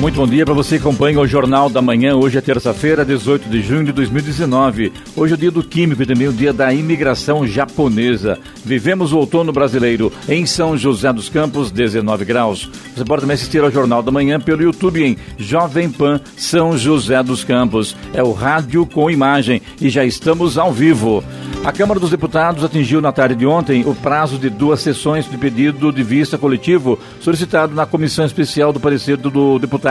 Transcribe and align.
Muito 0.00 0.14
bom 0.14 0.28
dia 0.28 0.44
para 0.44 0.54
você 0.54 0.76
que 0.76 0.82
acompanha 0.86 1.18
o 1.18 1.26
Jornal 1.26 1.68
da 1.68 1.82
Manhã. 1.82 2.14
Hoje 2.14 2.38
é 2.38 2.40
terça-feira, 2.40 3.04
18 3.04 3.48
de 3.48 3.60
junho 3.60 3.84
de 3.84 3.90
2019. 3.90 4.92
Hoje 5.16 5.32
é 5.32 5.34
o 5.34 5.38
dia 5.38 5.50
do 5.50 5.60
Químico 5.60 6.00
e 6.00 6.06
também 6.06 6.28
o 6.28 6.32
dia 6.32 6.52
da 6.52 6.72
imigração 6.72 7.44
japonesa. 7.44 8.38
Vivemos 8.64 9.12
o 9.12 9.18
outono 9.18 9.52
brasileiro 9.52 10.12
em 10.28 10.46
São 10.46 10.76
José 10.76 11.12
dos 11.12 11.28
Campos, 11.28 11.72
19 11.72 12.24
graus. 12.24 12.70
Você 12.94 13.04
pode 13.04 13.22
também 13.22 13.34
assistir 13.34 13.60
ao 13.60 13.72
Jornal 13.72 14.00
da 14.00 14.12
Manhã 14.12 14.38
pelo 14.38 14.62
YouTube 14.62 15.02
em 15.04 15.18
Jovem 15.36 15.90
Pan 15.90 16.20
São 16.36 16.78
José 16.78 17.20
dos 17.20 17.42
Campos. 17.42 17.96
É 18.14 18.22
o 18.22 18.30
rádio 18.30 18.86
com 18.86 19.10
imagem 19.10 19.60
e 19.80 19.88
já 19.90 20.04
estamos 20.04 20.56
ao 20.56 20.72
vivo. 20.72 21.24
A 21.64 21.72
Câmara 21.72 21.98
dos 21.98 22.10
Deputados 22.10 22.62
atingiu 22.62 23.00
na 23.00 23.10
tarde 23.10 23.34
de 23.34 23.44
ontem 23.44 23.84
o 23.84 23.94
prazo 23.96 24.38
de 24.38 24.48
duas 24.48 24.78
sessões 24.80 25.28
de 25.28 25.36
pedido 25.36 25.92
de 25.92 26.04
vista 26.04 26.38
coletivo 26.38 26.96
solicitado 27.20 27.74
na 27.74 27.84
Comissão 27.84 28.24
Especial 28.24 28.72
do 28.72 28.78
Parecer 28.78 29.16
do 29.16 29.58
deputado 29.58 29.87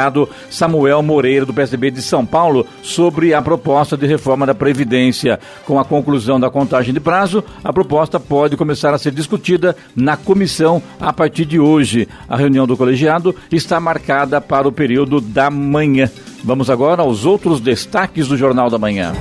Samuel 0.50 1.02
Moreira, 1.02 1.45
do 1.45 1.53
PSDB 1.53 1.92
de 1.92 2.02
São 2.02 2.26
Paulo, 2.26 2.66
sobre 2.81 3.34
a 3.34 3.42
proposta 3.42 3.98
de 3.98 4.06
reforma 4.06 4.45
da 4.45 4.56
Previdência. 4.56 5.40
Com 5.66 5.80
a 5.80 5.86
conclusão 5.86 6.40
da 6.40 6.50
contagem 6.50 6.94
de 6.94 7.00
prazo, 7.00 7.44
a 7.64 7.73
proposta 7.73 8.20
pode 8.20 8.56
começar 8.56 8.94
a 8.94 8.98
ser 8.98 9.12
discutida 9.12 9.75
na 9.95 10.16
comissão 10.16 10.81
a 11.00 11.12
partir 11.12 11.45
de 11.45 11.59
hoje. 11.59 12.08
A 12.30 12.38
reunião 12.38 12.68
do 12.68 12.78
colegiado 12.78 13.36
está 13.52 13.80
marcada 13.80 14.40
para 14.40 14.68
o 14.68 14.72
período 14.72 15.20
da 15.20 15.50
manhã. 15.50 16.09
Vamos 16.44 16.70
agora 16.70 17.02
aos 17.02 17.25
outros 17.25 17.59
destaques 17.59 18.28
do 18.28 18.38
Jornal 18.38 18.70
da 18.70 18.78
Manhã. 18.78 19.14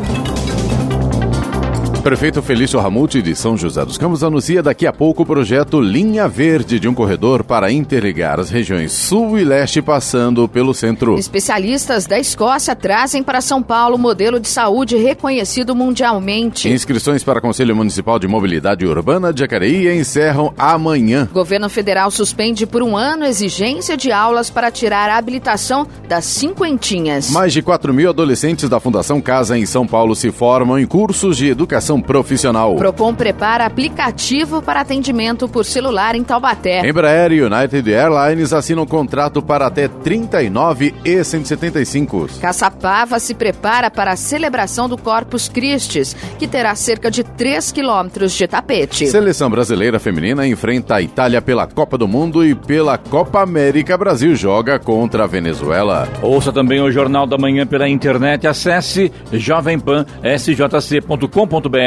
Prefeito 2.06 2.40
Felício 2.40 2.78
Ramute 2.78 3.20
de 3.20 3.34
São 3.34 3.56
José 3.56 3.84
dos 3.84 3.98
Campos 3.98 4.22
anuncia 4.22 4.62
daqui 4.62 4.86
a 4.86 4.92
pouco 4.92 5.24
o 5.24 5.26
projeto 5.26 5.80
Linha 5.80 6.28
Verde 6.28 6.78
de 6.78 6.86
um 6.86 6.94
corredor 6.94 7.42
para 7.42 7.72
interligar 7.72 8.38
as 8.38 8.48
regiões 8.48 8.92
sul 8.92 9.36
e 9.36 9.42
leste 9.42 9.82
passando 9.82 10.46
pelo 10.46 10.72
centro. 10.72 11.18
Especialistas 11.18 12.06
da 12.06 12.16
Escócia 12.16 12.76
trazem 12.76 13.24
para 13.24 13.40
São 13.40 13.60
Paulo 13.60 13.98
modelo 13.98 14.38
de 14.38 14.46
saúde 14.46 14.96
reconhecido 14.96 15.74
mundialmente. 15.74 16.68
Inscrições 16.68 17.24
para 17.24 17.40
Conselho 17.40 17.74
Municipal 17.74 18.20
de 18.20 18.28
Mobilidade 18.28 18.86
Urbana 18.86 19.32
de 19.32 19.40
Jacareí 19.40 19.92
encerram 19.98 20.54
amanhã. 20.56 21.28
Governo 21.32 21.68
Federal 21.68 22.12
suspende 22.12 22.66
por 22.66 22.84
um 22.84 22.96
ano 22.96 23.24
exigência 23.24 23.96
de 23.96 24.12
aulas 24.12 24.48
para 24.48 24.70
tirar 24.70 25.10
a 25.10 25.16
habilitação 25.16 25.88
das 26.08 26.24
cinquentinhas. 26.24 27.30
Mais 27.30 27.52
de 27.52 27.62
4 27.62 27.92
mil 27.92 28.10
adolescentes 28.10 28.68
da 28.68 28.78
Fundação 28.78 29.20
Casa 29.20 29.58
em 29.58 29.66
São 29.66 29.84
Paulo 29.84 30.14
se 30.14 30.30
formam 30.30 30.78
em 30.78 30.86
cursos 30.86 31.36
de 31.36 31.48
educação 31.48 31.95
profissional. 32.00 32.76
Procon 32.76 33.14
prepara 33.14 33.66
aplicativo 33.66 34.62
para 34.62 34.80
atendimento 34.80 35.48
por 35.48 35.64
celular 35.64 36.14
em 36.14 36.22
Taubaté. 36.22 36.88
Embraer 36.88 37.32
e 37.32 37.42
United 37.42 37.92
Airlines 37.92 38.52
assinam 38.52 38.86
contrato 38.86 39.42
para 39.42 39.66
até 39.66 39.88
39 39.88 40.94
e 41.04 41.24
175. 41.24 42.28
Caçapava 42.40 43.18
se 43.18 43.34
prepara 43.34 43.90
para 43.90 44.12
a 44.12 44.16
celebração 44.16 44.88
do 44.88 44.96
Corpus 44.96 45.48
Christi, 45.48 46.02
que 46.38 46.46
terá 46.46 46.74
cerca 46.74 47.10
de 47.10 47.24
3 47.24 47.72
quilômetros 47.72 48.32
de 48.32 48.46
tapete. 48.46 49.06
Seleção 49.06 49.50
brasileira 49.50 49.98
feminina 49.98 50.46
enfrenta 50.46 50.96
a 50.96 51.02
Itália 51.02 51.42
pela 51.42 51.66
Copa 51.66 51.98
do 51.98 52.06
Mundo 52.06 52.44
e 52.44 52.54
pela 52.54 52.98
Copa 52.98 53.42
América. 53.42 53.96
Brasil 53.96 54.34
joga 54.34 54.78
contra 54.78 55.24
a 55.24 55.26
Venezuela. 55.26 56.08
Ouça 56.22 56.52
também 56.52 56.80
o 56.80 56.90
Jornal 56.90 57.26
da 57.26 57.38
Manhã 57.38 57.66
pela 57.66 57.88
internet. 57.88 58.46
Acesse 58.46 59.10
jovempan.sjc.com.br. 59.32 61.85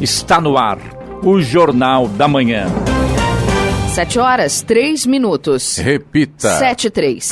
Está 0.00 0.40
no 0.40 0.56
ar 0.58 0.78
o 1.22 1.40
Jornal 1.40 2.08
da 2.08 2.28
Manhã. 2.28 2.66
7 3.94 4.18
horas, 4.18 4.62
3 4.62 5.06
minutos. 5.06 5.76
Repita. 5.76 6.58
7 6.58 6.86
e 6.86 6.90
3. 6.90 7.30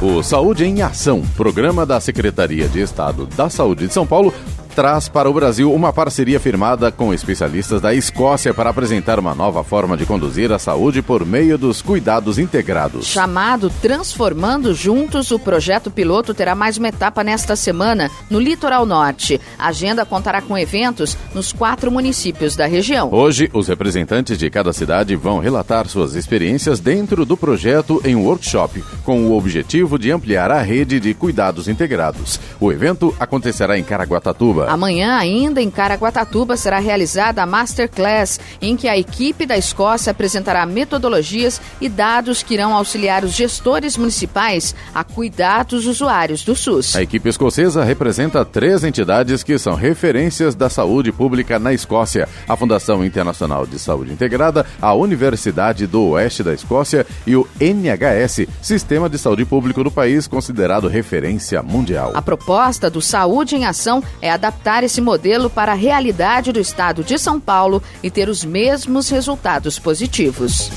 O 0.00 0.22
Saúde 0.22 0.64
em 0.64 0.82
Ação, 0.82 1.22
programa 1.34 1.86
da 1.86 1.98
Secretaria 1.98 2.68
de 2.68 2.80
Estado 2.80 3.26
da 3.34 3.48
Saúde 3.48 3.86
de 3.86 3.94
São 3.94 4.06
Paulo, 4.06 4.34
traz 4.74 5.08
para 5.08 5.30
o 5.30 5.32
Brasil 5.32 5.72
uma 5.72 5.92
parceria 5.92 6.40
firmada 6.40 6.90
com 6.90 7.14
especialistas 7.14 7.80
da 7.80 7.94
Escócia 7.94 8.52
para 8.52 8.70
apresentar 8.70 9.20
uma 9.20 9.34
nova 9.34 9.62
forma 9.62 9.96
de 9.96 10.04
conduzir 10.04 10.50
a 10.50 10.58
saúde 10.58 11.00
por 11.00 11.24
meio 11.24 11.56
dos 11.56 11.80
cuidados 11.80 12.38
integrados. 12.38 13.06
Chamado 13.06 13.70
Transformando 13.80 14.74
Juntos, 14.74 15.30
o 15.30 15.38
projeto 15.38 15.90
piloto 15.90 16.34
terá 16.34 16.56
mais 16.56 16.76
uma 16.76 16.88
etapa 16.88 17.22
nesta 17.22 17.54
semana 17.54 18.10
no 18.28 18.40
Litoral 18.40 18.84
Norte. 18.84 19.40
A 19.56 19.68
agenda 19.68 20.04
contará 20.04 20.42
com 20.42 20.58
eventos 20.58 21.16
nos 21.32 21.52
quatro 21.52 21.90
municípios 21.90 22.56
da 22.56 22.66
região. 22.66 23.08
Hoje, 23.12 23.48
os 23.52 23.68
representantes 23.68 24.36
de 24.36 24.50
cada 24.50 24.72
cidade 24.72 25.14
vão 25.14 25.38
relatar 25.38 25.86
suas 25.86 26.16
experiências 26.16 26.80
dentro 26.80 27.24
do 27.24 27.36
projeto 27.36 28.02
em 28.04 28.16
um 28.16 28.24
workshop, 28.24 28.82
com 29.04 29.26
o 29.28 29.38
objetivo 29.38 29.98
de 29.98 30.10
ampliar 30.10 30.50
a 30.50 30.60
rede 30.60 30.98
de 30.98 31.14
cuidados 31.14 31.68
integrados. 31.68 32.40
O 32.58 32.72
evento 32.72 33.14
acontecerá 33.20 33.78
em 33.78 33.84
Caraguatatuba. 33.84 34.63
Amanhã, 34.68 35.16
ainda 35.16 35.60
em 35.60 35.70
Caraguatatuba, 35.70 36.56
será 36.56 36.78
realizada 36.78 37.42
a 37.42 37.46
Masterclass, 37.46 38.40
em 38.60 38.76
que 38.76 38.88
a 38.88 38.96
equipe 38.96 39.46
da 39.46 39.56
Escócia 39.56 40.10
apresentará 40.10 40.64
metodologias 40.66 41.60
e 41.80 41.88
dados 41.88 42.42
que 42.42 42.54
irão 42.54 42.74
auxiliar 42.74 43.24
os 43.24 43.32
gestores 43.32 43.96
municipais 43.96 44.74
a 44.94 45.04
cuidar 45.04 45.64
dos 45.64 45.86
usuários 45.86 46.44
do 46.44 46.54
SUS. 46.54 46.94
A 46.96 47.02
equipe 47.02 47.28
escocesa 47.28 47.84
representa 47.84 48.44
três 48.44 48.84
entidades 48.84 49.42
que 49.42 49.58
são 49.58 49.74
referências 49.74 50.54
da 50.54 50.68
saúde 50.68 51.12
pública 51.12 51.58
na 51.58 51.72
Escócia: 51.72 52.28
a 52.48 52.56
Fundação 52.56 53.04
Internacional 53.04 53.66
de 53.66 53.78
Saúde 53.78 54.12
Integrada, 54.12 54.66
a 54.80 54.94
Universidade 54.94 55.86
do 55.86 56.10
Oeste 56.10 56.42
da 56.42 56.52
Escócia 56.52 57.06
e 57.26 57.36
o 57.36 57.46
NHS, 57.60 58.46
Sistema 58.62 59.08
de 59.08 59.18
Saúde 59.18 59.44
Público 59.44 59.82
do 59.82 59.90
país 59.90 60.26
considerado 60.26 60.88
referência 60.88 61.62
mundial. 61.62 62.12
A 62.14 62.22
proposta 62.22 62.90
do 62.90 63.00
Saúde 63.00 63.56
em 63.56 63.64
Ação 63.64 64.02
é 64.20 64.30
adaptar 64.54 64.84
esse 64.84 65.00
modelo 65.00 65.50
para 65.50 65.72
a 65.72 65.74
realidade 65.74 66.52
do 66.52 66.60
estado 66.60 67.02
de 67.02 67.18
São 67.18 67.40
Paulo 67.40 67.82
e 68.02 68.10
ter 68.10 68.28
os 68.28 68.44
mesmos 68.44 69.10
resultados 69.10 69.78
positivos. 69.78 70.70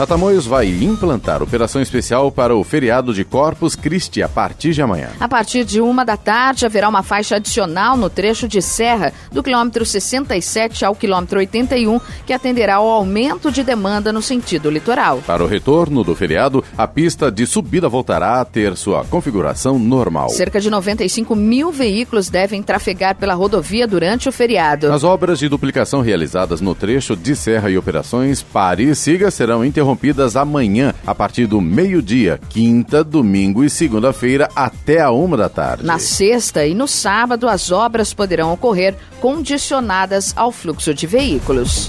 Tatamoios 0.00 0.46
vai 0.46 0.66
implantar 0.66 1.42
operação 1.42 1.82
especial 1.82 2.32
para 2.32 2.56
o 2.56 2.64
feriado 2.64 3.12
de 3.12 3.22
Corpus 3.22 3.76
Christi 3.76 4.22
a 4.22 4.30
partir 4.30 4.72
de 4.72 4.80
amanhã. 4.80 5.10
A 5.20 5.28
partir 5.28 5.62
de 5.62 5.78
uma 5.78 6.06
da 6.06 6.16
tarde, 6.16 6.64
haverá 6.64 6.88
uma 6.88 7.02
faixa 7.02 7.36
adicional 7.36 7.98
no 7.98 8.08
trecho 8.08 8.48
de 8.48 8.62
serra 8.62 9.12
do 9.30 9.42
quilômetro 9.42 9.84
67 9.84 10.86
ao 10.86 10.96
quilômetro 10.96 11.38
81, 11.38 12.00
que 12.24 12.32
atenderá 12.32 12.76
ao 12.76 12.88
aumento 12.88 13.52
de 13.52 13.62
demanda 13.62 14.10
no 14.10 14.22
sentido 14.22 14.70
litoral. 14.70 15.18
Para 15.26 15.44
o 15.44 15.46
retorno 15.46 16.02
do 16.02 16.16
feriado, 16.16 16.64
a 16.78 16.88
pista 16.88 17.30
de 17.30 17.46
subida 17.46 17.86
voltará 17.86 18.40
a 18.40 18.44
ter 18.46 18.78
sua 18.78 19.04
configuração 19.04 19.78
normal. 19.78 20.30
Cerca 20.30 20.62
de 20.62 20.70
95 20.70 21.36
mil 21.36 21.70
veículos 21.70 22.30
devem 22.30 22.62
trafegar 22.62 23.16
pela 23.16 23.34
rodovia 23.34 23.86
durante 23.86 24.30
o 24.30 24.32
feriado. 24.32 24.90
As 24.90 25.04
obras 25.04 25.38
de 25.38 25.46
duplicação 25.46 26.00
realizadas 26.00 26.62
no 26.62 26.74
trecho 26.74 27.14
de 27.14 27.36
serra 27.36 27.68
e 27.68 27.76
operações 27.76 28.42
Pare 28.42 28.84
e 28.84 28.94
Siga 28.94 29.30
serão 29.30 29.62
interrompidas 29.62 29.89
interrompidas 29.90 30.36
amanhã, 30.36 30.94
a 31.06 31.14
partir 31.14 31.46
do 31.46 31.60
meio-dia, 31.60 32.40
quinta, 32.48 33.02
domingo 33.02 33.64
e 33.64 33.70
segunda-feira, 33.70 34.48
até 34.54 35.00
a 35.00 35.10
uma 35.10 35.36
da 35.36 35.48
tarde. 35.48 35.84
Na 35.84 35.98
sexta 35.98 36.64
e 36.66 36.74
no 36.74 36.86
sábado, 36.86 37.48
as 37.48 37.70
obras 37.70 38.14
poderão 38.14 38.52
ocorrer 38.52 38.94
condicionadas 39.20 40.32
ao 40.36 40.52
fluxo 40.52 40.94
de 40.94 41.06
veículos. 41.06 41.88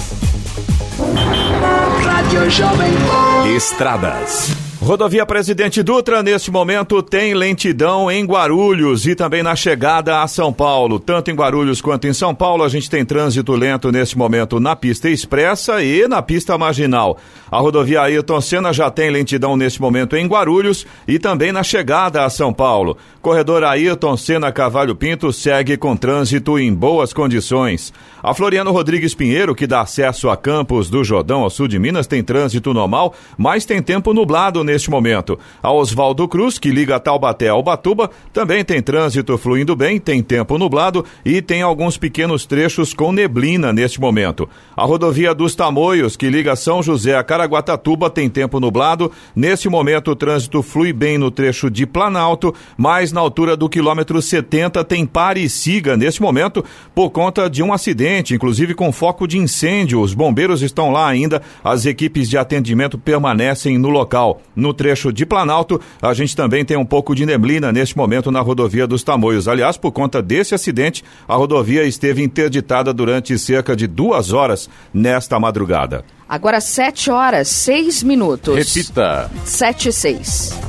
Estradas. 3.56 4.71
Rodovia 4.84 5.24
Presidente 5.28 5.84
Dutra, 5.84 6.24
neste 6.24 6.50
momento, 6.50 7.04
tem 7.04 7.36
lentidão 7.36 8.10
em 8.10 8.26
Guarulhos 8.26 9.06
e 9.06 9.14
também 9.14 9.44
na 9.44 9.56
chegada 9.56 10.24
a 10.24 10.28
São 10.28 10.52
Paulo. 10.52 11.00
Tanto 11.00 11.30
em 11.30 11.36
Guarulhos 11.36 11.80
quanto 11.80 12.08
em 12.08 12.14
São 12.14 12.34
Paulo, 12.34 12.64
a 12.64 12.68
gente 12.68 12.90
tem 12.90 13.06
trânsito 13.06 13.54
lento 13.54 13.92
neste 13.92 14.18
momento 14.18 14.60
na 14.60 14.76
pista 14.76 15.08
expressa 15.08 15.84
e 15.84 16.08
na 16.08 16.20
pista 16.24 16.58
marginal. 16.58 17.20
A 17.52 17.60
rodovia 17.60 18.02
Ayrton 18.02 18.42
Senna 18.42 18.74
já 18.74 18.90
tem 18.90 19.12
lentidão 19.12 19.56
neste 19.56 19.80
momento 19.80 20.16
em 20.16 20.26
Guarulhos 20.26 20.88
e 21.08 21.20
também 21.20 21.52
na 21.52 21.62
chegada 21.62 22.26
a 22.26 22.30
São 22.30 22.52
Paulo. 22.52 22.98
Corredor 23.22 23.64
Ayrton 23.64 24.18
Senna 24.18 24.52
Cavalho 24.52 24.96
Pinto 24.96 25.32
segue 25.32 25.78
com 25.78 25.96
trânsito 25.96 26.58
em 26.58 26.74
boas 26.74 27.14
condições. 27.14 27.94
A 28.24 28.34
Floriano 28.34 28.72
Rodrigues 28.72 29.14
Pinheiro, 29.14 29.54
que 29.54 29.68
dá 29.68 29.82
acesso 29.82 30.28
a 30.28 30.36
Campos 30.36 30.90
do 30.90 31.04
Jordão, 31.04 31.42
ao 31.42 31.50
sul 31.52 31.68
de 31.68 31.78
Minas, 31.78 32.08
tem 32.08 32.24
trânsito 32.24 32.74
normal, 32.74 33.14
mas 33.38 33.64
tem 33.64 33.80
tempo 33.80 34.12
nublado 34.12 34.64
momento. 34.90 35.38
A 35.62 35.72
Oswaldo 35.72 36.28
Cruz, 36.28 36.58
que 36.58 36.72
liga 36.72 37.00
Taubaté 37.00 37.50
ao 37.50 37.64
Batuba, 37.64 38.10
também 38.32 38.64
tem 38.64 38.82
trânsito 38.82 39.38
fluindo 39.38 39.76
bem, 39.76 40.00
tem 40.00 40.22
tempo 40.22 40.58
nublado 40.58 41.06
e 41.26 41.42
tem 41.42 41.62
alguns 41.62 41.98
pequenos 41.98 42.46
trechos 42.46 42.94
com 42.94 43.12
neblina 43.12 43.74
neste 43.74 44.00
momento. 44.00 44.48
A 44.76 44.86
rodovia 44.86 45.34
dos 45.34 45.56
Tamoios, 45.56 46.16
que 46.16 46.30
liga 46.30 46.56
São 46.56 46.82
José 46.82 47.16
a 47.16 47.24
Caraguatatuba, 47.24 48.10
tem 48.10 48.30
tempo 48.30 48.60
nublado. 48.60 49.12
Neste 49.36 49.68
momento, 49.68 50.12
o 50.12 50.16
trânsito 50.16 50.62
flui 50.62 50.94
bem 50.94 51.18
no 51.18 51.32
trecho 51.32 51.70
de 51.70 51.86
Planalto, 51.86 52.54
mas 52.78 53.12
na 53.12 53.22
altura 53.22 53.58
do 53.58 53.70
quilômetro 53.70 54.22
70 54.22 54.84
tem 54.84 55.06
pare 55.06 55.44
e 55.44 55.50
siga 55.50 55.98
neste 55.98 56.22
momento 56.22 56.64
por 56.96 57.10
conta 57.10 57.50
de 57.50 57.62
um 57.62 57.74
acidente, 57.74 58.34
inclusive 58.34 58.74
com 58.74 58.92
foco 58.92 59.28
de 59.28 59.38
incêndio. 59.38 60.02
Os 60.02 60.14
bombeiros 60.14 60.62
estão 60.62 60.92
lá 60.92 61.08
ainda, 61.08 61.42
as 61.64 61.86
equipes 61.86 62.30
de 62.30 62.38
atendimento 62.38 62.98
permanecem 62.98 63.78
no 63.78 63.90
local. 63.90 64.42
No 64.62 64.76
trecho 64.76 65.12
de 65.12 65.26
Planalto, 65.26 65.82
a 66.00 66.14
gente 66.14 66.36
também 66.36 66.64
tem 66.64 66.78
um 66.78 66.86
pouco 66.86 67.16
de 67.16 67.26
neblina 67.26 67.72
neste 67.72 67.98
momento 67.98 68.30
na 68.30 68.42
rodovia 68.42 68.86
dos 68.86 69.02
Tamoios. 69.02 69.48
Aliás, 69.48 69.76
por 69.76 69.92
conta 69.92 70.22
desse 70.22 70.54
acidente, 70.54 71.04
a 71.28 71.34
rodovia 71.34 71.84
esteve 71.84 72.22
interditada 72.22 72.94
durante 72.94 73.40
cerca 73.40 73.76
de 73.76 73.88
duas 73.88 74.32
horas 74.32 74.70
nesta 74.94 75.40
madrugada. 75.40 76.06
Agora 76.30 76.62
7 76.62 77.10
horas, 77.10 77.48
6 77.48 78.04
minutos. 78.04 78.56
Repita. 78.56 79.32
7 79.44 79.90
e 79.90 79.92
6. 79.92 80.60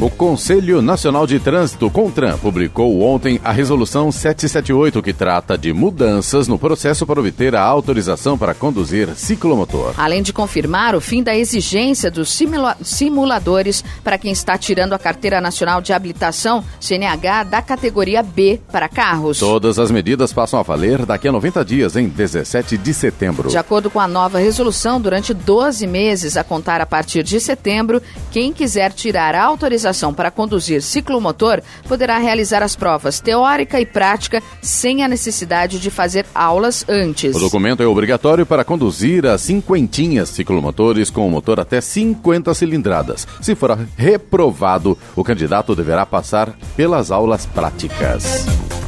O 0.00 0.08
Conselho 0.08 0.80
Nacional 0.80 1.26
de 1.26 1.38
Trânsito, 1.38 1.90
CONTRAN, 1.90 2.38
publicou 2.38 3.02
ontem 3.02 3.38
a 3.44 3.52
Resolução 3.52 4.10
778, 4.10 5.02
que 5.02 5.12
trata 5.12 5.58
de 5.58 5.74
mudanças 5.74 6.48
no 6.48 6.58
processo 6.58 7.06
para 7.06 7.20
obter 7.20 7.54
a 7.54 7.62
autorização 7.62 8.38
para 8.38 8.54
conduzir 8.54 9.14
ciclomotor. 9.14 9.92
Além 9.98 10.22
de 10.22 10.32
confirmar 10.32 10.94
o 10.94 11.02
fim 11.02 11.22
da 11.22 11.36
exigência 11.36 12.10
dos 12.10 12.32
simula 12.32 12.78
simuladores 12.80 13.84
para 14.02 14.16
quem 14.16 14.32
está 14.32 14.56
tirando 14.56 14.94
a 14.94 14.98
Carteira 14.98 15.38
Nacional 15.38 15.82
de 15.82 15.92
Habilitação, 15.92 16.64
CNH, 16.80 17.44
da 17.44 17.60
categoria 17.60 18.22
B 18.22 18.58
para 18.72 18.88
carros. 18.88 19.38
Todas 19.38 19.78
as 19.78 19.90
medidas 19.90 20.32
passam 20.32 20.58
a 20.58 20.62
valer 20.62 21.04
daqui 21.04 21.28
a 21.28 21.32
90 21.32 21.62
dias, 21.62 21.94
em 21.94 22.08
17 22.08 22.78
de 22.78 22.94
setembro. 22.94 23.50
De 23.50 23.58
acordo 23.58 23.90
com 23.90 24.00
a 24.00 24.08
nova 24.08 24.38
resolução, 24.38 24.98
durante 24.98 25.34
12 25.34 25.86
meses, 25.86 26.38
a 26.38 26.42
contar 26.42 26.80
a 26.80 26.86
partir 26.86 27.22
de 27.22 27.38
setembro, 27.38 28.00
quem 28.30 28.50
quiser 28.50 28.94
tirar 28.94 29.34
a 29.34 29.44
autorização 29.44 29.89
para 30.14 30.30
conduzir 30.30 30.82
ciclomotor 30.82 31.62
poderá 31.88 32.18
realizar 32.18 32.62
as 32.62 32.76
provas 32.76 33.20
teórica 33.20 33.80
e 33.80 33.86
prática 33.86 34.42
sem 34.62 35.02
a 35.02 35.08
necessidade 35.08 35.78
de 35.78 35.90
fazer 35.90 36.26
aulas 36.34 36.84
antes. 36.88 37.36
O 37.36 37.40
documento 37.40 37.82
é 37.82 37.86
obrigatório 37.86 38.46
para 38.46 38.64
conduzir 38.64 39.26
as 39.26 39.42
cinquentinhas 39.42 40.28
ciclomotores 40.30 41.10
com 41.10 41.28
motor 41.28 41.60
até 41.60 41.80
50 41.80 42.52
cilindradas. 42.54 43.26
Se 43.40 43.54
for 43.54 43.78
reprovado, 43.96 44.96
o 45.14 45.24
candidato 45.24 45.74
deverá 45.74 46.04
passar 46.04 46.54
pelas 46.76 47.10
aulas 47.10 47.46
práticas 47.46 48.79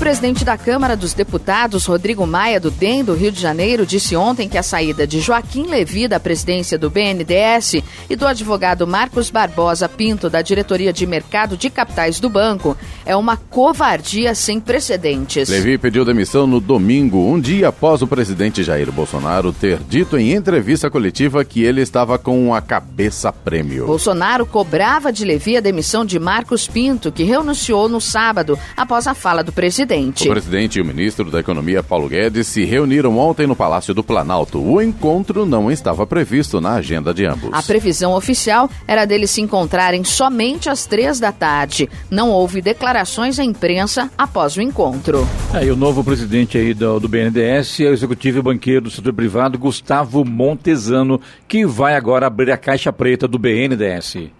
presidente 0.00 0.46
da 0.46 0.56
Câmara 0.56 0.96
dos 0.96 1.12
Deputados, 1.12 1.84
Rodrigo 1.84 2.26
Maia, 2.26 2.58
do 2.58 2.70
DEM 2.70 3.04
do 3.04 3.12
Rio 3.12 3.30
de 3.30 3.38
Janeiro, 3.38 3.84
disse 3.84 4.16
ontem 4.16 4.48
que 4.48 4.56
a 4.56 4.62
saída 4.62 5.06
de 5.06 5.20
Joaquim 5.20 5.66
Levi 5.66 6.08
da 6.08 6.18
presidência 6.18 6.78
do 6.78 6.88
BNDES 6.88 7.82
e 8.08 8.16
do 8.16 8.26
advogado 8.26 8.86
Marcos 8.86 9.28
Barbosa 9.28 9.90
Pinto 9.90 10.30
da 10.30 10.40
diretoria 10.40 10.90
de 10.90 11.06
mercado 11.06 11.54
de 11.54 11.68
capitais 11.68 12.18
do 12.18 12.30
banco 12.30 12.74
é 13.04 13.14
uma 13.14 13.36
covardia 13.36 14.34
sem 14.34 14.58
precedentes. 14.58 15.50
Levi 15.50 15.76
pediu 15.76 16.02
demissão 16.02 16.46
no 16.46 16.60
domingo, 16.60 17.18
um 17.18 17.38
dia 17.38 17.68
após 17.68 18.00
o 18.00 18.06
presidente 18.06 18.62
Jair 18.62 18.90
Bolsonaro 18.90 19.52
ter 19.52 19.80
dito 19.86 20.16
em 20.16 20.32
entrevista 20.32 20.88
coletiva 20.90 21.44
que 21.44 21.62
ele 21.62 21.82
estava 21.82 22.18
com 22.18 22.54
a 22.54 22.62
cabeça 22.62 23.30
prêmio. 23.30 23.84
Bolsonaro 23.84 24.46
cobrava 24.46 25.12
de 25.12 25.26
Levi 25.26 25.58
a 25.58 25.60
demissão 25.60 26.06
de 26.06 26.18
Marcos 26.18 26.66
Pinto, 26.66 27.12
que 27.12 27.22
renunciou 27.22 27.86
no 27.86 28.00
sábado 28.00 28.58
após 28.74 29.06
a 29.06 29.12
fala 29.12 29.44
do 29.44 29.52
presidente 29.52 29.89
presidente. 29.90 30.28
O 30.28 30.30
presidente 30.30 30.78
e 30.78 30.82
o 30.82 30.84
ministro 30.84 31.30
da 31.30 31.40
Economia, 31.40 31.82
Paulo 31.82 32.08
Guedes, 32.08 32.46
se 32.46 32.64
reuniram 32.64 33.18
ontem 33.18 33.46
no 33.46 33.56
Palácio 33.56 33.92
do 33.92 34.04
Planalto. 34.04 34.62
O 34.62 34.80
encontro 34.80 35.44
não 35.44 35.70
estava 35.70 36.06
previsto 36.06 36.60
na 36.60 36.74
agenda 36.74 37.12
de 37.12 37.26
ambos. 37.26 37.50
A 37.52 37.62
previsão 37.62 38.14
oficial 38.14 38.70
era 38.86 39.04
deles 39.04 39.30
se 39.30 39.40
encontrarem 39.40 40.04
somente 40.04 40.70
às 40.70 40.86
três 40.86 41.18
da 41.18 41.32
tarde. 41.32 41.88
Não 42.10 42.30
houve 42.30 42.62
declarações 42.62 43.38
à 43.38 43.44
imprensa 43.44 44.10
após 44.16 44.56
o 44.56 44.62
encontro. 44.62 45.26
É, 45.52 45.64
e 45.64 45.70
o 45.70 45.76
novo 45.76 46.04
presidente 46.04 46.56
aí 46.56 46.72
do, 46.72 47.00
do 47.00 47.08
BNDES 47.08 47.80
é 47.80 47.84
o 47.84 47.92
executivo 47.92 48.38
e 48.38 48.42
banqueiro 48.42 48.82
do 48.82 48.90
setor 48.90 49.12
privado, 49.12 49.58
Gustavo 49.58 50.24
Montesano, 50.24 51.20
que 51.48 51.66
vai 51.66 51.96
agora 51.96 52.26
abrir 52.26 52.52
a 52.52 52.56
caixa 52.56 52.92
preta 52.92 53.26
do 53.26 53.38
BNDES. 53.38 54.30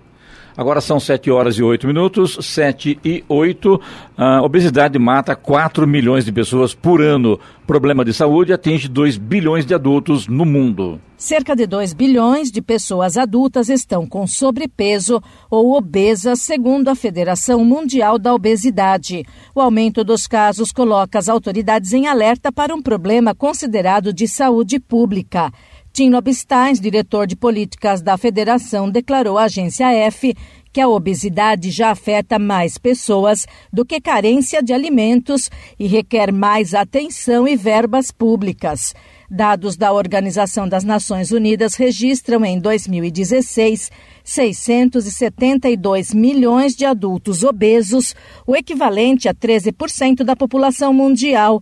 Agora 0.56 0.80
são 0.80 0.98
7 0.98 1.30
horas 1.30 1.56
e 1.56 1.62
8 1.62 1.86
minutos, 1.86 2.38
7 2.40 2.98
e 3.04 3.24
8. 3.28 3.80
A 4.16 4.42
obesidade 4.42 4.98
mata 4.98 5.34
4 5.34 5.86
milhões 5.86 6.24
de 6.24 6.32
pessoas 6.32 6.74
por 6.74 7.00
ano. 7.00 7.38
Problema 7.66 8.04
de 8.04 8.12
saúde 8.12 8.52
atinge 8.52 8.88
2 8.88 9.16
bilhões 9.16 9.64
de 9.64 9.74
adultos 9.74 10.26
no 10.26 10.44
mundo. 10.44 11.00
Cerca 11.16 11.54
de 11.54 11.66
2 11.66 11.92
bilhões 11.92 12.50
de 12.50 12.62
pessoas 12.62 13.18
adultas 13.18 13.68
estão 13.68 14.06
com 14.06 14.26
sobrepeso 14.26 15.22
ou 15.50 15.76
obesas, 15.76 16.40
segundo 16.40 16.88
a 16.88 16.94
Federação 16.94 17.62
Mundial 17.62 18.18
da 18.18 18.34
Obesidade. 18.34 19.24
O 19.54 19.60
aumento 19.60 20.02
dos 20.02 20.26
casos 20.26 20.72
coloca 20.72 21.18
as 21.18 21.28
autoridades 21.28 21.92
em 21.92 22.06
alerta 22.06 22.50
para 22.50 22.74
um 22.74 22.80
problema 22.80 23.34
considerado 23.34 24.14
de 24.14 24.26
saúde 24.26 24.80
pública. 24.80 25.52
Tim 25.92 26.10
Lobstein, 26.10 26.74
diretor 26.74 27.26
de 27.26 27.34
políticas 27.34 28.00
da 28.00 28.16
federação, 28.16 28.88
declarou 28.88 29.36
à 29.36 29.44
agência 29.44 29.92
F 29.92 30.34
que 30.72 30.80
a 30.80 30.88
obesidade 30.88 31.70
já 31.70 31.90
afeta 31.90 32.38
mais 32.38 32.78
pessoas 32.78 33.44
do 33.72 33.84
que 33.84 34.00
carência 34.00 34.62
de 34.62 34.72
alimentos 34.72 35.50
e 35.78 35.86
requer 35.86 36.32
mais 36.32 36.74
atenção 36.74 37.48
e 37.48 37.56
verbas 37.56 38.12
públicas. 38.12 38.94
Dados 39.28 39.76
da 39.76 39.92
Organização 39.92 40.68
das 40.68 40.84
Nações 40.84 41.32
Unidas 41.32 41.74
registram 41.74 42.44
em 42.44 42.58
2016 42.58 43.90
672 44.24 46.14
milhões 46.14 46.76
de 46.76 46.84
adultos 46.84 47.42
obesos, 47.42 48.14
o 48.46 48.54
equivalente 48.54 49.28
a 49.28 49.34
13% 49.34 50.22
da 50.22 50.36
população 50.36 50.92
mundial. 50.92 51.60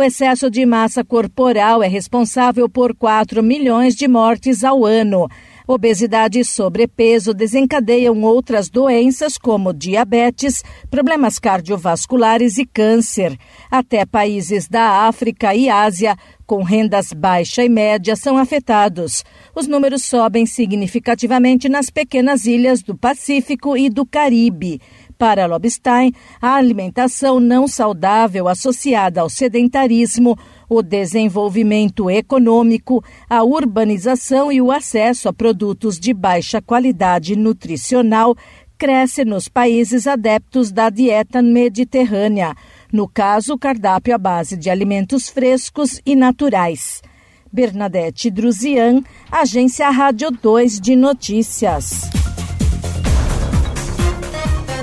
O 0.00 0.02
excesso 0.02 0.50
de 0.50 0.64
massa 0.64 1.04
corporal 1.04 1.82
é 1.82 1.86
responsável 1.86 2.70
por 2.70 2.96
4 2.96 3.42
milhões 3.42 3.94
de 3.94 4.08
mortes 4.08 4.64
ao 4.64 4.86
ano. 4.86 5.28
Obesidade 5.68 6.40
e 6.40 6.44
sobrepeso 6.44 7.34
desencadeiam 7.34 8.18
outras 8.22 8.70
doenças 8.70 9.36
como 9.36 9.74
diabetes, 9.74 10.62
problemas 10.90 11.38
cardiovasculares 11.38 12.56
e 12.56 12.64
câncer. 12.64 13.36
Até 13.70 14.06
países 14.06 14.66
da 14.66 15.06
África 15.06 15.54
e 15.54 15.68
Ásia 15.68 16.16
com 16.46 16.62
rendas 16.62 17.12
baixa 17.12 17.62
e 17.62 17.68
média 17.68 18.16
são 18.16 18.38
afetados. 18.38 19.22
Os 19.54 19.68
números 19.68 20.02
sobem 20.02 20.46
significativamente 20.46 21.68
nas 21.68 21.90
pequenas 21.90 22.46
ilhas 22.46 22.82
do 22.82 22.96
Pacífico 22.96 23.76
e 23.76 23.90
do 23.90 24.06
Caribe. 24.06 24.80
Para 25.20 25.44
Lobstein, 25.44 26.14
a 26.40 26.54
alimentação 26.54 27.38
não 27.38 27.68
saudável 27.68 28.48
associada 28.48 29.20
ao 29.20 29.28
sedentarismo, 29.28 30.34
o 30.66 30.80
desenvolvimento 30.80 32.08
econômico, 32.08 33.04
a 33.28 33.44
urbanização 33.44 34.50
e 34.50 34.62
o 34.62 34.72
acesso 34.72 35.28
a 35.28 35.32
produtos 35.32 36.00
de 36.00 36.14
baixa 36.14 36.62
qualidade 36.62 37.36
nutricional 37.36 38.34
cresce 38.78 39.22
nos 39.22 39.46
países 39.46 40.06
adeptos 40.06 40.72
da 40.72 40.88
dieta 40.88 41.42
mediterrânea, 41.42 42.54
no 42.90 43.06
caso, 43.06 43.52
o 43.52 43.58
cardápio 43.58 44.14
à 44.14 44.18
base 44.18 44.56
de 44.56 44.70
alimentos 44.70 45.28
frescos 45.28 46.00
e 46.06 46.16
naturais. 46.16 47.02
Bernadette 47.52 48.30
Druzian, 48.30 49.02
Agência 49.30 49.90
Rádio 49.90 50.30
2 50.30 50.80
de 50.80 50.96
Notícias. 50.96 52.19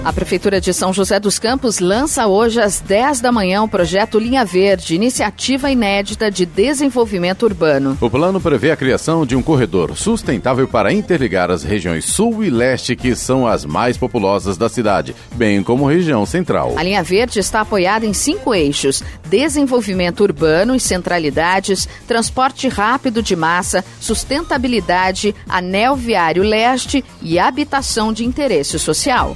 A 0.07 0.13
Prefeitura 0.13 0.61
de 0.61 0.73
São 0.73 0.93
José 0.93 1.19
dos 1.19 1.37
Campos 1.37 1.79
lança 1.79 2.27
hoje 2.27 2.61
às 2.61 2.79
10 2.79 3.19
da 3.19 3.29
manhã 3.29 3.61
o 3.61 3.67
projeto 3.67 4.17
Linha 4.17 4.45
Verde, 4.45 4.95
iniciativa 4.95 5.69
inédita 5.69 6.31
de 6.31 6.45
desenvolvimento 6.45 7.43
urbano. 7.43 7.97
O 7.99 8.09
plano 8.09 8.39
prevê 8.39 8.71
a 8.71 8.77
criação 8.77 9.25
de 9.25 9.35
um 9.35 9.43
corredor 9.43 9.97
sustentável 9.97 10.65
para 10.65 10.93
interligar 10.93 11.51
as 11.51 11.61
regiões 11.61 12.05
sul 12.05 12.41
e 12.41 12.49
leste, 12.49 12.95
que 12.95 13.17
são 13.17 13.45
as 13.45 13.65
mais 13.65 13.97
populosas 13.97 14.55
da 14.55 14.69
cidade, 14.69 15.13
bem 15.35 15.61
como 15.61 15.85
região 15.85 16.25
central. 16.25 16.75
A 16.77 16.83
Linha 16.83 17.03
Verde 17.03 17.39
está 17.39 17.59
apoiada 17.59 18.05
em 18.05 18.13
cinco 18.13 18.55
eixos: 18.55 19.03
desenvolvimento 19.27 20.21
urbano 20.21 20.73
e 20.73 20.79
centralidades, 20.79 21.85
transporte 22.07 22.69
rápido 22.69 23.21
de 23.21 23.35
massa, 23.35 23.83
sustentabilidade, 23.99 25.35
anel 25.49 25.97
viário 25.97 26.43
leste 26.43 27.03
e 27.21 27.37
habitação 27.37 28.13
de 28.13 28.23
interesse 28.23 28.79
social. 28.79 29.35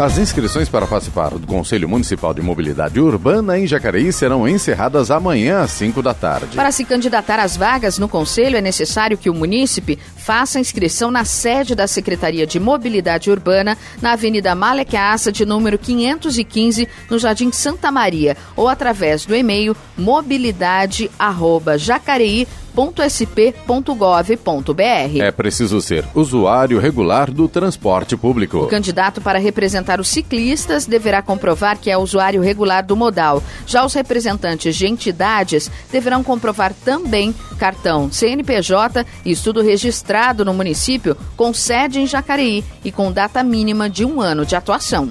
As 0.00 0.16
inscrições 0.16 0.66
para 0.66 0.86
participar 0.86 1.28
do 1.28 1.46
Conselho 1.46 1.86
Municipal 1.86 2.32
de 2.32 2.40
Mobilidade 2.40 2.98
Urbana 2.98 3.58
em 3.58 3.66
Jacareí 3.66 4.10
serão 4.10 4.48
encerradas 4.48 5.10
amanhã 5.10 5.60
às 5.60 5.72
5 5.72 6.00
da 6.00 6.14
tarde. 6.14 6.56
Para 6.56 6.72
se 6.72 6.86
candidatar 6.86 7.38
às 7.38 7.54
vagas 7.54 7.98
no 7.98 8.08
Conselho, 8.08 8.56
é 8.56 8.62
necessário 8.62 9.18
que 9.18 9.28
o 9.28 9.34
munícipe 9.34 9.98
faça 10.16 10.58
inscrição 10.58 11.10
na 11.10 11.26
sede 11.26 11.74
da 11.74 11.86
Secretaria 11.86 12.46
de 12.46 12.58
Mobilidade 12.58 13.30
Urbana, 13.30 13.76
na 14.00 14.12
Avenida 14.12 14.54
Malek 14.54 14.96
de 15.30 15.44
número 15.44 15.78
515, 15.78 16.88
no 17.10 17.18
Jardim 17.18 17.52
Santa 17.52 17.92
Maria, 17.92 18.38
ou 18.56 18.70
através 18.70 19.26
do 19.26 19.36
e-mail 19.36 19.76
mobilidade.jacareí.com 19.98 22.69
sp.gov.br. 23.08 24.80
É 25.20 25.30
preciso 25.30 25.80
ser 25.80 26.04
usuário 26.14 26.78
regular 26.78 27.30
do 27.30 27.48
transporte 27.48 28.16
público. 28.16 28.58
O 28.58 28.66
candidato 28.66 29.20
para 29.20 29.38
representar 29.38 30.00
os 30.00 30.08
ciclistas 30.08 30.86
deverá 30.86 31.20
comprovar 31.20 31.78
que 31.78 31.90
é 31.90 31.98
usuário 31.98 32.40
regular 32.40 32.84
do 32.84 32.96
modal. 32.96 33.42
Já 33.66 33.84
os 33.84 33.92
representantes 33.92 34.74
de 34.76 34.86
entidades 34.86 35.70
deverão 35.90 36.22
comprovar 36.22 36.72
também 36.84 37.34
cartão 37.58 38.10
CNPJ 38.10 39.04
e 39.24 39.32
estudo 39.32 39.60
registrado 39.60 40.44
no 40.44 40.54
município 40.54 41.16
com 41.36 41.52
sede 41.52 42.00
em 42.00 42.06
Jacareí 42.06 42.64
e 42.84 42.90
com 42.90 43.12
data 43.12 43.42
mínima 43.42 43.90
de 43.90 44.04
um 44.04 44.20
ano 44.20 44.46
de 44.46 44.56
atuação. 44.56 45.10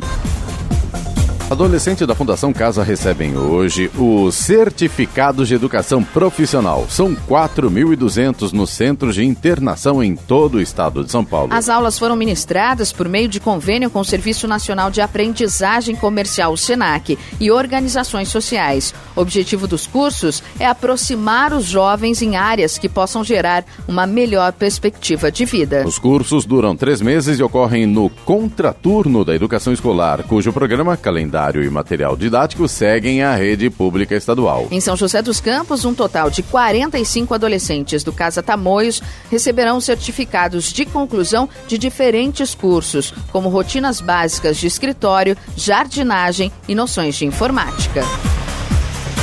Adolescentes 1.50 2.06
da 2.06 2.14
Fundação 2.14 2.54
Casa 2.54 2.84
recebem 2.84 3.36
hoje 3.36 3.90
o 3.98 4.32
Certificado 4.32 5.44
de 5.44 5.56
Educação 5.56 6.04
Profissional. 6.04 6.86
São 6.88 7.16
4.200 7.16 8.52
no 8.52 8.68
Centro 8.68 9.12
de 9.12 9.26
Internação 9.26 10.04
em 10.04 10.16
todo 10.16 10.56
o 10.56 10.62
estado 10.62 11.04
de 11.04 11.12
São 11.12 11.26
Paulo. 11.26 11.52
As 11.52 11.68
aulas 11.68 11.98
foram 11.98 12.16
ministradas 12.16 12.94
por 12.94 13.10
meio 13.10 13.28
de 13.28 13.40
convênio 13.40 13.90
com 13.90 14.00
o 14.00 14.06
Serviço 14.06 14.48
Nacional 14.48 14.92
de 14.92 15.02
Aprendizagem 15.02 15.96
Comercial, 15.96 16.54
o 16.54 16.58
SENAC, 16.58 17.18
e 17.40 17.50
organizações 17.50 18.30
sociais. 18.30 18.94
O 19.16 19.22
objetivo 19.22 19.66
dos 19.66 19.88
cursos 19.88 20.44
é 20.60 20.68
aproximar 20.68 21.52
os 21.52 21.66
jovens 21.66 22.22
em 22.22 22.36
áreas 22.36 22.78
que 22.78 22.88
possam 22.88 23.24
gerar 23.24 23.66
uma 23.88 24.06
melhor 24.06 24.54
perspectiva 24.54 25.32
de 25.32 25.46
vida. 25.46 25.84
Os 25.84 25.98
cursos 25.98 26.46
duram 26.46 26.76
três 26.76 27.02
meses 27.02 27.40
e 27.40 27.44
ocorrem 27.44 27.88
no 27.88 28.08
contraturno 28.24 29.26
da 29.26 29.34
educação 29.34 29.74
escolar, 29.74 30.22
cujo 30.22 30.54
programa 30.54 30.96
calendário 30.96 31.39
calendário 31.40 31.64
e 31.64 31.70
material 31.70 32.18
didático 32.18 32.68
seguem 32.68 33.24
a 33.24 33.34
rede 33.34 33.70
pública 33.70 34.16
estadual. 34.16 34.68
Em 34.70 34.82
São 34.82 34.98
José 34.98 35.22
dos 35.22 35.40
Campos, 35.40 35.86
um 35.86 35.94
total 35.94 36.30
de 36.30 36.44
45 36.44 37.34
adolescentes 37.34 38.04
do 38.04 38.12
Casa 38.12 38.44
Tamoios 38.44 39.02
receberão 39.32 39.80
certificados 39.80 40.74
de 40.74 40.86
conclusão 40.86 41.48
de 41.68 41.78
diferentes 41.78 42.54
cursos, 42.54 43.14
como 43.32 43.50
rotinas 43.50 44.02
básicas 44.02 44.58
de 44.58 44.68
escritório, 44.68 45.38
jardinagem 45.56 46.52
e 46.68 46.76
noções 46.76 47.16
de 47.16 47.26
informática. 47.26 48.04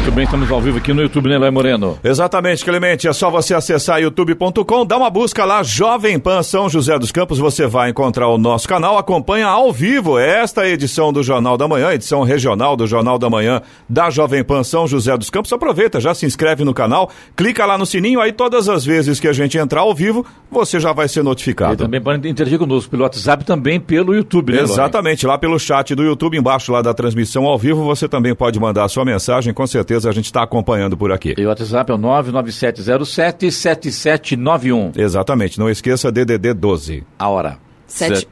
Muito 0.00 0.12
bem, 0.12 0.24
estamos 0.24 0.50
ao 0.50 0.62
vivo 0.62 0.78
aqui 0.78 0.94
no 0.94 1.02
YouTube, 1.02 1.28
né, 1.28 1.36
Lai 1.36 1.50
Moreno? 1.50 1.98
Exatamente, 2.02 2.64
Clemente. 2.64 3.06
É 3.06 3.12
só 3.12 3.30
você 3.30 3.52
acessar 3.52 4.00
youtube.com, 4.00 4.86
dá 4.86 4.96
uma 4.96 5.10
busca 5.10 5.44
lá, 5.44 5.62
Jovem 5.62 6.18
Pan 6.18 6.42
São 6.42 6.70
José 6.70 6.98
dos 6.98 7.12
Campos. 7.12 7.38
Você 7.38 7.66
vai 7.66 7.90
encontrar 7.90 8.26
o 8.28 8.38
nosso 8.38 8.66
canal. 8.66 8.96
Acompanha 8.96 9.46
ao 9.46 9.70
vivo 9.70 10.18
esta 10.18 10.66
edição 10.66 11.12
do 11.12 11.22
Jornal 11.22 11.58
da 11.58 11.68
Manhã, 11.68 11.92
edição 11.92 12.22
regional 12.22 12.78
do 12.78 12.86
Jornal 12.86 13.18
da 13.18 13.28
Manhã 13.28 13.60
da 13.86 14.08
Jovem 14.08 14.42
Pan 14.42 14.64
São 14.64 14.86
José 14.86 15.14
dos 15.18 15.28
Campos. 15.28 15.52
Aproveita, 15.52 16.00
já 16.00 16.14
se 16.14 16.24
inscreve 16.24 16.64
no 16.64 16.72
canal, 16.72 17.10
clica 17.36 17.66
lá 17.66 17.76
no 17.76 17.84
sininho, 17.84 18.22
aí 18.22 18.32
todas 18.32 18.70
as 18.70 18.82
vezes 18.82 19.20
que 19.20 19.28
a 19.28 19.34
gente 19.34 19.58
entrar 19.58 19.82
ao 19.82 19.94
vivo, 19.94 20.24
você 20.50 20.80
já 20.80 20.94
vai 20.94 21.08
ser 21.08 21.22
notificado. 21.22 21.74
E 21.74 21.76
também 21.76 22.00
pode 22.00 22.26
interagir 22.26 22.58
conosco 22.58 22.90
pelo 22.90 23.02
WhatsApp, 23.02 23.44
também 23.44 23.78
pelo 23.78 24.14
YouTube, 24.14 24.54
né, 24.54 24.62
Exatamente, 24.62 25.26
lá 25.26 25.36
pelo 25.36 25.58
chat 25.58 25.94
do 25.94 26.02
YouTube, 26.02 26.38
embaixo 26.38 26.72
lá 26.72 26.80
da 26.80 26.94
transmissão 26.94 27.44
ao 27.44 27.58
vivo, 27.58 27.84
você 27.84 28.08
também 28.08 28.34
pode 28.34 28.58
mandar 28.58 28.84
a 28.84 28.88
sua 28.88 29.04
mensagem, 29.04 29.52
com 29.52 29.66
certeza 29.66 29.89
certeza 29.90 30.08
a 30.08 30.12
gente 30.12 30.26
está 30.26 30.42
acompanhando 30.42 30.96
por 30.96 31.10
aqui. 31.10 31.34
E 31.36 31.44
o 31.44 31.48
WhatsApp 31.48 31.90
é 31.90 31.94
o 31.94 31.98
997077791. 31.98 34.96
Exatamente, 34.96 35.58
não 35.58 35.68
esqueça 35.68 36.12
DDD 36.12 36.54
12. 36.54 37.02
A 37.18 37.28
hora. 37.28 37.58
Sete, 37.86 38.28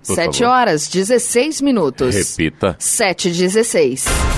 Sete 0.00 0.44
horas, 0.44 0.88
16 0.88 1.60
minutos. 1.60 2.14
Repita. 2.14 2.76
7 2.78 3.28
e 3.28 3.32
16. 3.32 4.33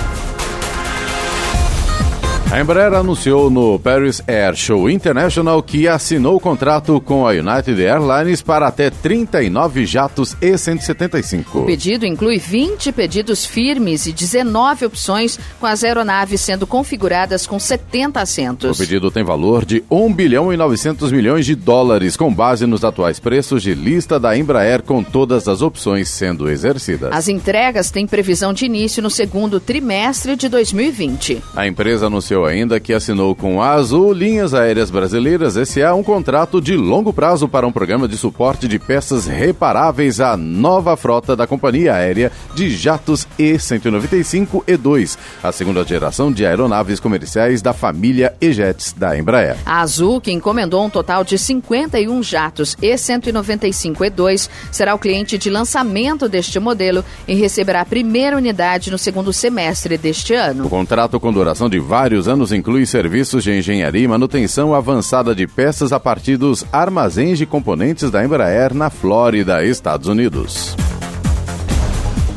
A 2.48 2.60
Embraer 2.60 2.94
anunciou 2.94 3.50
no 3.50 3.76
Paris 3.76 4.22
Air 4.26 4.54
Show 4.54 4.88
International 4.88 5.60
que 5.60 5.88
assinou 5.88 6.36
o 6.36 6.40
contrato 6.40 7.00
com 7.00 7.26
a 7.26 7.32
United 7.32 7.82
Airlines 7.82 8.40
para 8.40 8.68
até 8.68 8.88
39 8.88 9.84
jatos 9.84 10.36
E-175. 10.40 11.44
O 11.54 11.66
pedido 11.66 12.06
inclui 12.06 12.38
20 12.38 12.92
pedidos 12.92 13.44
firmes 13.44 14.06
e 14.06 14.12
19 14.12 14.86
opções, 14.86 15.38
com 15.58 15.66
as 15.66 15.82
aeronaves 15.82 16.40
sendo 16.40 16.68
configuradas 16.68 17.48
com 17.48 17.58
70 17.58 18.20
assentos. 18.20 18.76
O 18.76 18.80
pedido 18.80 19.10
tem 19.10 19.24
valor 19.24 19.64
de 19.64 19.82
1 19.90 20.12
bilhão 20.14 20.52
e 20.52 20.56
900 20.56 21.10
milhões 21.10 21.44
de 21.44 21.56
dólares, 21.56 22.16
com 22.16 22.32
base 22.32 22.64
nos 22.64 22.84
atuais 22.84 23.18
preços 23.18 23.60
de 23.60 23.74
lista 23.74 24.20
da 24.20 24.38
Embraer, 24.38 24.82
com 24.82 25.02
todas 25.02 25.48
as 25.48 25.62
opções 25.62 26.08
sendo 26.08 26.48
exercidas. 26.48 27.10
As 27.12 27.26
entregas 27.26 27.90
têm 27.90 28.06
previsão 28.06 28.52
de 28.52 28.64
início 28.66 29.02
no 29.02 29.10
segundo 29.10 29.58
trimestre 29.58 30.36
de 30.36 30.48
2020. 30.48 31.42
A 31.56 31.66
empresa 31.66 32.06
anunciou 32.06 32.36
ainda 32.45 32.78
que 32.81 32.93
assinou 32.93 33.35
com 33.35 33.62
a 33.62 33.71
Azul 33.71 34.12
Linhas 34.12 34.52
Aéreas 34.52 34.90
Brasileiras 34.90 35.55
SA 35.69 35.95
um 35.95 36.02
contrato 36.02 36.61
de 36.61 36.76
longo 36.76 37.12
prazo 37.12 37.49
para 37.49 37.66
um 37.66 37.73
programa 37.73 38.07
de 38.07 38.16
suporte 38.16 38.69
de 38.69 38.78
peças 38.78 39.26
reparáveis 39.26 40.21
à 40.21 40.37
nova 40.37 40.97
frota 40.97 41.37
da 41.37 41.47
companhia 41.47 41.95
aérea 41.95 42.33
de 42.55 42.69
jatos 42.71 43.26
E-195 43.38 44.64
E2, 44.64 45.16
a 45.43 45.52
segunda 45.52 45.85
geração 45.85 46.33
de 46.33 46.45
aeronaves 46.45 47.00
comerciais 47.00 47.62
da 47.62 47.73
família 47.73 48.35
E-Jets 48.40 48.93
da 48.93 49.16
Embraer. 49.16 49.57
A 49.64 49.81
Azul, 49.81 50.21
que 50.21 50.33
encomendou 50.33 50.85
um 50.85 50.90
total 50.90 51.23
de 51.25 51.38
51 51.38 52.23
jatos 52.23 52.76
E-195 52.83 53.97
E2, 53.99 54.49
será 54.71 54.95
o 54.95 54.99
cliente 54.99 55.38
de 55.38 55.49
lançamento 55.49 56.28
deste 56.28 56.59
modelo 56.59 57.05
e 57.26 57.35
receberá 57.35 57.83
a 57.83 57.87
primeira 57.87 58.37
unidade 58.37 58.90
no 58.90 58.99
segundo 58.99 59.33
semestre 59.33 59.97
deste 59.97 60.35
ano. 60.35 60.66
O 60.66 60.71
contrato 60.71 61.21
com 61.21 61.33
duração 61.33 61.69
de 61.69 61.78
vários 61.78 62.25
anos 62.28 62.52
inclui 62.52 62.87
serviços 62.87 63.45
de 63.45 63.52
engenharia 63.52 64.04
e 64.04 64.09
manutenção 64.09 64.75
avançada 64.75 65.35
de 65.35 65.47
peças 65.47 65.92
a 65.92 66.00
partir 66.00 66.37
dos 66.37 66.64
armazéns 66.73 67.38
de 67.38 67.47
componentes 67.47 68.11
da 68.11 68.25
Embraer 68.25 68.75
na 68.75 68.90
Flórida, 68.90 69.64
Estados 69.64 70.09
Unidos. 70.09 70.76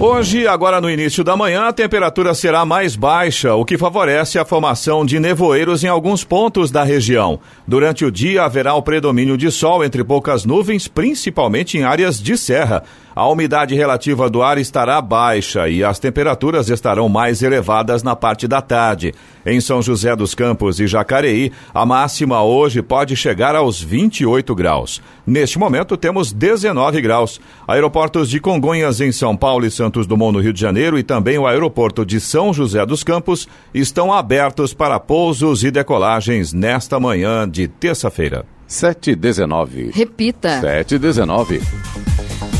Hoje, 0.00 0.48
agora 0.48 0.80
no 0.80 0.90
início 0.90 1.22
da 1.22 1.36
manhã, 1.36 1.68
a 1.68 1.72
temperatura 1.72 2.34
será 2.34 2.64
mais 2.64 2.96
baixa, 2.96 3.54
o 3.54 3.64
que 3.64 3.78
favorece 3.78 4.36
a 4.36 4.44
formação 4.44 5.06
de 5.06 5.20
nevoeiros 5.20 5.84
em 5.84 5.86
alguns 5.86 6.24
pontos 6.24 6.72
da 6.72 6.82
região. 6.82 7.38
Durante 7.64 8.04
o 8.04 8.10
dia, 8.10 8.42
haverá 8.42 8.74
o 8.74 8.82
predomínio 8.82 9.36
de 9.36 9.48
sol 9.48 9.84
entre 9.84 10.02
poucas 10.02 10.44
nuvens, 10.44 10.88
principalmente 10.88 11.78
em 11.78 11.84
áreas 11.84 12.20
de 12.20 12.36
serra. 12.36 12.82
A 13.16 13.26
umidade 13.26 13.74
relativa 13.74 14.28
do 14.28 14.42
ar 14.42 14.58
estará 14.58 15.00
baixa 15.00 15.70
e 15.70 15.82
as 15.82 15.98
temperaturas 15.98 16.68
estarão 16.68 17.08
mais 17.08 17.42
elevadas 17.42 18.02
na 18.02 18.14
parte 18.14 18.46
da 18.46 18.60
tarde. 18.60 19.14
Em 19.46 19.58
São 19.58 19.80
José 19.80 20.14
dos 20.14 20.34
Campos 20.34 20.78
e 20.80 20.86
Jacareí, 20.86 21.50
a 21.72 21.86
máxima 21.86 22.42
hoje 22.42 22.82
pode 22.82 23.16
chegar 23.16 23.56
aos 23.56 23.80
28 23.80 24.54
graus. 24.54 25.00
Neste 25.26 25.58
momento, 25.58 25.96
temos 25.96 26.30
19 26.30 27.00
graus. 27.00 27.40
Aeroportos 27.66 28.28
de 28.28 28.38
Congonhas, 28.38 29.00
em 29.00 29.10
São 29.10 29.34
Paulo 29.34 29.64
e 29.64 29.70
Santos 29.70 30.06
Dumont, 30.06 30.34
no 30.34 30.42
Rio 30.42 30.52
de 30.52 30.60
Janeiro, 30.60 30.98
e 30.98 31.02
também 31.02 31.38
o 31.38 31.46
aeroporto 31.46 32.04
de 32.04 32.20
São 32.20 32.52
José 32.52 32.84
dos 32.84 33.02
Campos 33.02 33.48
estão 33.72 34.12
abertos 34.12 34.74
para 34.74 35.00
pousos 35.00 35.64
e 35.64 35.70
decolagens 35.70 36.52
nesta 36.52 37.00
manhã 37.00 37.48
de 37.48 37.66
terça-feira. 37.66 38.44
719. 38.66 39.92
Repita. 39.94 40.60
719. 40.60 41.62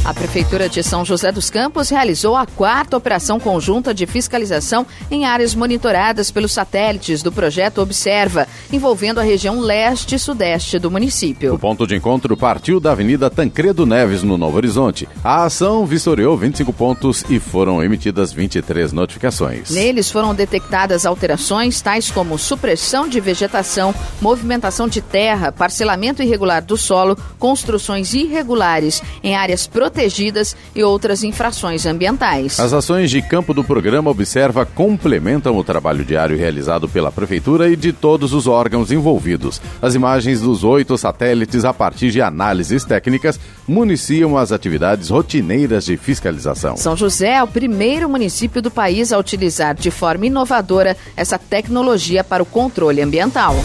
A 0.07 0.15
Prefeitura 0.15 0.69
de 0.69 0.85
São 0.85 1.05
José 1.05 1.33
dos 1.33 1.51
Campos 1.51 1.89
realizou 1.89 2.37
a 2.37 2.47
quarta 2.47 2.97
operação 2.97 3.41
conjunta 3.41 3.93
de 3.93 4.07
fiscalização 4.07 4.87
em 5.11 5.25
áreas 5.25 5.53
monitoradas 5.53 6.31
pelos 6.31 6.53
satélites 6.53 7.25
do 7.25 7.33
projeto 7.33 7.81
Observa, 7.81 8.47
envolvendo 8.73 9.19
a 9.19 9.25
região 9.25 9.59
leste 9.59 10.15
e 10.15 10.19
sudeste 10.21 10.79
do 10.79 10.93
município. 10.93 11.53
O 11.53 11.59
ponto 11.59 11.89
de 11.89 11.97
encontro 11.97 12.37
partiu 12.37 12.79
da 12.79 12.93
Avenida 12.93 13.29
Tancredo 13.29 13.85
Neves, 13.85 14.23
no 14.23 14.39
Novo 14.39 14.59
Horizonte. 14.59 15.09
A 15.25 15.43
ação 15.43 15.85
vistoriou 15.85 16.37
25 16.37 16.73
pontos 16.73 17.25
e 17.29 17.41
foram 17.41 17.83
emitidas 17.83 18.33
23 18.33 18.93
notificações. 18.93 19.71
Neles 19.71 20.09
foram 20.09 20.37
detectadas 20.37 21.05
alterações 21.05 21.81
tais 21.81 22.13
como 22.13 22.39
supressão 22.39 23.09
de 23.09 23.19
vegetação, 23.19 23.93
movimentação 24.21 24.87
de 24.87 25.01
terra, 25.01 25.51
parcelamento 25.51 26.23
irregular 26.23 26.65
do 26.65 26.77
solo, 26.77 27.19
construções 27.41 28.15
irregulares 28.15 29.03
em 29.21 29.35
áreas 29.35 29.67
protegidas 29.67 29.96
protegidas 29.97 30.55
e 30.75 30.83
outras 30.83 31.25
infrações 31.25 31.87
ambientais. 31.87 32.61
As 32.61 32.75
ações 32.75 33.11
de 33.11 33.23
campo 33.23 33.55
do 33.55 33.65
programa 33.65 34.11
Observa 34.11 34.67
complementam 34.67 35.57
o 35.57 35.65
trabalho 35.65 36.05
diário 36.05 36.37
realizado 36.37 36.87
pela 36.87 37.11
Prefeitura 37.11 37.71
e 37.71 37.77
de 37.77 37.95
todos 37.95 38.35
os 38.35 38.47
órgãos 38.47 38.93
envolvidos. 38.93 39.61
As 39.81 39.95
imagens 39.95 40.43
dos 40.43 40.65
oito 40.65 40.99
satélites, 40.99 41.65
a 41.65 41.73
partir 41.73 42.11
de 42.11 42.21
análises 42.21 42.85
técnicas, 42.85 43.41
municiam 43.67 44.37
as 44.37 44.53
atividades 44.53 45.09
rotineiras 45.09 45.87
de 45.87 45.97
fiscalização. 45.97 46.77
São 46.77 46.95
José 46.95 47.33
é 47.33 47.43
o 47.43 47.49
primeiro 47.49 48.07
município 48.07 48.61
do 48.61 48.71
país 48.71 49.15
a 49.15 49.19
utilizar 49.19 49.75
de 49.75 49.91
forma 49.91 50.27
inovadora 50.27 50.95
essa 51.17 51.39
tecnologia 51.39 52.23
para 52.23 52.43
o 52.43 52.47
controle 52.47 53.01
ambiental. 53.01 53.57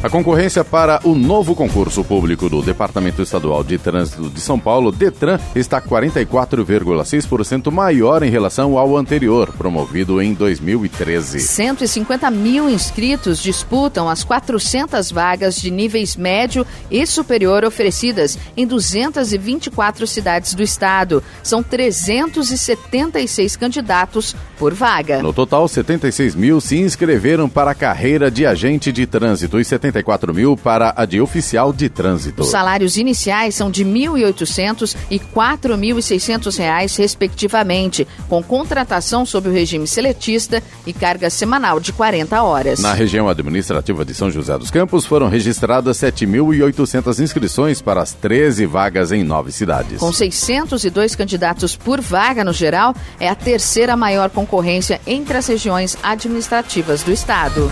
A 0.00 0.08
concorrência 0.08 0.62
para 0.62 1.00
o 1.02 1.12
novo 1.12 1.56
concurso 1.56 2.04
público 2.04 2.48
do 2.48 2.62
Departamento 2.62 3.20
Estadual 3.20 3.64
de 3.64 3.76
Trânsito 3.78 4.30
de 4.30 4.40
São 4.40 4.56
Paulo, 4.56 4.92
DETRAN, 4.92 5.40
está 5.56 5.80
44,6% 5.80 7.68
maior 7.72 8.22
em 8.22 8.30
relação 8.30 8.78
ao 8.78 8.96
anterior, 8.96 9.52
promovido 9.58 10.22
em 10.22 10.34
2013. 10.34 11.40
150 11.40 12.30
mil 12.30 12.70
inscritos 12.70 13.42
disputam 13.42 14.08
as 14.08 14.22
400 14.22 15.10
vagas 15.10 15.60
de 15.60 15.68
níveis 15.68 16.14
médio 16.14 16.64
e 16.88 17.04
superior 17.04 17.64
oferecidas 17.64 18.38
em 18.56 18.68
224 18.68 20.06
cidades 20.06 20.54
do 20.54 20.62
estado. 20.62 21.24
São 21.42 21.60
376 21.60 23.56
candidatos 23.56 24.36
por 24.60 24.72
vaga. 24.72 25.20
No 25.24 25.32
total, 25.32 25.66
76 25.66 26.36
mil 26.36 26.60
se 26.60 26.78
inscreveram 26.78 27.48
para 27.48 27.72
a 27.72 27.74
carreira 27.74 28.30
de 28.30 28.46
agente 28.46 28.92
de 28.92 29.04
trânsito 29.04 29.58
e 29.58 29.64
70 29.64 29.87
74 29.88 30.34
mil 30.34 30.56
para 30.56 30.92
a 30.96 31.04
de 31.04 31.20
oficial 31.20 31.72
de 31.72 31.88
trânsito. 31.88 32.42
Os 32.42 32.50
salários 32.50 32.96
iniciais 32.96 33.54
são 33.54 33.70
de 33.70 33.82
R$ 33.82 33.90
1.800 33.90 34.96
e 35.10 35.16
R$ 35.16 35.24
4.600, 35.34 36.98
respectivamente, 36.98 38.06
com 38.28 38.42
contratação 38.42 39.24
sob 39.24 39.48
o 39.48 39.52
regime 39.52 39.86
seletista 39.86 40.62
e 40.86 40.92
carga 40.92 41.30
semanal 41.30 41.80
de 41.80 41.92
40 41.92 42.42
horas. 42.42 42.80
Na 42.80 42.92
região 42.92 43.28
administrativa 43.28 44.04
de 44.04 44.14
São 44.14 44.30
José 44.30 44.56
dos 44.58 44.70
Campos 44.70 45.04
foram 45.04 45.28
registradas 45.28 45.98
7.800 45.98 47.22
inscrições 47.22 47.80
para 47.80 48.02
as 48.02 48.12
13 48.12 48.66
vagas 48.66 49.12
em 49.12 49.24
nove 49.24 49.52
cidades. 49.52 49.98
Com 49.98 50.12
602 50.12 51.16
candidatos 51.16 51.76
por 51.76 52.00
vaga 52.00 52.44
no 52.44 52.52
geral, 52.52 52.94
é 53.18 53.28
a 53.28 53.34
terceira 53.34 53.96
maior 53.96 54.30
concorrência 54.30 55.00
entre 55.06 55.38
as 55.38 55.46
regiões 55.46 55.96
administrativas 56.02 57.02
do 57.02 57.12
estado. 57.12 57.70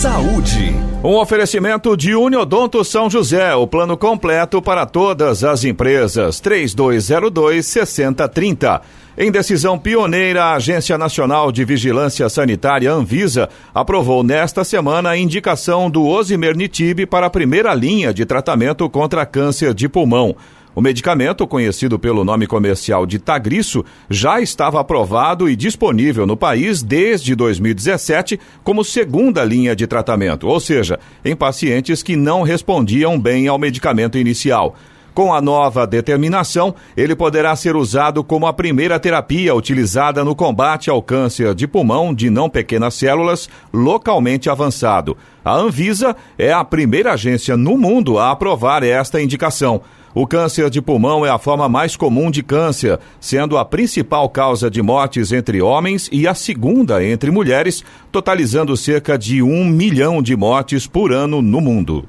Saúde. 0.00 0.74
Um 1.04 1.14
oferecimento 1.16 1.94
de 1.94 2.14
Uniodonto 2.14 2.82
São 2.82 3.10
José, 3.10 3.54
o 3.54 3.66
plano 3.66 3.98
completo 3.98 4.62
para 4.62 4.86
todas 4.86 5.44
as 5.44 5.62
empresas. 5.62 6.40
3202 6.40 7.66
6030. 7.66 8.80
Em 9.18 9.30
decisão 9.30 9.78
pioneira, 9.78 10.44
a 10.44 10.54
Agência 10.54 10.96
Nacional 10.96 11.52
de 11.52 11.66
Vigilância 11.66 12.26
Sanitária 12.30 12.90
Anvisa 12.90 13.50
aprovou 13.74 14.22
nesta 14.22 14.64
semana 14.64 15.10
a 15.10 15.18
indicação 15.18 15.90
do 15.90 16.06
Osimernitiv 16.06 17.04
para 17.04 17.26
a 17.26 17.30
primeira 17.30 17.74
linha 17.74 18.14
de 18.14 18.24
tratamento 18.24 18.88
contra 18.88 19.26
câncer 19.26 19.74
de 19.74 19.86
pulmão. 19.86 20.34
O 20.74 20.80
medicamento, 20.80 21.46
conhecido 21.48 21.98
pelo 21.98 22.24
nome 22.24 22.46
comercial 22.46 23.04
de 23.04 23.18
Tagrisso, 23.18 23.84
já 24.08 24.40
estava 24.40 24.80
aprovado 24.80 25.48
e 25.48 25.56
disponível 25.56 26.26
no 26.26 26.36
país 26.36 26.80
desde 26.80 27.34
2017 27.34 28.38
como 28.62 28.84
segunda 28.84 29.44
linha 29.44 29.74
de 29.74 29.86
tratamento, 29.88 30.46
ou 30.46 30.60
seja, 30.60 31.00
em 31.24 31.34
pacientes 31.34 32.04
que 32.04 32.14
não 32.14 32.42
respondiam 32.42 33.18
bem 33.18 33.48
ao 33.48 33.58
medicamento 33.58 34.16
inicial. 34.16 34.76
Com 35.12 35.34
a 35.34 35.40
nova 35.40 35.88
determinação, 35.88 36.72
ele 36.96 37.16
poderá 37.16 37.56
ser 37.56 37.74
usado 37.74 38.22
como 38.22 38.46
a 38.46 38.52
primeira 38.52 38.98
terapia 39.00 39.52
utilizada 39.54 40.22
no 40.22 40.36
combate 40.36 40.88
ao 40.88 41.02
câncer 41.02 41.52
de 41.52 41.66
pulmão 41.66 42.14
de 42.14 42.30
não 42.30 42.48
pequenas 42.48 42.94
células 42.94 43.50
localmente 43.72 44.48
avançado. 44.48 45.16
A 45.44 45.52
Anvisa 45.52 46.14
é 46.38 46.52
a 46.52 46.64
primeira 46.64 47.14
agência 47.14 47.56
no 47.56 47.76
mundo 47.76 48.18
a 48.18 48.30
aprovar 48.30 48.84
esta 48.84 49.20
indicação. 49.20 49.82
O 50.12 50.26
câncer 50.26 50.68
de 50.70 50.82
pulmão 50.82 51.24
é 51.24 51.30
a 51.30 51.38
forma 51.38 51.68
mais 51.68 51.94
comum 51.94 52.32
de 52.32 52.42
câncer, 52.42 52.98
sendo 53.20 53.56
a 53.56 53.64
principal 53.64 54.28
causa 54.28 54.68
de 54.68 54.82
mortes 54.82 55.30
entre 55.30 55.62
homens 55.62 56.08
e 56.10 56.26
a 56.26 56.34
segunda 56.34 57.04
entre 57.04 57.30
mulheres, 57.30 57.84
totalizando 58.10 58.76
cerca 58.76 59.16
de 59.16 59.40
um 59.40 59.64
milhão 59.64 60.20
de 60.20 60.34
mortes 60.34 60.84
por 60.84 61.12
ano 61.12 61.40
no 61.40 61.60
mundo. 61.60 62.08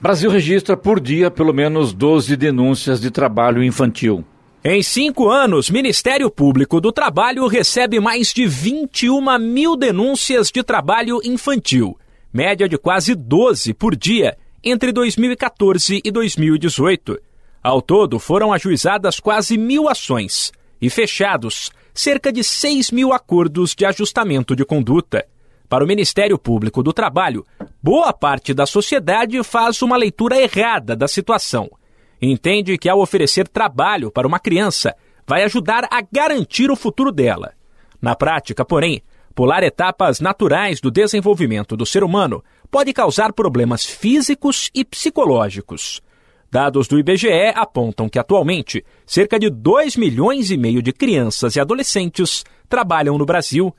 Brasil 0.00 0.28
registra 0.28 0.76
por 0.76 0.98
dia 0.98 1.30
pelo 1.30 1.54
menos 1.54 1.92
12 1.92 2.36
denúncias 2.36 3.00
de 3.00 3.10
trabalho 3.10 3.62
infantil. 3.62 4.24
Em 4.64 4.82
cinco 4.82 5.28
anos, 5.28 5.70
Ministério 5.70 6.28
Público 6.28 6.80
do 6.80 6.90
Trabalho 6.90 7.46
recebe 7.46 8.00
mais 8.00 8.32
de 8.32 8.48
21 8.48 9.38
mil 9.38 9.76
denúncias 9.76 10.50
de 10.50 10.60
trabalho 10.64 11.20
infantil, 11.22 11.96
média 12.32 12.68
de 12.68 12.76
quase 12.76 13.14
12 13.14 13.72
por 13.74 13.94
dia 13.94 14.36
entre 14.68 14.90
2014 14.90 16.02
e 16.04 16.10
2018. 16.10 17.20
Ao 17.62 17.80
todo, 17.80 18.18
foram 18.18 18.52
ajuizadas 18.52 19.20
quase 19.20 19.56
mil 19.56 19.88
ações 19.88 20.50
e 20.82 20.90
fechados 20.90 21.70
cerca 21.94 22.32
de 22.32 22.42
6 22.42 22.90
mil 22.90 23.12
acordos 23.12 23.76
de 23.76 23.84
ajustamento 23.84 24.56
de 24.56 24.64
conduta. 24.64 25.24
Para 25.68 25.84
o 25.84 25.86
Ministério 25.86 26.36
Público 26.36 26.82
do 26.82 26.92
Trabalho, 26.92 27.46
boa 27.80 28.12
parte 28.12 28.52
da 28.52 28.66
sociedade 28.66 29.40
faz 29.44 29.80
uma 29.82 29.96
leitura 29.96 30.36
errada 30.36 30.96
da 30.96 31.06
situação. 31.06 31.70
Entende 32.20 32.76
que, 32.76 32.88
ao 32.88 32.98
oferecer 32.98 33.46
trabalho 33.46 34.10
para 34.10 34.26
uma 34.26 34.40
criança, 34.40 34.96
vai 35.24 35.44
ajudar 35.44 35.86
a 35.88 36.02
garantir 36.10 36.72
o 36.72 36.76
futuro 36.76 37.12
dela. 37.12 37.52
Na 38.02 38.16
prática, 38.16 38.64
porém, 38.64 39.00
pular 39.32 39.62
etapas 39.62 40.18
naturais 40.18 40.80
do 40.80 40.90
desenvolvimento 40.90 41.76
do 41.76 41.86
ser 41.86 42.02
humano 42.02 42.42
pode 42.76 42.92
causar 42.92 43.32
problemas 43.32 43.86
físicos 43.86 44.70
e 44.74 44.84
psicológicos. 44.84 46.02
Dados 46.50 46.86
do 46.86 46.98
IBGE 46.98 47.54
apontam 47.54 48.06
que 48.06 48.18
atualmente 48.18 48.84
cerca 49.06 49.38
de 49.38 49.48
2 49.48 49.96
milhões 49.96 50.50
e 50.50 50.58
meio 50.58 50.82
de 50.82 50.92
crianças 50.92 51.56
e 51.56 51.60
adolescentes 51.60 52.44
trabalham 52.68 53.16
no 53.16 53.24
Brasil. 53.24 53.74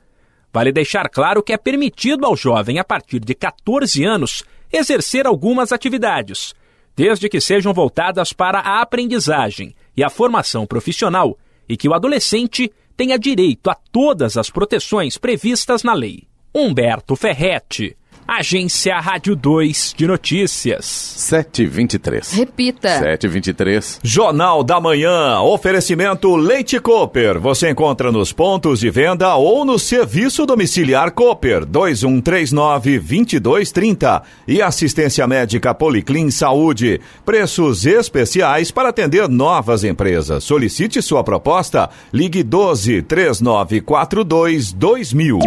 Vale 0.52 0.72
deixar 0.72 1.08
claro 1.08 1.44
que 1.44 1.52
é 1.52 1.56
permitido 1.56 2.26
ao 2.26 2.36
jovem 2.36 2.80
a 2.80 2.84
partir 2.84 3.20
de 3.20 3.36
14 3.36 4.04
anos 4.04 4.42
exercer 4.72 5.28
algumas 5.28 5.70
atividades, 5.70 6.52
desde 6.96 7.28
que 7.28 7.40
sejam 7.40 7.72
voltadas 7.72 8.32
para 8.32 8.58
a 8.58 8.82
aprendizagem 8.82 9.76
e 9.96 10.02
a 10.02 10.10
formação 10.10 10.66
profissional 10.66 11.38
e 11.68 11.76
que 11.76 11.88
o 11.88 11.94
adolescente 11.94 12.68
tenha 12.96 13.16
direito 13.16 13.70
a 13.70 13.76
todas 13.92 14.36
as 14.36 14.50
proteções 14.50 15.16
previstas 15.16 15.84
na 15.84 15.94
lei. 15.94 16.26
Humberto 16.52 17.14
Ferretti, 17.14 17.96
Agência 18.30 19.00
Rádio 19.00 19.34
2 19.34 19.94
de 19.96 20.06
Notícias. 20.06 20.84
723. 20.84 22.32
Repita. 22.34 22.98
723. 22.98 24.00
Jornal 24.02 24.62
da 24.62 24.78
Manhã. 24.78 25.40
Oferecimento 25.40 26.36
Leite 26.36 26.78
Cooper. 26.78 27.40
Você 27.40 27.70
encontra 27.70 28.12
nos 28.12 28.30
pontos 28.30 28.80
de 28.80 28.90
venda 28.90 29.34
ou 29.36 29.64
no 29.64 29.78
serviço 29.78 30.44
domiciliar 30.44 31.12
Cooper 31.12 31.64
2139 31.64 32.98
2230 32.98 34.22
e 34.46 34.60
assistência 34.60 35.26
médica 35.26 35.72
Policlin 35.72 36.30
Saúde. 36.30 37.00
Preços 37.24 37.86
especiais 37.86 38.70
para 38.70 38.90
atender 38.90 39.26
novas 39.26 39.84
empresas. 39.84 40.44
Solicite 40.44 41.00
sua 41.00 41.24
proposta. 41.24 41.88
Ligue 42.12 42.42
12 42.42 43.00
3942 43.00 44.72
2000. 44.74 45.38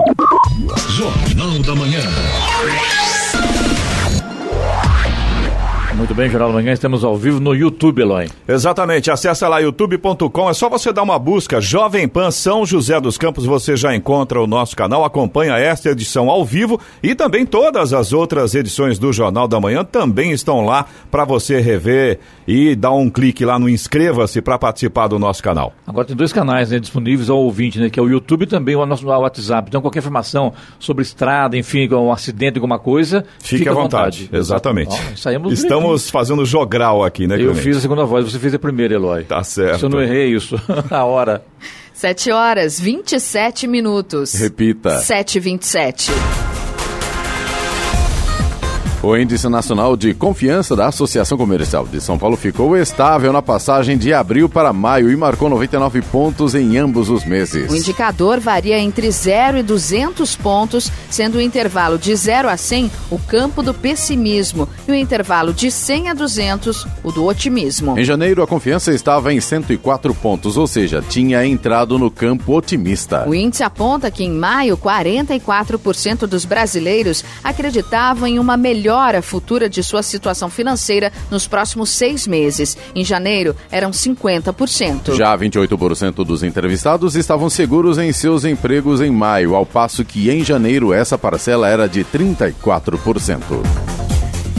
Jornal 0.90 1.60
da 1.60 1.76
Manhã. 1.76 2.02
Muito 6.02 6.16
bem, 6.16 6.28
Jornal 6.32 6.50
da 6.50 6.56
Manhã, 6.56 6.74
estamos 6.74 7.04
ao 7.04 7.16
vivo 7.16 7.40
no 7.40 7.54
YouTube, 7.54 8.02
Eloy. 8.02 8.28
Exatamente, 8.48 9.12
acessa 9.12 9.48
lá 9.48 9.60
youtube.com, 9.60 10.50
é 10.50 10.54
só 10.56 10.68
você 10.68 10.92
dar 10.92 11.04
uma 11.04 11.20
busca, 11.20 11.62
Jovem 11.62 12.08
Pan 12.08 12.32
São 12.32 12.66
José 12.66 13.00
dos 13.00 13.20
Campos, 13.20 13.46
você 13.46 13.78
já 13.78 13.96
encontra 13.96 14.42
o 14.42 14.48
nosso 14.48 14.76
canal, 14.76 15.06
acompanha 15.06 15.58
esta 15.58 15.92
edição 15.92 16.28
ao 16.28 16.44
vivo 16.44 16.80
e 17.04 17.14
também 17.14 17.46
todas 17.46 17.94
as 17.94 18.14
outras 18.14 18.56
edições 18.56 18.98
do 18.98 19.14
Jornal 19.14 19.48
da 19.48 19.60
Manhã 19.60 19.84
também 19.84 20.32
estão 20.32 20.66
lá 20.66 20.88
para 21.12 21.24
você 21.24 21.62
rever 21.62 22.18
e 22.48 22.76
dar 22.76 22.94
um 22.94 23.08
clique 23.08 23.46
lá 23.46 23.60
no 23.60 23.70
inscreva-se 23.70 24.42
para 24.42 24.58
participar 24.58 25.08
do 25.08 25.20
nosso 25.20 25.44
canal. 25.44 25.72
Agora 25.86 26.08
tem 26.08 26.16
dois 26.16 26.34
canais 26.34 26.72
né, 26.72 26.80
disponíveis 26.80 27.30
ao 27.30 27.38
ouvinte, 27.38 27.80
né, 27.80 27.92
que 27.92 28.00
é 28.00 28.02
o 28.02 28.10
YouTube 28.10 28.42
e 28.42 28.48
também 28.48 28.76
o 28.76 28.84
nosso 28.88 29.06
WhatsApp. 29.06 29.70
Então 29.70 29.82
qualquer 29.82 30.00
informação 30.00 30.52
sobre 30.80 31.04
estrada, 31.04 31.56
enfim, 31.56 31.88
um 31.94 32.12
acidente, 32.12 32.58
alguma 32.58 32.80
coisa, 32.80 33.24
fique, 33.38 33.58
fique 33.58 33.70
à 33.70 33.74
vontade. 33.74 34.24
vontade. 34.24 34.42
Exatamente. 34.42 34.90
Ó, 34.90 35.16
saímos 35.16 35.54
Estamos 35.54 35.91
fazendo 35.98 36.46
jogral 36.46 37.04
aqui, 37.04 37.28
né, 37.28 37.36
Eu 37.40 37.56
fiz 37.56 37.78
a 37.78 37.82
segunda 37.82 38.06
voz, 38.06 38.30
você 38.30 38.40
fez 38.40 38.54
a 38.54 38.60
primeira, 38.60 38.94
Eloy. 38.96 39.24
Tá 39.24 39.44
certo. 39.44 39.80
Se 39.80 39.86
eu 39.86 39.90
não 39.90 40.02
errei 40.02 40.34
isso, 40.34 40.56
a 40.90 41.04
hora. 41.04 41.44
7 41.94 42.32
horas 42.32 42.80
27 42.80 43.68
minutos. 43.68 44.34
Repita. 44.34 44.98
7h27. 44.98 46.10
O 49.04 49.18
Índice 49.18 49.50
Nacional 49.50 49.98
de 49.98 50.14
Confiança 50.14 50.76
da 50.76 50.86
Associação 50.86 51.36
Comercial 51.36 51.88
de 51.88 52.00
São 52.00 52.20
Paulo 52.20 52.38
ficou 52.38 52.78
estável 52.78 53.34
na 53.34 53.42
passagem 53.42 53.98
de 53.98 54.14
abril 54.14 54.48
para 54.48 54.72
maio 54.72 55.10
e 55.10 55.16
marcou 55.16 55.50
99 55.50 56.04
pontos 56.04 56.54
em 56.54 56.78
ambos 56.78 57.10
os 57.10 57.26
meses. 57.26 57.72
O 57.72 57.76
indicador 57.76 58.40
varia 58.40 58.78
entre 58.78 59.10
0 59.10 59.58
e 59.58 59.64
200 59.64 60.36
pontos, 60.36 60.92
sendo 61.10 61.40
o 61.40 61.42
intervalo 61.42 61.98
de 61.98 62.16
0 62.16 62.48
a 62.48 62.56
100 62.56 62.92
o 63.10 63.18
campo 63.18 63.64
do 63.64 63.74
pessimismo 63.74 64.70
e 64.88 64.92
o 64.92 64.96
intervalo 64.96 65.52
de 65.52 65.72
100 65.72 66.10
a 66.10 66.14
200 66.14 66.88
o 67.04 67.12
do 67.12 67.26
otimismo. 67.26 67.98
Em 67.98 68.06
janeiro, 68.06 68.44
a 68.44 68.48
confiança 68.48 68.94
estava 68.94 69.34
em 69.34 69.42
104 69.42 70.14
pontos, 70.14 70.58
ou 70.58 70.68
seja, 70.68 71.04
tinha 71.10 71.44
entrado 71.44 71.98
no 71.98 72.12
campo 72.12 72.56
otimista. 72.56 73.28
O 73.28 73.34
índice 73.34 73.64
aponta 73.64 74.12
que 74.12 74.24
em 74.24 74.32
maio, 74.32 74.78
44% 74.78 76.28
dos 76.28 76.46
brasileiros 76.46 77.26
acreditavam 77.44 78.28
em 78.28 78.38
uma 78.38 78.56
melhor 78.56 78.91
melhora 78.92 79.22
futura 79.22 79.70
de 79.70 79.82
sua 79.82 80.04
situação 80.04 80.50
financeira 80.50 81.14
nos 81.30 81.48
próximos 81.48 81.90
seis 81.92 82.28
meses. 82.28 82.78
Em 82.94 83.06
janeiro, 83.06 83.56
eram 83.72 83.92
50%. 83.92 85.16
Já 85.16 85.38
28% 85.38 86.26
dos 86.26 86.44
entrevistados 86.44 87.16
estavam 87.16 87.50
seguros 87.50 87.98
em 87.98 88.12
seus 88.12 88.44
empregos 88.44 89.00
em 89.00 89.10
maio, 89.10 89.56
ao 89.56 89.66
passo 89.66 90.04
que 90.04 90.30
em 90.30 90.44
janeiro 90.44 90.94
essa 90.94 91.18
parcela 91.18 91.70
era 91.70 91.88
de 91.88 92.04
34%. 92.04 94.01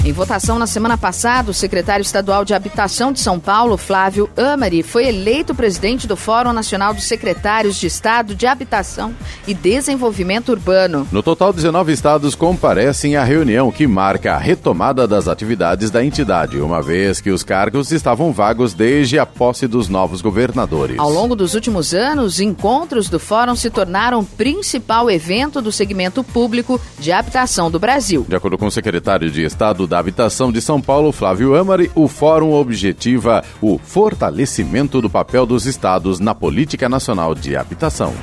Em 0.05 0.11
votação 0.11 0.59
na 0.59 0.67
semana 0.67 0.99
passada, 0.99 1.53
o 1.53 1.55
secretário 1.55 2.03
estadual 2.03 2.45
de 2.45 2.53
Habitação 2.53 3.12
de 3.12 3.21
São 3.21 3.38
Paulo, 3.38 3.77
Flávio 3.77 4.29
Amari, 4.37 4.83
foi 4.83 5.07
eleito 5.07 5.55
presidente 5.55 6.09
do 6.09 6.17
Fórum 6.17 6.53
Nacional 6.53 6.93
dos 6.93 7.05
Secretários 7.05 7.77
de 7.77 7.87
Estado 7.87 8.35
de 8.35 8.45
Habitação 8.45 9.15
e 9.47 9.55
Desenvolvimento 9.55 10.49
Urbano. 10.49 11.07
No 11.12 11.23
total, 11.23 11.53
19 11.53 11.93
estados 11.93 12.35
comparecem 12.35 13.15
à 13.15 13.23
reunião 13.23 13.71
que 13.71 13.87
marca 13.87 14.35
a 14.35 14.38
retomada 14.38 15.07
das 15.07 15.29
atividades 15.29 15.88
da 15.88 16.05
entidade, 16.05 16.59
uma 16.59 16.83
vez 16.83 17.21
que 17.21 17.31
os 17.31 17.45
cargos 17.45 17.93
estavam 17.93 18.33
vagos 18.33 18.75
desde 18.75 19.21
a 19.21 19.25
posse 19.25 19.69
dos 19.69 19.88
novos 19.88 20.21
governadores. 20.21 20.99
Ao 20.99 21.11
longo 21.11 21.37
dos 21.37 21.55
últimos 21.55 21.95
anos, 21.95 22.41
encontros 22.41 23.09
do 23.09 23.21
Fórum 23.21 23.55
se 23.55 23.71
tornaram 23.71 24.19
o 24.19 24.27
principal 24.27 25.09
evento 25.09 25.62
do 25.62 25.71
segmento 25.71 26.25
público 26.25 26.81
de 26.99 27.12
habitação 27.12 27.71
do 27.71 27.79
Brasil. 27.79 28.27
De 28.29 28.35
acordo 28.35 28.59
com 28.59 28.67
o 28.67 28.71
secretário 28.71 29.31
de 29.31 29.45
Estado 29.45 29.91
da 29.92 29.98
Habitação 29.98 30.50
de 30.50 30.59
São 30.62 30.81
Paulo, 30.81 31.12
Flávio 31.12 31.55
Amari, 31.55 31.90
o 31.94 32.09
fórum 32.09 32.55
objetiva 32.55 33.44
o 33.61 33.76
fortalecimento 33.78 35.02
do 35.02 35.11
papel 35.11 35.44
dos 35.44 35.66
estados 35.66 36.18
na 36.18 36.35
política 36.35 36.88
nacional 36.88 37.35
de 37.35 37.55
habitação. 37.55 38.14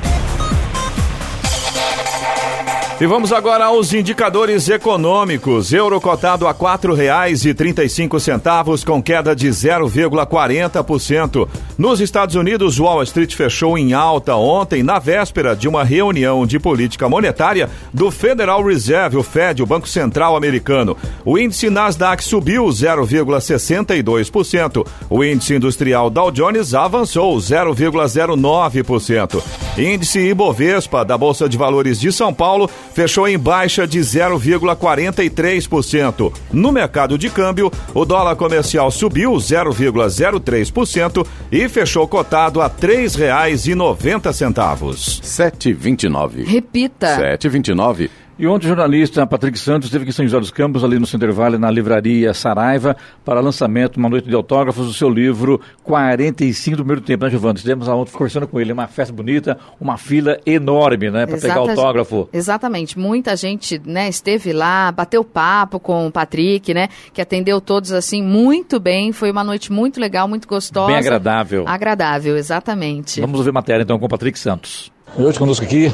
E 3.02 3.08
vamos 3.08 3.32
agora 3.32 3.64
aos 3.64 3.94
indicadores 3.94 4.68
econômicos. 4.68 5.72
Euro 5.72 6.02
cotado 6.02 6.46
a 6.46 6.54
quatro 6.54 6.94
reais 6.94 7.46
e 7.46 7.54
trinta 7.54 7.82
e 7.82 7.88
cinco 7.88 8.20
centavos 8.20 8.84
com 8.84 9.02
queda 9.02 9.34
de 9.34 9.48
0,40%. 9.48 11.48
Nos 11.78 12.02
Estados 12.02 12.36
Unidos, 12.36 12.78
Wall 12.78 13.02
Street 13.04 13.34
fechou 13.34 13.78
em 13.78 13.94
alta 13.94 14.36
ontem, 14.36 14.84
na 14.84 15.00
véspera 15.00 15.56
de 15.56 15.66
uma 15.66 15.82
reunião 15.82 16.46
de 16.46 16.60
política 16.60 17.08
monetária 17.08 17.70
do 17.94 18.12
Federal 18.12 18.62
Reserve, 18.62 19.16
o 19.16 19.24
Fed, 19.24 19.64
o 19.64 19.66
Banco 19.66 19.88
Central 19.88 20.36
Americano. 20.36 20.98
O 21.24 21.40
índice 21.40 21.70
Nasdaq 21.70 22.22
subiu 22.22 22.66
0,62%. 22.66 24.86
O 25.10 25.24
índice 25.24 25.56
industrial 25.56 26.10
Dow 26.10 26.32
Jones 26.32 26.74
avançou 26.74 27.38
0,09%. 27.38 29.42
Índice 29.78 30.20
Ibovespa 30.20 31.06
da 31.06 31.18
Bolsa 31.18 31.48
de 31.48 31.58
Valores 31.58 31.98
de 31.98 32.12
São 32.12 32.34
Paulo 32.34 32.70
fechou 33.00 33.28
em 33.30 33.40
baixa 33.40 33.88
de 33.88 34.00
0,43%. 34.00 36.34
No 36.52 36.70
mercado 36.70 37.18
de 37.18 37.30
câmbio, 37.30 37.72
o 37.94 38.04
dólar 38.04 38.36
comercial 38.36 38.92
subiu 38.92 39.32
0,03% 39.36 41.26
e 41.50 41.70
fechou 41.70 42.06
cotado 42.10 42.60
a 42.60 42.66
R$ 42.66 42.74
3,90. 42.74 45.22
7,29. 45.22 46.46
Repita. 46.46 47.38
7,29. 47.38 48.10
E 48.40 48.48
ontem 48.48 48.68
o 48.68 48.70
jornalista 48.70 49.28
Patrick 49.28 49.60
Santos 49.60 49.88
esteve 49.88 50.04
aqui 50.04 50.12
em 50.12 50.14
São 50.14 50.24
José 50.24 50.40
dos 50.40 50.50
Campos, 50.50 50.82
ali 50.82 50.98
no 50.98 51.06
Center 51.06 51.34
Valley, 51.34 51.60
na 51.60 51.70
livraria 51.70 52.34
Saraiva, 52.34 52.96
para 53.26 53.42
lançamento, 53.42 53.98
uma 53.98 54.08
noite 54.08 54.30
de 54.30 54.34
autógrafos 54.34 54.88
do 54.88 54.94
seu 54.94 55.10
livro 55.10 55.60
45 55.84 56.78
do 56.78 56.84
primeiro 56.84 57.02
tempo, 57.02 57.26
né, 57.26 57.30
Giovanni? 57.30 57.58
Estivemos 57.58 57.86
ontem 57.90 58.14
conversando 58.14 58.48
com 58.48 58.58
ele, 58.58 58.72
uma 58.72 58.88
festa 58.88 59.14
bonita, 59.14 59.58
uma 59.78 59.98
fila 59.98 60.40
enorme, 60.46 61.12
né, 61.12 61.26
para 61.26 61.38
pegar 61.38 61.58
autógrafo. 61.58 62.30
Exatamente, 62.32 62.98
muita 62.98 63.36
gente, 63.36 63.78
né, 63.86 64.08
esteve 64.08 64.54
lá, 64.54 64.90
bateu 64.90 65.22
papo 65.22 65.78
com 65.78 66.08
o 66.08 66.12
Patrick, 66.12 66.74
né, 66.74 66.88
que 67.12 67.22
atendeu 67.22 67.60
todos, 67.60 67.92
assim, 67.92 68.24
muito 68.24 68.80
bem, 68.80 69.12
foi 69.12 69.32
uma 69.32 69.44
noite 69.44 69.70
muito 69.70 70.00
legal, 70.00 70.30
muito 70.30 70.48
gostosa. 70.48 70.88
Bem 70.88 70.96
agradável. 70.96 71.66
Agradável, 71.68 72.38
exatamente. 72.38 73.20
Vamos 73.20 73.44
ver 73.44 73.52
matéria, 73.52 73.84
então, 73.84 74.00
com 74.00 74.06
o 74.06 74.10
Patrick 74.10 74.40
Santos. 74.40 74.94
E 75.18 75.24
hoje 75.24 75.38
conosco 75.38 75.66
aqui, 75.66 75.92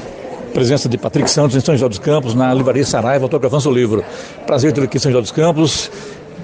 presença 0.56 0.88
de 0.88 0.98
Patrick 0.98 1.30
Santos 1.30 1.54
em 1.54 1.60
São 1.60 1.76
José 1.76 1.90
dos 1.90 2.00
Campos, 2.00 2.34
na 2.34 2.54
Livraria 2.54 2.86
Saraiva, 2.86 3.26
autografando 3.26 3.62
seu 3.62 3.74
livro. 3.74 4.06
Prazer 4.48 4.72
ter 4.72 4.82
aqui 4.82 4.96
em 4.96 5.00
São 5.02 5.12
José 5.12 5.22
dos 5.22 5.32
Campos. 5.32 5.92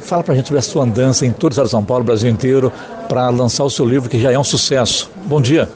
Fala 0.02 0.21
pra 0.21 0.36
gente 0.36 0.47
sobre 0.47 0.60
a 0.60 0.62
sua 0.62 0.84
andança 0.84 1.26
em 1.26 1.32
todo 1.32 1.52
o 1.52 1.54
estado 1.54 1.65
de 1.65 1.71
São 1.71 1.84
Paulo, 1.84 2.04
Brasil 2.04 2.30
inteiro, 2.30 2.74
para 3.08 3.30
lançar 3.30 3.63
o 3.63 3.69
seu 3.69 3.86
livro, 3.86 4.10
que 4.10 4.19
já 4.19 4.30
é 4.30 4.38
um 4.38 4.43
sucesso. 4.43 5.10
Bom 5.26 5.39
dia. 5.39 5.69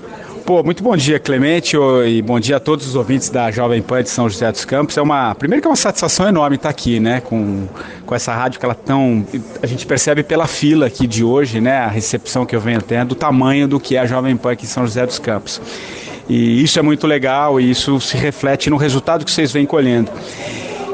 Pô, 0.45 0.61
muito 0.63 0.83
bom 0.83 0.97
dia, 0.97 1.17
Clemente, 1.17 1.77
e 2.05 2.21
bom 2.21 2.37
dia 2.37 2.57
a 2.57 2.59
todos 2.59 2.85
os 2.85 2.95
ouvintes 2.95 3.29
da 3.29 3.49
Jovem 3.51 3.81
Pan 3.81 4.03
de 4.03 4.09
São 4.09 4.29
José 4.29 4.51
dos 4.51 4.65
Campos. 4.65 4.97
É 4.97 5.01
uma, 5.01 5.33
primeiro 5.33 5.61
que 5.61 5.67
é 5.67 5.71
uma 5.71 5.77
satisfação 5.77 6.27
enorme 6.27 6.57
estar 6.57 6.69
aqui, 6.69 6.99
né, 6.99 7.21
com, 7.21 7.67
com 8.05 8.13
essa 8.13 8.35
rádio 8.35 8.59
que 8.59 8.65
ela 8.65 8.75
tão, 8.75 9.25
a 9.63 9.65
gente 9.65 9.85
percebe 9.87 10.23
pela 10.23 10.45
fila 10.45 10.85
aqui 10.85 11.07
de 11.07 11.23
hoje, 11.23 11.61
né, 11.61 11.77
a 11.77 11.87
recepção 11.87 12.45
que 12.45 12.55
eu 12.55 12.59
venho 12.59 12.81
tendo, 12.81 13.09
do 13.09 13.15
tamanho 13.15 13.67
do 13.67 13.79
que 13.79 13.95
é 13.95 13.99
a 13.99 14.05
Jovem 14.05 14.35
Pan 14.37 14.51
aqui 14.51 14.65
em 14.65 14.69
São 14.69 14.85
José 14.85 15.05
dos 15.05 15.17
Campos. 15.17 15.59
E 16.27 16.63
isso 16.63 16.79
é 16.79 16.81
muito 16.81 17.05
legal 17.05 17.59
e 17.59 17.69
isso 17.69 17.99
se 17.99 18.17
reflete 18.17 18.69
no 18.69 18.77
resultado 18.77 19.23
que 19.23 19.31
vocês 19.31 19.51
vêm 19.51 19.65
colhendo. 19.65 20.11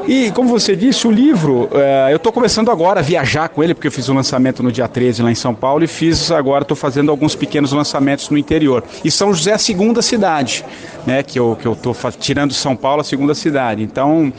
E, 0.06 0.32
como 0.32 0.48
você 0.48 0.74
disse, 0.74 1.06
o 1.06 1.10
livro, 1.10 1.68
é, 1.72 2.12
eu 2.12 2.16
estou 2.16 2.32
começando 2.32 2.70
agora 2.70 3.00
a 3.00 3.02
viajar 3.02 3.48
com 3.48 3.62
ele, 3.62 3.72
porque 3.72 3.86
eu 3.86 3.92
fiz 3.92 4.08
o 4.08 4.14
lançamento 4.14 4.62
no 4.62 4.72
dia 4.72 4.88
13 4.88 5.22
lá 5.22 5.30
em 5.30 5.34
São 5.34 5.54
Paulo 5.54 5.84
e 5.84 5.86
fiz 5.86 6.30
agora, 6.30 6.62
estou 6.62 6.76
fazendo 6.76 7.10
alguns 7.10 7.36
pequenos 7.36 7.72
lançamentos 7.72 8.28
no 8.28 8.36
interior. 8.36 8.82
E 9.04 9.10
São 9.10 9.32
José 9.32 9.52
é 9.52 9.54
a 9.54 9.58
segunda 9.58 10.02
cidade, 10.02 10.64
né, 11.06 11.22
que 11.22 11.38
eu 11.38 11.52
estou 11.52 11.94
que 11.94 12.06
eu 12.06 12.12
tirando 12.12 12.52
São 12.52 12.74
Paulo 12.74 13.00
a 13.00 13.04
segunda 13.04 13.34
cidade. 13.34 13.82
Então, 13.82 14.32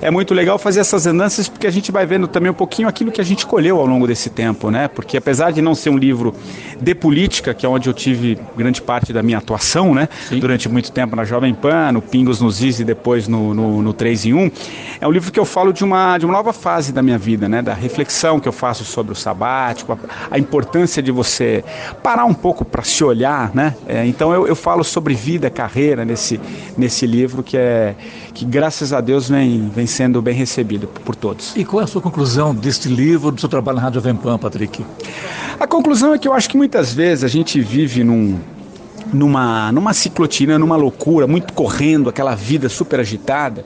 é 0.00 0.10
muito 0.10 0.32
legal 0.32 0.58
fazer 0.58 0.80
essas 0.80 1.06
andanças, 1.06 1.48
porque 1.48 1.66
a 1.66 1.70
gente 1.70 1.92
vai 1.92 2.06
vendo 2.06 2.26
também 2.26 2.50
um 2.50 2.54
pouquinho 2.54 2.88
aquilo 2.88 3.12
que 3.12 3.20
a 3.20 3.24
gente 3.24 3.46
colheu 3.46 3.78
ao 3.78 3.86
longo 3.86 4.06
desse 4.06 4.30
tempo, 4.30 4.70
né? 4.70 4.88
Porque 4.88 5.16
apesar 5.16 5.50
de 5.52 5.60
não 5.60 5.74
ser 5.74 5.90
um 5.90 5.98
livro 5.98 6.34
de 6.80 6.94
política, 6.94 7.52
que 7.52 7.66
é 7.66 7.68
onde 7.68 7.88
eu 7.88 7.94
tive 7.94 8.38
grande 8.56 8.80
parte 8.80 9.12
da 9.12 9.22
minha 9.22 9.38
atuação, 9.38 9.94
né? 9.94 10.08
Sim. 10.28 10.38
Durante 10.38 10.68
muito 10.68 10.90
tempo 10.90 11.14
na 11.14 11.24
Jovem 11.24 11.52
Pan, 11.52 11.92
no 11.92 12.00
Pingos 12.00 12.40
nos 12.40 12.62
Is 12.62 12.80
e 12.80 12.84
depois 12.84 13.28
no, 13.28 13.52
no, 13.52 13.82
no 13.82 13.92
3 13.92 14.26
em 14.26 14.34
1, 14.34 14.50
é 15.00 15.08
um 15.08 15.09
livro 15.10 15.32
que 15.32 15.40
eu 15.40 15.44
falo 15.44 15.72
de 15.72 15.84
uma, 15.84 16.18
de 16.18 16.24
uma 16.24 16.34
nova 16.34 16.52
fase 16.52 16.92
da 16.92 17.02
minha 17.02 17.18
vida, 17.18 17.48
né? 17.48 17.62
Da 17.62 17.74
reflexão 17.74 18.38
que 18.38 18.48
eu 18.48 18.52
faço 18.52 18.84
sobre 18.84 19.12
o 19.12 19.16
sabático, 19.16 19.92
a, 19.92 19.98
a 20.34 20.38
importância 20.38 21.02
de 21.02 21.10
você 21.10 21.64
parar 22.02 22.24
um 22.24 22.34
pouco 22.34 22.64
para 22.64 22.82
se 22.82 23.02
olhar, 23.02 23.50
né? 23.54 23.74
É, 23.86 24.06
então 24.06 24.32
eu, 24.32 24.46
eu 24.46 24.56
falo 24.56 24.84
sobre 24.84 25.14
vida, 25.14 25.48
carreira 25.48 26.04
nesse, 26.04 26.40
nesse 26.76 27.06
livro 27.06 27.42
que 27.42 27.56
é 27.56 27.94
que 28.34 28.44
graças 28.44 28.92
a 28.92 29.00
Deus 29.00 29.28
vem, 29.28 29.70
vem 29.74 29.86
sendo 29.86 30.22
bem 30.22 30.34
recebido 30.34 30.86
por 30.86 31.16
todos. 31.16 31.54
E 31.56 31.64
qual 31.64 31.80
é 31.80 31.84
a 31.84 31.86
sua 31.86 32.00
conclusão 32.00 32.54
deste 32.54 32.88
livro, 32.88 33.30
do 33.30 33.40
seu 33.40 33.48
trabalho 33.48 33.76
na 33.76 33.82
Rádio 33.82 34.00
Vempan, 34.00 34.38
Patrick? 34.38 34.84
A 35.58 35.66
conclusão 35.66 36.14
é 36.14 36.18
que 36.18 36.26
eu 36.26 36.32
acho 36.32 36.48
que 36.48 36.56
muitas 36.56 36.92
vezes 36.92 37.24
a 37.24 37.28
gente 37.28 37.60
vive 37.60 38.04
num, 38.04 38.38
numa, 39.12 39.72
numa 39.72 39.92
ciclotina, 39.92 40.58
numa 40.58 40.76
loucura, 40.76 41.26
muito 41.26 41.52
correndo, 41.52 42.08
aquela 42.08 42.34
vida 42.34 42.68
super 42.68 43.00
agitada 43.00 43.64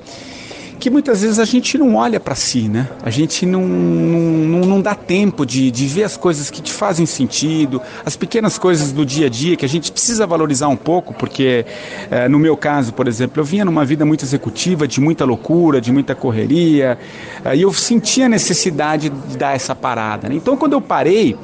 que 0.84 0.90
muitas 0.90 1.22
vezes 1.22 1.38
a 1.38 1.46
gente 1.46 1.78
não 1.78 1.94
olha 1.94 2.20
para 2.20 2.34
si, 2.34 2.68
né? 2.68 2.86
A 3.02 3.08
gente 3.08 3.46
não, 3.46 3.62
não, 3.66 4.60
não 4.66 4.82
dá 4.82 4.94
tempo 4.94 5.46
de, 5.46 5.70
de 5.70 5.86
ver 5.86 6.04
as 6.04 6.14
coisas 6.14 6.50
que 6.50 6.60
te 6.60 6.70
fazem 6.70 7.06
sentido, 7.06 7.80
as 8.04 8.16
pequenas 8.16 8.58
coisas 8.58 8.92
do 8.92 9.02
dia 9.02 9.28
a 9.28 9.30
dia 9.30 9.56
que 9.56 9.64
a 9.64 9.68
gente 9.68 9.90
precisa 9.90 10.26
valorizar 10.26 10.68
um 10.68 10.76
pouco, 10.76 11.14
porque 11.14 11.64
é, 12.10 12.28
no 12.28 12.38
meu 12.38 12.54
caso, 12.54 12.92
por 12.92 13.08
exemplo, 13.08 13.40
eu 13.40 13.46
vinha 13.46 13.64
numa 13.64 13.82
vida 13.82 14.04
muito 14.04 14.26
executiva, 14.26 14.86
de 14.86 15.00
muita 15.00 15.24
loucura, 15.24 15.80
de 15.80 15.90
muita 15.90 16.14
correria, 16.14 16.98
é, 17.42 17.56
e 17.56 17.62
eu 17.62 17.72
sentia 17.72 18.26
a 18.26 18.28
necessidade 18.28 19.08
de 19.08 19.38
dar 19.38 19.56
essa 19.56 19.74
parada. 19.74 20.28
Né? 20.28 20.34
Então, 20.34 20.54
quando 20.54 20.74
eu 20.74 20.82
parei, 20.82 21.34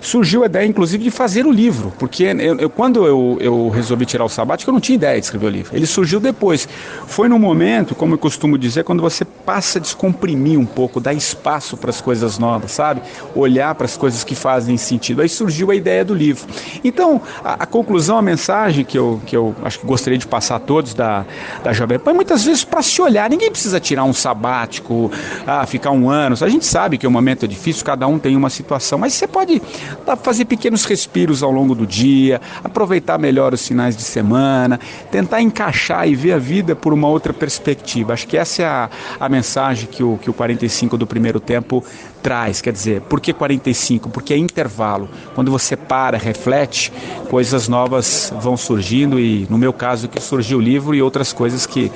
surgiu 0.00 0.42
a 0.42 0.46
ideia, 0.46 0.66
inclusive, 0.66 1.02
de 1.04 1.10
fazer 1.10 1.46
o 1.46 1.52
livro, 1.52 1.92
porque 1.98 2.24
eu, 2.24 2.56
eu, 2.58 2.70
quando 2.70 3.06
eu, 3.06 3.38
eu 3.40 3.68
resolvi 3.68 4.06
tirar 4.06 4.24
o 4.24 4.28
sabático, 4.28 4.70
eu 4.70 4.72
não 4.72 4.80
tinha 4.80 4.96
ideia 4.96 5.18
de 5.18 5.24
escrever 5.24 5.46
o 5.46 5.50
livro. 5.50 5.76
Ele 5.76 5.86
surgiu 5.86 6.20
depois. 6.20 6.68
Foi 7.06 7.28
no 7.28 7.38
momento, 7.38 7.94
como 7.94 8.14
eu 8.14 8.18
costumo 8.18 8.56
dizer, 8.56 8.84
quando 8.84 9.02
você 9.02 9.24
passa 9.24 9.78
a 9.78 9.82
descomprimir 9.82 10.58
um 10.58 10.66
pouco, 10.66 11.00
dar 11.00 11.12
espaço 11.12 11.76
para 11.76 11.90
as 11.90 12.00
coisas 12.00 12.38
novas, 12.38 12.72
sabe? 12.72 13.02
Olhar 13.34 13.74
para 13.74 13.84
as 13.84 13.96
coisas 13.96 14.24
que 14.24 14.34
fazem 14.34 14.76
sentido. 14.76 15.22
Aí 15.22 15.28
surgiu 15.28 15.70
a 15.70 15.74
ideia 15.74 16.04
do 16.04 16.14
livro. 16.14 16.46
Então, 16.82 17.20
a, 17.44 17.64
a, 17.64 17.66
conclusão, 17.66 18.16
a 18.16 18.22
mensagem 18.22 18.84
que 18.84 18.98
eu, 18.98 19.20
que 19.26 19.36
eu 19.36 19.54
acho 19.62 19.80
que 19.80 19.86
gostaria 19.86 20.18
de 20.18 20.26
passar 20.26 20.56
a 20.56 20.60
todos 20.60 20.94
da, 20.94 21.24
da 21.62 21.72
Jovem 21.72 21.98
Pan, 21.98 22.14
muitas 22.14 22.44
vezes 22.44 22.64
para 22.64 22.82
se 22.82 23.00
olhar, 23.02 23.28
ninguém 23.28 23.50
precisa 23.50 23.78
tirar 23.80 24.04
um 24.04 24.12
sabático, 24.12 25.10
ah, 25.46 25.66
ficar 25.66 25.90
um 25.90 26.08
ano. 26.08 26.36
A 26.40 26.48
gente 26.48 26.64
sabe 26.64 26.96
que 26.96 27.06
o 27.06 27.10
momento 27.10 27.44
é 27.44 27.48
difícil, 27.48 27.84
cada 27.84 28.06
um 28.06 28.18
tem 28.18 28.36
uma 28.36 28.50
situação, 28.50 28.98
mas 28.98 29.14
você 29.14 29.26
pode 29.26 29.60
fazer 30.22 30.44
pequenos 30.44 30.84
respiros 30.84 31.42
ao 31.42 31.50
longo 31.50 31.74
do 31.74 31.86
dia, 31.86 32.40
aproveitar 32.62 33.18
melhor 33.18 33.54
os 33.54 33.66
finais 33.66 33.96
de 33.96 34.02
semana, 34.02 34.78
tentar 35.10 35.40
encaixar 35.40 36.08
e 36.08 36.14
ver 36.14 36.32
a 36.32 36.38
vida 36.38 36.74
por 36.74 36.92
uma 36.92 37.08
outra 37.08 37.32
perspectiva. 37.32 38.12
Acho 38.12 38.26
que 38.26 38.36
essa 38.36 38.62
é 38.62 38.66
a, 38.66 38.90
a 39.18 39.28
mensagem 39.28 39.88
que 39.88 40.02
o, 40.02 40.18
que 40.18 40.30
o 40.30 40.32
45 40.32 40.96
do 40.96 41.06
primeiro 41.06 41.40
tempo 41.40 41.84
traz. 42.22 42.60
Quer 42.60 42.72
dizer, 42.72 43.00
por 43.02 43.20
que 43.20 43.32
45? 43.32 44.10
Porque 44.10 44.34
é 44.34 44.36
intervalo. 44.36 45.08
Quando 45.34 45.50
você 45.50 45.76
para, 45.76 46.18
reflete, 46.18 46.92
coisas 47.28 47.68
novas 47.68 48.32
vão 48.40 48.56
surgindo 48.56 49.18
e, 49.18 49.46
no 49.48 49.58
meu 49.58 49.72
caso, 49.72 50.08
que 50.08 50.20
surgiu 50.20 50.58
o 50.58 50.60
livro 50.60 50.94
e 50.94 51.02
outras 51.02 51.32
coisas 51.32 51.66
que, 51.66 51.90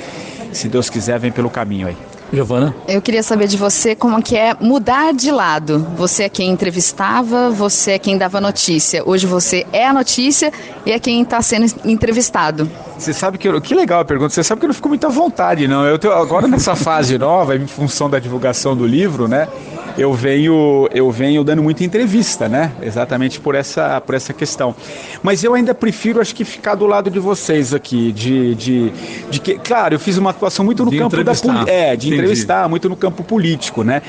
se 0.52 0.68
Deus 0.68 0.88
quiser, 0.88 1.18
vem 1.18 1.32
pelo 1.32 1.50
caminho 1.50 1.88
aí. 1.88 2.13
Giovana? 2.32 2.74
Eu 2.88 3.00
queria 3.00 3.22
saber 3.22 3.46
de 3.46 3.56
você 3.56 3.94
como 3.94 4.22
que 4.22 4.36
é 4.36 4.56
mudar 4.60 5.12
de 5.12 5.30
lado. 5.30 5.86
Você 5.96 6.24
é 6.24 6.28
quem 6.28 6.50
entrevistava, 6.50 7.50
você 7.50 7.92
é 7.92 7.98
quem 7.98 8.18
dava 8.18 8.40
notícia. 8.40 9.02
Hoje 9.06 9.26
você 9.26 9.66
é 9.72 9.86
a 9.86 9.92
notícia 9.92 10.52
e 10.84 10.92
é 10.92 10.98
quem 10.98 11.22
está 11.22 11.40
sendo 11.42 11.66
entrevistado. 11.84 12.70
Você 12.98 13.12
sabe 13.12 13.38
que 13.38 13.48
eu, 13.48 13.60
que 13.60 13.74
legal 13.74 14.00
a 14.00 14.04
pergunta. 14.04 14.32
Você 14.32 14.42
sabe 14.42 14.60
que 14.60 14.66
eu 14.66 14.68
não 14.68 14.74
fico 14.74 14.88
muito 14.88 15.06
à 15.06 15.10
vontade, 15.10 15.66
não. 15.68 15.84
Eu 15.84 15.98
tenho, 15.98 16.12
agora 16.12 16.46
nessa 16.48 16.74
fase 16.76 17.18
nova, 17.18 17.56
em 17.56 17.66
função 17.66 18.08
da 18.08 18.18
divulgação 18.18 18.76
do 18.76 18.86
livro, 18.86 19.28
né? 19.28 19.48
Eu 19.96 20.12
venho 20.12 20.88
eu 20.92 21.10
venho 21.10 21.44
dando 21.44 21.62
muita 21.62 21.84
entrevista, 21.84 22.48
né? 22.48 22.72
Exatamente 22.82 23.40
por 23.40 23.54
essa 23.54 24.00
por 24.00 24.14
essa 24.14 24.32
questão. 24.32 24.74
Mas 25.22 25.44
eu 25.44 25.54
ainda 25.54 25.74
prefiro 25.74 26.20
acho 26.20 26.34
que 26.34 26.44
ficar 26.44 26.74
do 26.74 26.86
lado 26.86 27.10
de 27.10 27.18
vocês 27.18 27.72
aqui, 27.72 28.12
de, 28.12 28.54
de, 28.54 28.92
de 29.30 29.40
que, 29.40 29.58
claro, 29.58 29.94
eu 29.94 29.98
fiz 29.98 30.16
uma 30.18 30.30
atuação 30.30 30.64
muito 30.64 30.84
no 30.84 30.90
de 30.90 30.98
campo 30.98 31.22
da 31.22 31.32
é, 31.66 31.96
de 31.96 32.08
Entendi. 32.08 32.14
entrevistar, 32.14 32.68
muito 32.68 32.88
no 32.88 32.96
campo 32.96 33.22
político, 33.22 33.82
né? 33.82 34.02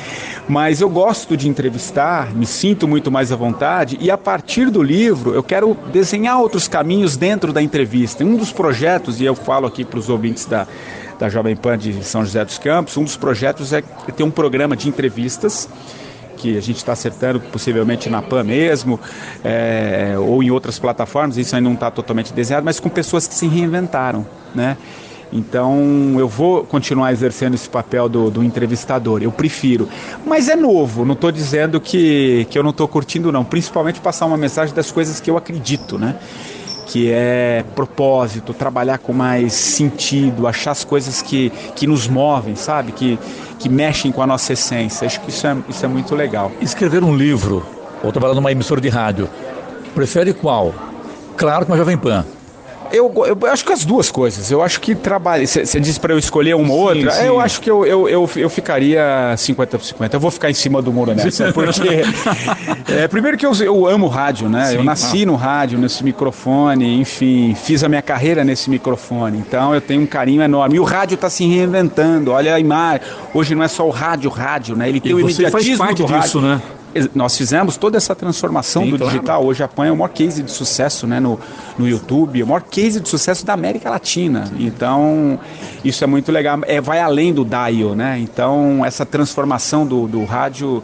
Mas 0.47 0.81
eu 0.81 0.89
gosto 0.89 1.37
de 1.37 1.47
entrevistar, 1.47 2.33
me 2.33 2.45
sinto 2.45 2.87
muito 2.87 3.11
mais 3.11 3.31
à 3.31 3.35
vontade 3.35 3.97
e 4.01 4.09
a 4.09 4.17
partir 4.17 4.69
do 4.69 4.81
livro 4.81 5.33
eu 5.33 5.43
quero 5.43 5.77
desenhar 5.91 6.39
outros 6.39 6.67
caminhos 6.67 7.15
dentro 7.15 7.53
da 7.53 7.61
entrevista. 7.61 8.23
Um 8.23 8.35
dos 8.35 8.51
projetos 8.51 9.21
e 9.21 9.25
eu 9.25 9.35
falo 9.35 9.67
aqui 9.67 9.85
para 9.85 9.99
os 9.99 10.09
ouvintes 10.09 10.45
da 10.45 10.67
da 11.19 11.29
Jovem 11.29 11.55
Pan 11.55 11.77
de 11.77 12.03
São 12.03 12.23
José 12.23 12.43
dos 12.43 12.57
Campos. 12.57 12.97
Um 12.97 13.03
dos 13.03 13.17
projetos 13.17 13.73
é 13.73 13.81
ter 13.81 14.23
um 14.23 14.31
programa 14.31 14.75
de 14.75 14.87
entrevistas 14.89 15.69
que 16.37 16.57
a 16.57 16.61
gente 16.61 16.77
está 16.77 16.93
acertando 16.93 17.39
possivelmente 17.39 18.09
na 18.09 18.21
PAN 18.21 18.43
mesmo, 18.43 18.99
é, 19.43 20.15
ou 20.17 20.43
em 20.43 20.51
outras 20.51 20.77
plataformas, 20.77 21.37
isso 21.37 21.55
ainda 21.55 21.67
não 21.67 21.75
está 21.75 21.89
totalmente 21.89 22.33
desenhado, 22.33 22.65
mas 22.65 22.79
com 22.79 22.89
pessoas 22.89 23.27
que 23.27 23.33
se 23.33 23.47
reinventaram, 23.47 24.25
né? 24.53 24.77
Então 25.33 26.15
eu 26.17 26.27
vou 26.27 26.63
continuar 26.63 27.11
exercendo 27.11 27.55
esse 27.55 27.67
papel 27.67 28.07
do, 28.07 28.29
do 28.29 28.43
entrevistador, 28.43 29.21
eu 29.23 29.31
prefiro. 29.31 29.89
Mas 30.25 30.47
é 30.47 30.55
novo, 30.55 31.03
não 31.03 31.13
estou 31.13 31.31
dizendo 31.31 31.81
que, 31.81 32.45
que 32.49 32.57
eu 32.57 32.63
não 32.63 32.69
estou 32.69 32.87
curtindo, 32.87 33.31
não. 33.31 33.43
Principalmente 33.43 33.99
passar 33.99 34.27
uma 34.27 34.37
mensagem 34.37 34.73
das 34.73 34.91
coisas 34.91 35.19
que 35.19 35.29
eu 35.29 35.35
acredito, 35.35 35.97
né? 35.97 36.15
Que 36.85 37.11
é 37.11 37.63
propósito, 37.75 38.53
trabalhar 38.53 38.99
com 38.99 39.11
mais 39.11 39.53
sentido, 39.53 40.47
achar 40.47 40.71
as 40.71 40.83
coisas 40.83 41.21
que, 41.21 41.51
que 41.75 41.87
nos 41.87 42.07
movem, 42.07 42.55
sabe? 42.55 42.91
Que, 42.91 43.19
que 43.59 43.67
mexem 43.67 44.11
com 44.11 44.21
a 44.21 44.27
nossa 44.27 44.53
essência. 44.53 45.05
Acho 45.05 45.19
que 45.21 45.29
isso 45.29 45.47
é, 45.47 45.57
isso 45.67 45.83
é 45.85 45.87
muito 45.87 46.15
legal. 46.15 46.51
Escrever 46.61 47.03
um 47.03 47.15
livro 47.15 47.65
ou 48.03 48.11
trabalhar 48.11 48.35
numa 48.35 48.51
emissora 48.51 48.79
de 48.79 48.89
rádio, 48.89 49.27
prefere 49.93 50.33
qual? 50.33 50.73
Claro 51.35 51.65
que 51.65 51.71
uma 51.71 51.77
Jovem 51.77 51.97
Pan. 51.97 52.25
Eu, 52.91 53.11
eu, 53.25 53.37
acho 53.49 53.65
que 53.65 53.71
as 53.71 53.83
duas 53.85 54.11
coisas. 54.11 54.51
Eu 54.51 54.61
acho 54.61 54.79
que 54.79 54.95
trabalho. 54.95 55.47
Você 55.47 55.79
disse 55.79 55.99
para 55.99 56.13
eu 56.13 56.19
escolher 56.19 56.55
uma 56.55 56.73
ou 56.73 56.79
outra. 56.79 57.11
Sim. 57.11 57.25
Eu 57.25 57.39
acho 57.39 57.61
que 57.61 57.69
eu, 57.69 57.85
eu, 57.85 58.09
eu, 58.09 58.29
eu 58.35 58.49
ficaria 58.49 59.35
50 59.37 59.77
por 59.77 59.85
50. 59.85 60.15
Eu 60.15 60.19
vou 60.19 60.31
ficar 60.31 60.49
em 60.49 60.53
cima 60.53 60.81
do 60.81 60.91
muro 60.91 61.13
nessa. 61.13 61.51
Porque. 61.53 62.03
é, 62.91 63.07
primeiro 63.07 63.37
que 63.37 63.45
eu, 63.45 63.53
eu 63.55 63.87
amo 63.87 64.07
rádio, 64.07 64.49
né? 64.49 64.65
Sim, 64.67 64.75
eu 64.75 64.83
nasci 64.83 65.23
ah. 65.23 65.25
no 65.25 65.35
rádio, 65.35 65.77
nesse 65.77 66.03
microfone, 66.03 66.99
enfim, 66.99 67.55
fiz 67.55 67.83
a 67.83 67.89
minha 67.89 68.01
carreira 68.01 68.43
nesse 68.43 68.69
microfone. 68.69 69.37
Então 69.37 69.73
eu 69.73 69.81
tenho 69.81 70.01
um 70.01 70.07
carinho 70.07 70.41
enorme. 70.41 70.75
E 70.75 70.79
o 70.79 70.83
rádio 70.83 71.15
está 71.15 71.29
se 71.29 71.45
reinventando. 71.45 72.31
Olha 72.31 72.55
a 72.55 72.59
imagem. 72.59 73.01
Hoje 73.33 73.55
não 73.55 73.63
é 73.63 73.67
só 73.67 73.85
o 73.85 73.91
rádio, 73.91 74.29
rádio, 74.29 74.75
né? 74.75 74.89
Ele 74.89 74.99
tem 74.99 75.11
e 75.11 75.15
o 75.15 75.19
imediatismo 75.19 75.51
faz 75.51 75.77
parte 75.77 75.97
do 76.01 76.05
rádio. 76.05 76.23
disso, 76.23 76.41
né? 76.41 76.61
Nós 77.13 77.37
fizemos 77.37 77.77
toda 77.77 77.97
essa 77.97 78.15
transformação 78.15 78.83
Sim, 78.83 78.91
do 78.91 78.97
claro. 78.97 79.11
digital. 79.11 79.45
Hoje 79.45 79.63
a 79.63 79.67
Pan 79.67 79.87
é 79.87 79.91
o 79.91 79.97
maior 79.97 80.09
case 80.09 80.41
de 80.41 80.51
sucesso 80.51 81.05
né, 81.05 81.19
no, 81.19 81.39
no 81.77 81.87
YouTube, 81.87 82.41
o 82.41 82.47
maior 82.47 82.61
case 82.61 82.99
de 82.99 83.09
sucesso 83.09 83.45
da 83.45 83.53
América 83.53 83.89
Latina. 83.89 84.49
Então, 84.57 85.39
isso 85.83 86.03
é 86.03 86.07
muito 86.07 86.31
legal. 86.31 86.59
É, 86.63 86.79
vai 86.79 86.99
além 86.99 87.33
do 87.33 87.43
dial, 87.43 87.95
né? 87.95 88.17
Então, 88.19 88.85
essa 88.85 89.05
transformação 89.05 89.85
do, 89.85 90.07
do 90.07 90.23
rádio. 90.23 90.83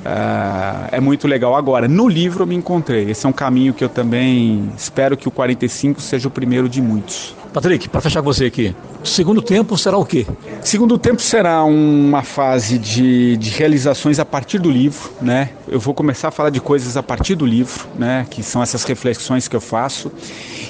Uh, 0.00 0.88
é 0.92 0.98
muito 0.98 1.28
legal. 1.28 1.54
Agora, 1.54 1.86
no 1.86 2.08
livro 2.08 2.44
eu 2.44 2.46
me 2.46 2.54
encontrei. 2.54 3.10
Esse 3.10 3.26
é 3.26 3.28
um 3.28 3.34
caminho 3.34 3.74
que 3.74 3.84
eu 3.84 3.88
também 3.88 4.72
espero 4.74 5.14
que 5.14 5.28
o 5.28 5.30
45 5.30 6.00
seja 6.00 6.26
o 6.26 6.30
primeiro 6.30 6.70
de 6.70 6.80
muitos. 6.80 7.34
Patrick, 7.52 7.88
para 7.88 8.00
fechar 8.00 8.22
com 8.22 8.32
você 8.32 8.44
aqui, 8.44 8.74
segundo 9.02 9.42
tempo 9.42 9.76
será 9.76 9.96
o 9.96 10.04
quê? 10.04 10.24
Segundo 10.62 10.96
tempo 10.96 11.20
será 11.20 11.64
uma 11.64 12.22
fase 12.22 12.78
de, 12.78 13.36
de 13.36 13.50
realizações 13.50 14.20
a 14.20 14.24
partir 14.24 14.60
do 14.60 14.70
livro, 14.70 15.10
né? 15.20 15.50
Eu 15.66 15.80
vou 15.80 15.92
começar 15.92 16.28
a 16.28 16.30
falar 16.30 16.50
de 16.50 16.60
coisas 16.60 16.96
a 16.96 17.02
partir 17.02 17.34
do 17.34 17.44
livro, 17.44 17.88
né? 17.98 18.24
Que 18.30 18.40
são 18.42 18.62
essas 18.62 18.84
reflexões 18.84 19.48
que 19.48 19.56
eu 19.56 19.60
faço 19.60 20.12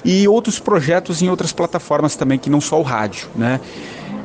e 0.03 0.27
outros 0.27 0.59
projetos 0.59 1.21
em 1.21 1.29
outras 1.29 1.53
plataformas 1.53 2.17
também 2.17 2.39
que 2.39 2.49
não 2.49 2.63
só 2.63 2.81
o 2.81 2.83
rádio, 2.83 3.29
né? 3.37 3.61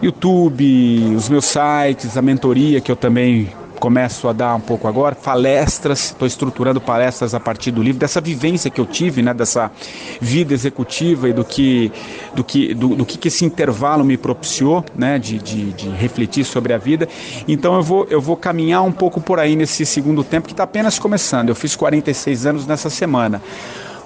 YouTube, 0.02 1.14
os 1.16 1.28
meus 1.28 1.46
sites, 1.46 2.16
a 2.16 2.22
mentoria 2.22 2.80
que 2.80 2.92
eu 2.92 2.96
também 2.96 3.50
começo 3.80 4.28
a 4.28 4.34
dar 4.34 4.56
um 4.56 4.60
pouco 4.60 4.88
agora, 4.88 5.16
palestras, 5.16 6.06
estou 6.06 6.28
estruturando 6.28 6.82
palestras 6.82 7.34
a 7.34 7.40
partir 7.40 7.72
do 7.72 7.82
livro, 7.82 8.00
dessa 8.00 8.22
vivência 8.22 8.72
que 8.72 8.80
eu 8.80 8.86
tive, 8.86 9.22
né, 9.22 9.34
dessa 9.34 9.72
vida 10.20 10.54
executiva 10.54 11.30
e 11.30 11.34
do 11.34 11.44
que, 11.44 11.92
do 12.34 12.44
que, 12.44 12.74
do, 12.74 12.96
do 12.96 13.06
que, 13.06 13.28
esse 13.28 13.44
intervalo 13.46 14.04
me 14.04 14.18
propiciou, 14.18 14.84
né, 14.96 15.20
de, 15.20 15.40
de, 15.40 15.74
de, 15.74 15.90
refletir 15.90 16.44
sobre 16.44 16.74
a 16.74 16.78
vida. 16.78 17.08
Então 17.48 17.76
eu 17.76 17.82
vou, 17.82 18.08
eu 18.10 18.22
vou 18.22 18.38
caminhar 18.38 18.84
um 18.84 18.92
pouco 18.92 19.20
por 19.20 19.40
aí 19.40 19.56
nesse 19.56 19.86
segundo 19.86 20.24
tempo 20.24 20.48
que 20.48 20.54
está 20.54 20.64
apenas 20.64 21.00
começando. 21.00 21.50
Eu 21.50 21.56
fiz 21.56 21.76
46 21.76 22.46
anos 22.46 22.68
nessa 22.68 22.90
semana. 22.90 23.42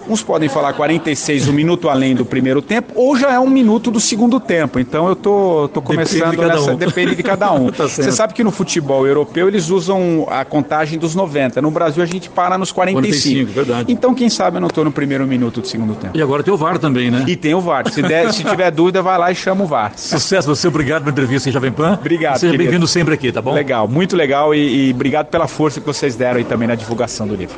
Uns 0.10 0.24
podem 0.24 0.50
falar 0.50 0.74
46, 0.74 1.48
um 1.48 1.54
minuto 1.54 1.88
além 1.88 2.16
do 2.16 2.26
primeiro 2.26 2.64
tempo, 2.64 2.94
ou 2.96 3.16
já 3.16 3.32
é 3.32 3.40
um 3.40 3.50
minuto 3.50 3.92
do 3.92 4.00
segundo 4.00 4.40
tempo. 4.40 4.80
Então 4.80 5.08
eu 5.08 5.16
tô, 5.16 5.70
tô 5.72 5.84
começando 5.84 6.32
depende 6.32 6.46
nessa. 6.48 6.72
Um. 6.72 6.76
Depende 6.76 7.16
de 7.16 7.22
cada 7.22 7.52
um. 7.52 7.70
tá 7.72 7.88
Você 7.88 8.12
sabe 8.12 8.34
que 8.34 8.44
no 8.44 8.50
futebol 8.50 9.06
europeu 9.06 9.48
eles 9.48 9.70
usam 9.70 10.26
a 10.28 10.44
contagem 10.44 10.98
dos 10.98 11.14
90. 11.14 11.62
No 11.62 11.70
Brasil 11.70 12.02
a 12.02 12.08
gente 12.08 12.28
para 12.28 12.58
nos 12.58 12.72
45. 12.72 13.12
45 13.12 13.52
verdade. 13.52 13.92
Então, 13.92 14.16
quem 14.16 14.30
sabe 14.30 14.58
eu 14.58 14.62
não 14.62 14.68
estou 14.68 14.84
no 14.84 14.92
primeiro 14.92 15.28
minuto 15.28 15.62
do 15.62 15.68
segundo 15.68 15.94
tempo. 15.94 16.18
E 16.18 16.22
agora 16.22 16.42
tem 16.42 16.52
o 16.52 16.58
VAR 16.58 16.80
também, 16.80 17.12
né? 17.12 17.26
E 17.28 17.36
tem 17.36 17.54
o 17.54 17.62
VAR. 17.62 17.88
Se, 17.92 18.02
der, 18.02 18.34
se 18.34 18.44
tiver 18.44 18.72
dúvida, 18.72 19.04
vai 19.04 19.18
lá 19.18 19.32
e 19.32 19.36
chama 19.36 19.64
o 19.64 19.68
VAR. 19.68 19.94
Sucesso, 19.98 20.48
você. 20.48 20.68
Obrigado 20.68 21.04
pela 21.04 21.12
entrevista 21.12 21.50
em 21.50 21.52
Jovem 21.52 21.72
Pan. 21.72 21.98
Obrigado. 22.00 22.38
Seja 22.38 22.58
bem-vindo 22.58 22.88
sempre 22.88 23.14
aqui, 23.14 23.32
tá 23.32 23.42
bom? 23.42 23.54
Legal, 23.54 23.88
muito 23.88 24.16
legal 24.16 24.56
e, 24.56 24.88
e 24.88 24.92
obrigado 24.92 25.28
pela 25.28 25.48
força 25.48 25.80
que 25.80 25.86
vocês 25.86 26.16
deram 26.16 26.38
aí 26.38 26.44
também 26.44 26.68
na 26.68 26.76
divulgação 26.76 27.28
do 27.28 27.36
livro. 27.36 27.58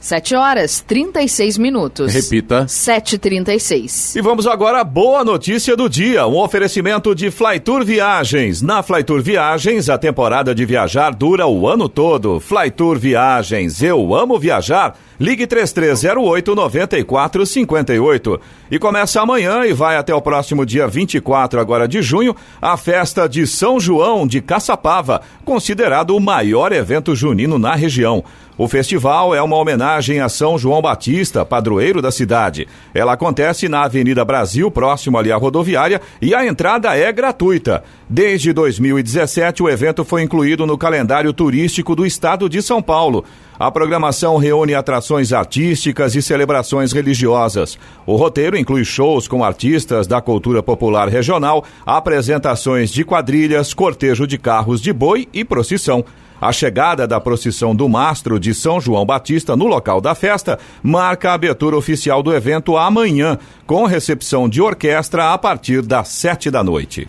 7 0.00 0.34
horas 0.34 0.80
36 0.80 1.58
minutos. 1.58 2.14
Repita. 2.14 2.64
7h36. 2.64 4.16
E 4.16 4.22
vamos 4.22 4.46
agora 4.46 4.80
à 4.80 4.84
boa 4.84 5.22
notícia 5.22 5.76
do 5.76 5.90
dia. 5.90 6.26
Um 6.26 6.38
oferecimento 6.38 7.14
de 7.14 7.30
Flytour 7.30 7.84
Viagens. 7.84 8.62
Na 8.62 8.82
Flytour 8.82 9.20
Viagens, 9.20 9.90
a 9.90 9.98
temporada 9.98 10.54
de 10.54 10.64
viajar 10.64 11.14
dura 11.14 11.46
o 11.46 11.68
ano 11.68 11.86
todo. 11.86 12.40
Flytour 12.40 12.98
Viagens. 12.98 13.82
Eu 13.82 14.14
amo 14.14 14.38
viajar. 14.38 14.96
Ligue 15.20 15.46
3308 15.46 16.54
9458. 16.54 18.40
E 18.70 18.78
começa 18.78 19.20
amanhã 19.20 19.66
e 19.66 19.74
vai 19.74 19.98
até 19.98 20.14
o 20.14 20.22
próximo 20.22 20.64
dia 20.64 20.88
24 20.88 21.60
agora 21.60 21.86
de 21.86 22.00
junho, 22.00 22.34
a 22.62 22.74
festa 22.78 23.28
de 23.28 23.46
São 23.46 23.78
João 23.78 24.26
de 24.26 24.40
Caçapava, 24.40 25.20
considerado 25.44 26.16
o 26.16 26.20
maior 26.20 26.72
evento 26.72 27.14
junino 27.14 27.58
na 27.58 27.74
região. 27.74 28.24
O 28.60 28.68
festival 28.68 29.34
é 29.34 29.40
uma 29.40 29.56
homenagem 29.56 30.20
a 30.20 30.28
São 30.28 30.58
João 30.58 30.82
Batista, 30.82 31.46
padroeiro 31.46 32.02
da 32.02 32.10
cidade. 32.10 32.68
Ela 32.92 33.14
acontece 33.14 33.70
na 33.70 33.84
Avenida 33.84 34.22
Brasil, 34.22 34.70
próximo 34.70 35.16
ali 35.16 35.32
à 35.32 35.36
rodoviária, 35.38 35.98
e 36.20 36.34
a 36.34 36.46
entrada 36.46 36.94
é 36.94 37.10
gratuita. 37.10 37.82
Desde 38.06 38.52
2017, 38.52 39.62
o 39.62 39.68
evento 39.70 40.04
foi 40.04 40.20
incluído 40.20 40.66
no 40.66 40.76
calendário 40.76 41.32
turístico 41.32 41.96
do 41.96 42.04
estado 42.04 42.50
de 42.50 42.60
São 42.60 42.82
Paulo. 42.82 43.24
A 43.58 43.70
programação 43.70 44.36
reúne 44.36 44.74
atrações 44.74 45.32
artísticas 45.32 46.14
e 46.14 46.20
celebrações 46.20 46.92
religiosas. 46.92 47.78
O 48.04 48.14
roteiro 48.14 48.58
inclui 48.58 48.84
shows 48.84 49.26
com 49.26 49.42
artistas 49.42 50.06
da 50.06 50.20
cultura 50.20 50.62
popular 50.62 51.08
regional, 51.08 51.64
apresentações 51.86 52.90
de 52.90 53.04
quadrilhas, 53.06 53.72
cortejo 53.72 54.26
de 54.26 54.36
carros 54.36 54.82
de 54.82 54.92
boi 54.92 55.26
e 55.32 55.46
procissão. 55.46 56.04
A 56.40 56.52
chegada 56.52 57.06
da 57.06 57.20
procissão 57.20 57.76
do 57.76 57.88
mastro 57.88 58.40
de 58.40 58.54
São 58.54 58.80
João 58.80 59.04
Batista 59.04 59.54
no 59.54 59.66
local 59.66 60.00
da 60.00 60.14
festa 60.14 60.58
marca 60.82 61.30
a 61.30 61.34
abertura 61.34 61.76
oficial 61.76 62.22
do 62.22 62.34
evento 62.34 62.78
amanhã, 62.78 63.38
com 63.66 63.84
recepção 63.84 64.48
de 64.48 64.62
orquestra 64.62 65.32
a 65.32 65.38
partir 65.38 65.82
das 65.82 66.08
sete 66.08 66.50
da 66.50 66.64
noite. 66.64 67.08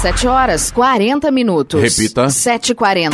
7 0.00 0.28
horas 0.28 0.70
40 0.70 1.28
minutos. 1.32 1.82
Repita. 1.82 2.26
7h40. 2.26 3.12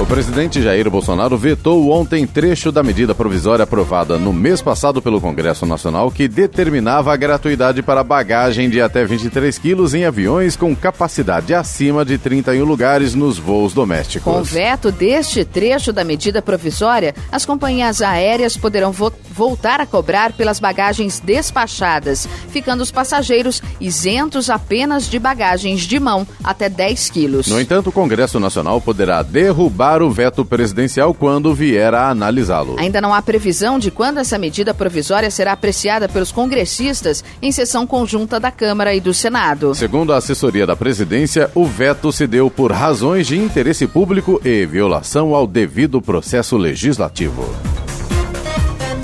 O 0.00 0.06
presidente 0.06 0.62
Jair 0.62 0.88
Bolsonaro 0.90 1.36
vetou 1.36 1.90
ontem 1.90 2.24
trecho 2.26 2.72
da 2.72 2.84
medida 2.84 3.14
provisória 3.16 3.64
aprovada 3.64 4.16
no 4.16 4.32
mês 4.32 4.62
passado 4.62 5.02
pelo 5.02 5.20
Congresso 5.20 5.66
Nacional 5.66 6.10
que 6.10 6.28
determinava 6.28 7.12
a 7.12 7.16
gratuidade 7.16 7.82
para 7.82 8.04
bagagem 8.04 8.70
de 8.70 8.80
até 8.80 9.04
23 9.04 9.56
quilos 9.58 9.94
em 9.94 10.04
aviões 10.04 10.56
com 10.56 10.74
capacidade 10.74 11.52
acima 11.52 12.04
de 12.04 12.16
31 12.16 12.64
lugares 12.64 13.14
nos 13.14 13.38
voos 13.38 13.72
domésticos. 13.72 14.32
Com 14.32 14.40
o 14.40 14.44
veto 14.44 14.92
deste 14.92 15.44
trecho 15.44 15.92
da 15.92 16.04
medida 16.04 16.40
provisória, 16.40 17.12
as 17.30 17.44
companhias 17.44 18.00
aéreas 18.00 18.56
poderão 18.56 18.92
vo 18.92 19.12
voltar 19.38 19.80
a 19.80 19.86
cobrar 19.86 20.32
pelas 20.32 20.58
bagagens 20.58 21.20
despachadas, 21.20 22.28
ficando 22.50 22.82
os 22.82 22.90
passageiros 22.90 23.62
isentos 23.80 24.50
apenas 24.50 25.08
de 25.08 25.16
bagagens 25.16 25.82
de 25.82 26.00
mão 26.00 26.26
até 26.42 26.68
10 26.68 27.08
quilos. 27.10 27.46
No 27.46 27.60
entanto, 27.60 27.90
o 27.90 27.92
Congresso 27.92 28.40
Nacional 28.40 28.80
poderá 28.80 29.22
derrubar 29.22 30.02
o 30.02 30.10
veto 30.10 30.44
presidencial 30.44 31.14
quando 31.14 31.54
vier 31.54 31.94
a 31.94 32.10
analisá-lo. 32.10 32.74
Ainda 32.80 33.00
não 33.00 33.14
há 33.14 33.22
previsão 33.22 33.78
de 33.78 33.92
quando 33.92 34.18
essa 34.18 34.36
medida 34.36 34.74
provisória 34.74 35.30
será 35.30 35.52
apreciada 35.52 36.08
pelos 36.08 36.32
congressistas 36.32 37.22
em 37.40 37.52
sessão 37.52 37.86
conjunta 37.86 38.40
da 38.40 38.50
Câmara 38.50 38.92
e 38.92 39.00
do 39.00 39.14
Senado. 39.14 39.72
Segundo 39.72 40.12
a 40.12 40.16
assessoria 40.16 40.66
da 40.66 40.74
presidência, 40.74 41.48
o 41.54 41.64
veto 41.64 42.10
se 42.10 42.26
deu 42.26 42.50
por 42.50 42.72
razões 42.72 43.28
de 43.28 43.38
interesse 43.38 43.86
público 43.86 44.40
e 44.44 44.66
violação 44.66 45.32
ao 45.32 45.46
devido 45.46 46.02
processo 46.02 46.56
legislativo. 46.56 47.44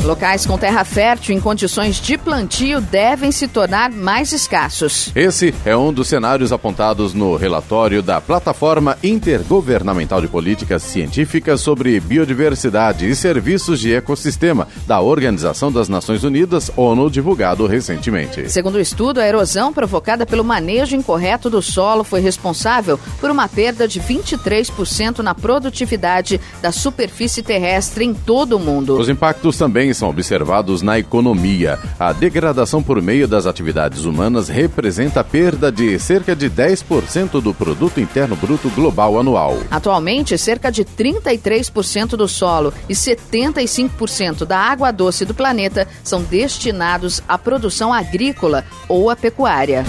Locais 0.04 0.44
com 0.44 0.58
terra 0.58 0.84
fértil 0.84 1.34
em 1.34 1.40
condições 1.40 1.96
de 1.96 2.18
plantio 2.18 2.78
devem 2.78 3.32
se 3.32 3.48
tornar 3.48 3.90
mais 3.90 4.32
escassos. 4.32 5.10
Esse 5.14 5.54
é 5.64 5.74
um 5.74 5.90
dos 5.90 6.08
cenários 6.08 6.52
apontados 6.52 7.14
no 7.14 7.36
relatório 7.36 8.02
da 8.02 8.20
Plataforma 8.20 8.98
Intergovernamental 9.02 10.20
de 10.20 10.28
Políticas 10.28 10.82
Científicas 10.82 11.62
sobre 11.62 11.98
Biodiversidade 12.00 13.08
e 13.08 13.16
Serviços 13.16 13.80
de 13.80 13.94
Ecossistema 13.94 14.68
da 14.86 15.00
Organização 15.00 15.72
das 15.72 15.88
Nações 15.88 16.22
Unidas, 16.22 16.70
ONU, 16.76 17.10
divulgado 17.10 17.66
recentemente. 17.66 18.50
Segundo 18.50 18.74
o 18.74 18.80
estudo, 18.80 19.20
a 19.20 19.26
erosão 19.26 19.72
provocada 19.72 20.26
pelo 20.26 20.44
manejo 20.44 20.94
incorreto 20.94 21.48
do 21.48 21.62
solo 21.62 22.04
foi 22.04 22.20
responsável 22.20 23.00
por 23.18 23.30
uma 23.30 23.48
perda 23.48 23.88
de 23.88 24.00
23% 24.00 25.20
na 25.20 25.34
produtividade 25.34 26.38
da 26.60 26.70
superfície 26.70 27.42
terrestre 27.42 28.04
em 28.04 28.12
todo 28.12 28.58
o 28.58 28.60
mundo. 28.60 28.98
Os 28.98 29.08
impactos 29.08 29.56
também 29.56 29.93
são 29.94 30.08
observados 30.08 30.82
na 30.82 30.98
economia. 30.98 31.78
A 31.98 32.12
degradação 32.12 32.82
por 32.82 33.00
meio 33.00 33.26
das 33.26 33.46
atividades 33.46 34.04
humanas 34.04 34.48
representa 34.48 35.20
a 35.20 35.24
perda 35.24 35.70
de 35.70 35.98
cerca 35.98 36.34
de 36.34 36.50
10% 36.50 37.40
do 37.40 37.54
produto 37.54 38.00
interno 38.00 38.36
bruto 38.36 38.68
global 38.70 39.18
anual. 39.18 39.58
Atualmente, 39.70 40.36
cerca 40.36 40.70
de 40.70 40.84
33% 40.84 42.16
do 42.16 42.28
solo 42.28 42.72
e 42.88 42.94
75% 42.94 44.44
da 44.44 44.58
água 44.58 44.90
doce 44.90 45.24
do 45.24 45.34
planeta 45.34 45.86
são 46.02 46.22
destinados 46.22 47.22
à 47.28 47.38
produção 47.38 47.92
agrícola 47.92 48.64
ou 48.88 49.10
à 49.10 49.16
pecuária. 49.16 49.84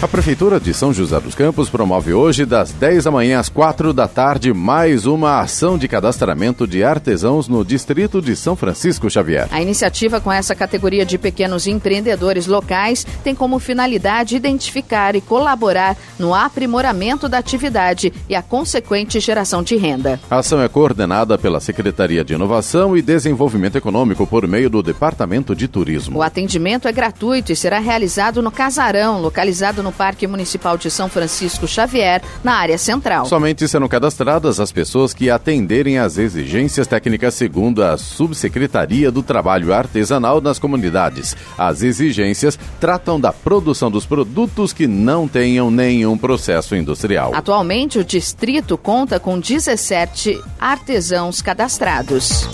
A 0.00 0.06
Prefeitura 0.06 0.60
de 0.60 0.72
São 0.72 0.92
José 0.92 1.18
dos 1.18 1.34
Campos 1.34 1.68
promove 1.68 2.12
hoje, 2.12 2.46
das 2.46 2.70
10 2.70 3.02
da 3.02 3.10
manhã 3.10 3.40
às 3.40 3.48
4 3.48 3.92
da 3.92 4.06
tarde, 4.06 4.52
mais 4.52 5.06
uma 5.06 5.40
ação 5.40 5.76
de 5.76 5.88
cadastramento 5.88 6.68
de 6.68 6.84
artesãos 6.84 7.48
no 7.48 7.64
distrito 7.64 8.22
de 8.22 8.36
São 8.36 8.54
Francisco 8.54 9.10
Xavier. 9.10 9.48
A 9.50 9.60
iniciativa 9.60 10.20
com 10.20 10.30
essa 10.30 10.54
categoria 10.54 11.04
de 11.04 11.18
pequenos 11.18 11.66
empreendedores 11.66 12.46
locais 12.46 13.04
tem 13.24 13.34
como 13.34 13.58
finalidade 13.58 14.36
identificar 14.36 15.16
e 15.16 15.20
colaborar 15.20 15.96
no 16.16 16.32
aprimoramento 16.32 17.28
da 17.28 17.38
atividade 17.38 18.12
e 18.28 18.36
a 18.36 18.42
consequente 18.42 19.18
geração 19.18 19.64
de 19.64 19.74
renda. 19.74 20.20
A 20.30 20.38
ação 20.38 20.62
é 20.62 20.68
coordenada 20.68 21.36
pela 21.36 21.58
Secretaria 21.58 22.24
de 22.24 22.34
Inovação 22.34 22.96
e 22.96 23.02
Desenvolvimento 23.02 23.74
Econômico 23.74 24.24
por 24.28 24.46
meio 24.46 24.70
do 24.70 24.80
Departamento 24.80 25.56
de 25.56 25.66
Turismo. 25.66 26.18
O 26.18 26.22
atendimento 26.22 26.86
é 26.86 26.92
gratuito 26.92 27.50
e 27.50 27.56
será 27.56 27.80
realizado 27.80 28.40
no 28.40 28.52
Casarão, 28.52 29.20
localizado 29.20 29.82
no 29.82 29.87
no 29.88 29.92
Parque 29.92 30.26
Municipal 30.26 30.76
de 30.76 30.90
São 30.90 31.08
Francisco 31.08 31.66
Xavier, 31.66 32.22
na 32.44 32.56
área 32.56 32.76
central. 32.76 33.24
Somente 33.24 33.66
serão 33.66 33.88
cadastradas 33.88 34.60
as 34.60 34.70
pessoas 34.70 35.14
que 35.14 35.30
atenderem 35.30 35.98
às 35.98 36.18
exigências 36.18 36.86
técnicas 36.86 37.32
segundo 37.34 37.82
a 37.82 37.96
Subsecretaria 37.96 39.10
do 39.10 39.22
Trabalho 39.22 39.72
Artesanal 39.72 40.42
nas 40.42 40.58
comunidades. 40.58 41.34
As 41.56 41.82
exigências 41.82 42.58
tratam 42.78 43.18
da 43.18 43.32
produção 43.32 43.90
dos 43.90 44.04
produtos 44.04 44.74
que 44.74 44.86
não 44.86 45.26
tenham 45.26 45.70
nenhum 45.70 46.18
processo 46.18 46.76
industrial. 46.76 47.34
Atualmente, 47.34 47.98
o 47.98 48.04
distrito 48.04 48.76
conta 48.76 49.18
com 49.18 49.40
17 49.40 50.38
artesãos 50.60 51.40
cadastrados. 51.40 52.46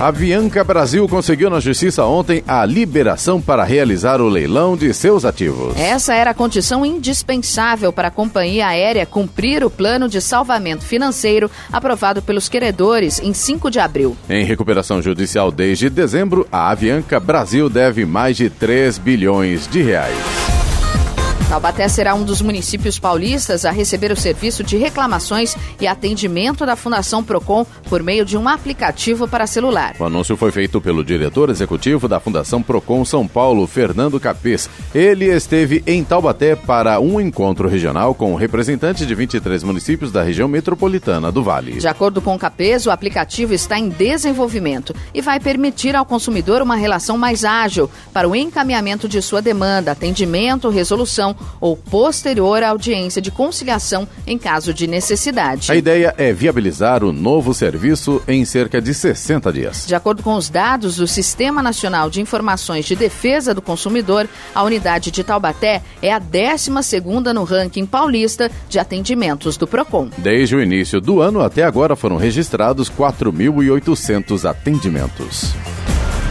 A 0.00 0.10
Bianca 0.10 0.64
Brasil 0.64 1.06
conseguiu 1.06 1.50
na 1.50 1.60
justiça 1.60 2.06
ontem 2.06 2.42
a 2.48 2.64
liberação 2.64 3.38
para 3.38 3.64
realizar 3.64 4.18
o 4.18 4.30
leilão 4.30 4.74
de 4.74 4.94
seus 4.94 5.26
ativos. 5.26 5.76
Essa 5.76 6.14
era 6.14 6.30
a 6.30 6.34
condição 6.34 6.86
indispensável 6.86 7.92
para 7.92 8.08
a 8.08 8.10
companhia 8.10 8.66
aérea 8.66 9.04
cumprir 9.04 9.62
o 9.62 9.68
plano 9.68 10.08
de 10.08 10.18
salvamento 10.22 10.86
financeiro 10.86 11.50
aprovado 11.70 12.22
pelos 12.22 12.48
credores 12.48 13.20
em 13.20 13.34
5 13.34 13.70
de 13.70 13.78
abril. 13.78 14.16
Em 14.26 14.42
recuperação 14.42 15.02
judicial 15.02 15.52
desde 15.52 15.90
dezembro, 15.90 16.48
a 16.50 16.70
Avianca 16.70 17.20
Brasil 17.20 17.68
deve 17.68 18.06
mais 18.06 18.38
de 18.38 18.48
3 18.48 18.96
bilhões 18.96 19.68
de 19.68 19.82
reais. 19.82 20.59
Taubaté 21.50 21.88
será 21.88 22.14
um 22.14 22.22
dos 22.22 22.40
municípios 22.40 22.96
paulistas 22.96 23.64
a 23.64 23.72
receber 23.72 24.12
o 24.12 24.16
serviço 24.16 24.62
de 24.62 24.76
reclamações 24.76 25.56
e 25.80 25.86
atendimento 25.88 26.64
da 26.64 26.76
Fundação 26.76 27.24
Procon 27.24 27.66
por 27.88 28.04
meio 28.04 28.24
de 28.24 28.36
um 28.36 28.48
aplicativo 28.48 29.26
para 29.26 29.48
celular. 29.48 29.96
O 29.98 30.04
anúncio 30.04 30.36
foi 30.36 30.52
feito 30.52 30.80
pelo 30.80 31.02
diretor 31.02 31.50
executivo 31.50 32.06
da 32.06 32.20
Fundação 32.20 32.62
Procon 32.62 33.04
São 33.04 33.26
Paulo, 33.26 33.66
Fernando 33.66 34.20
Capês. 34.20 34.70
Ele 34.94 35.24
esteve 35.24 35.82
em 35.88 36.04
Taubaté 36.04 36.54
para 36.54 37.00
um 37.00 37.20
encontro 37.20 37.68
regional 37.68 38.14
com 38.14 38.36
representantes 38.36 39.04
de 39.04 39.12
23 39.12 39.64
municípios 39.64 40.12
da 40.12 40.22
região 40.22 40.46
metropolitana 40.46 41.32
do 41.32 41.42
Vale. 41.42 41.72
De 41.72 41.88
acordo 41.88 42.22
com 42.22 42.36
o 42.36 42.38
Capês, 42.38 42.86
o 42.86 42.92
aplicativo 42.92 43.52
está 43.52 43.76
em 43.76 43.88
desenvolvimento 43.88 44.94
e 45.12 45.20
vai 45.20 45.40
permitir 45.40 45.96
ao 45.96 46.06
consumidor 46.06 46.62
uma 46.62 46.76
relação 46.76 47.18
mais 47.18 47.44
ágil 47.44 47.90
para 48.12 48.28
o 48.28 48.36
encaminhamento 48.36 49.08
de 49.08 49.20
sua 49.20 49.42
demanda, 49.42 49.90
atendimento, 49.90 50.68
resolução 50.68 51.34
ou 51.60 51.76
posterior 51.76 52.62
à 52.62 52.70
audiência 52.70 53.20
de 53.20 53.30
conciliação 53.30 54.06
em 54.26 54.38
caso 54.38 54.72
de 54.72 54.86
necessidade. 54.86 55.70
A 55.70 55.76
ideia 55.76 56.14
é 56.16 56.32
viabilizar 56.32 57.04
o 57.04 57.12
novo 57.12 57.52
serviço 57.52 58.22
em 58.26 58.44
cerca 58.44 58.80
de 58.80 58.94
60 58.94 59.52
dias. 59.52 59.86
De 59.86 59.94
acordo 59.94 60.22
com 60.22 60.34
os 60.34 60.48
dados 60.48 60.96
do 60.96 61.06
Sistema 61.06 61.62
Nacional 61.62 62.10
de 62.10 62.20
Informações 62.20 62.84
de 62.84 62.96
Defesa 62.96 63.54
do 63.54 63.62
Consumidor, 63.62 64.28
a 64.54 64.62
unidade 64.62 65.10
de 65.10 65.24
Taubaté 65.24 65.82
é 66.02 66.12
a 66.12 66.18
12 66.18 66.70
no 67.34 67.44
ranking 67.44 67.86
paulista 67.86 68.50
de 68.68 68.78
atendimentos 68.78 69.56
do 69.56 69.66
Procon. 69.66 70.10
Desde 70.18 70.56
o 70.56 70.62
início 70.62 71.00
do 71.00 71.20
ano 71.20 71.40
até 71.40 71.64
agora 71.64 71.96
foram 71.96 72.16
registrados 72.16 72.90
4.800 72.90 74.48
atendimentos. 74.48 75.54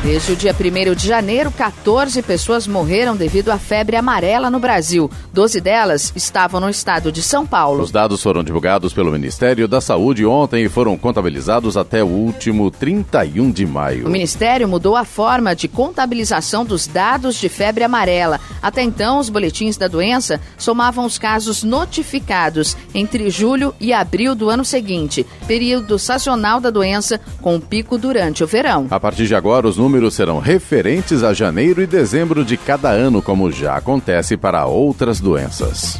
Desde 0.01 0.31
o 0.31 0.35
dia 0.35 0.55
1 0.55 0.95
de 0.95 1.05
janeiro, 1.05 1.51
14 1.51 2.21
pessoas 2.21 2.65
morreram 2.65 3.17
devido 3.17 3.51
à 3.51 3.59
febre 3.59 3.97
amarela 3.97 4.49
no 4.49 4.57
Brasil. 4.57 5.11
Doze 5.33 5.59
delas 5.59 6.13
estavam 6.15 6.61
no 6.61 6.69
estado 6.69 7.11
de 7.11 7.21
São 7.21 7.45
Paulo. 7.45 7.83
Os 7.83 7.91
dados 7.91 8.23
foram 8.23 8.41
divulgados 8.41 8.93
pelo 8.93 9.11
Ministério 9.11 9.67
da 9.67 9.81
Saúde 9.81 10.25
ontem 10.25 10.63
e 10.63 10.69
foram 10.69 10.97
contabilizados 10.97 11.75
até 11.75 12.01
o 12.01 12.07
último 12.07 12.71
31 12.71 13.51
de 13.51 13.65
maio. 13.65 14.07
O 14.07 14.09
Ministério 14.09 14.69
mudou 14.69 14.95
a 14.95 15.03
forma 15.03 15.53
de 15.53 15.67
contabilização 15.67 16.63
dos 16.63 16.87
dados 16.87 17.35
de 17.35 17.49
febre 17.49 17.83
amarela. 17.83 18.39
Até 18.61 18.81
então, 18.81 19.19
os 19.19 19.27
boletins 19.27 19.75
da 19.75 19.89
doença 19.89 20.39
somavam 20.57 21.05
os 21.05 21.17
casos 21.17 21.61
notificados 21.61 22.75
entre 22.95 23.29
julho 23.29 23.75
e 23.81 23.91
abril 23.91 24.33
do 24.33 24.49
ano 24.49 24.63
seguinte, 24.63 25.25
período 25.45 25.99
sazonal 25.99 26.61
da 26.61 26.69
doença, 26.69 27.19
com 27.41 27.55
um 27.55 27.59
pico 27.59 27.97
durante 27.97 28.45
o 28.45 28.47
verão. 28.47 28.87
A 28.89 28.99
partir 28.99 29.27
de 29.27 29.35
agora, 29.35 29.67
os 29.67 29.75
números 29.75 29.88
números 29.89 30.13
serão 30.13 30.37
referentes 30.37 31.23
a 31.23 31.33
janeiro 31.33 31.81
e 31.81 31.87
dezembro 31.87 32.45
de 32.45 32.55
cada 32.55 32.91
ano, 32.91 33.23
como 33.23 33.51
já 33.51 33.75
acontece 33.75 34.37
para 34.37 34.67
outras 34.67 35.19
doenças. 35.19 35.99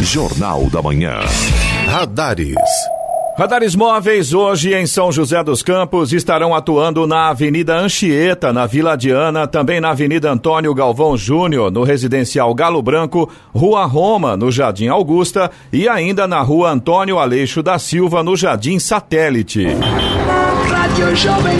Jornal 0.00 0.70
da 0.70 0.80
Manhã. 0.80 1.20
Radares. 1.86 2.56
Radares 3.38 3.76
móveis 3.76 4.34
hoje 4.34 4.74
em 4.74 4.84
São 4.84 5.12
José 5.12 5.44
dos 5.44 5.62
Campos 5.62 6.12
estarão 6.12 6.52
atuando 6.52 7.06
na 7.06 7.28
Avenida 7.28 7.78
Anchieta, 7.78 8.52
na 8.52 8.66
Vila 8.66 8.96
Diana, 8.96 9.46
também 9.46 9.80
na 9.80 9.90
Avenida 9.90 10.28
Antônio 10.28 10.74
Galvão 10.74 11.16
Júnior, 11.16 11.70
no 11.70 11.84
Residencial 11.84 12.52
Galo 12.52 12.82
Branco, 12.82 13.30
Rua 13.54 13.84
Roma, 13.84 14.36
no 14.36 14.50
Jardim 14.50 14.88
Augusta 14.88 15.52
e 15.72 15.88
ainda 15.88 16.26
na 16.26 16.40
Rua 16.40 16.72
Antônio 16.72 17.16
Aleixo 17.16 17.62
da 17.62 17.78
Silva, 17.78 18.24
no 18.24 18.34
Jardim 18.36 18.80
Satélite. 18.80 19.68
Rádio 20.98 21.16
Jovem 21.16 21.58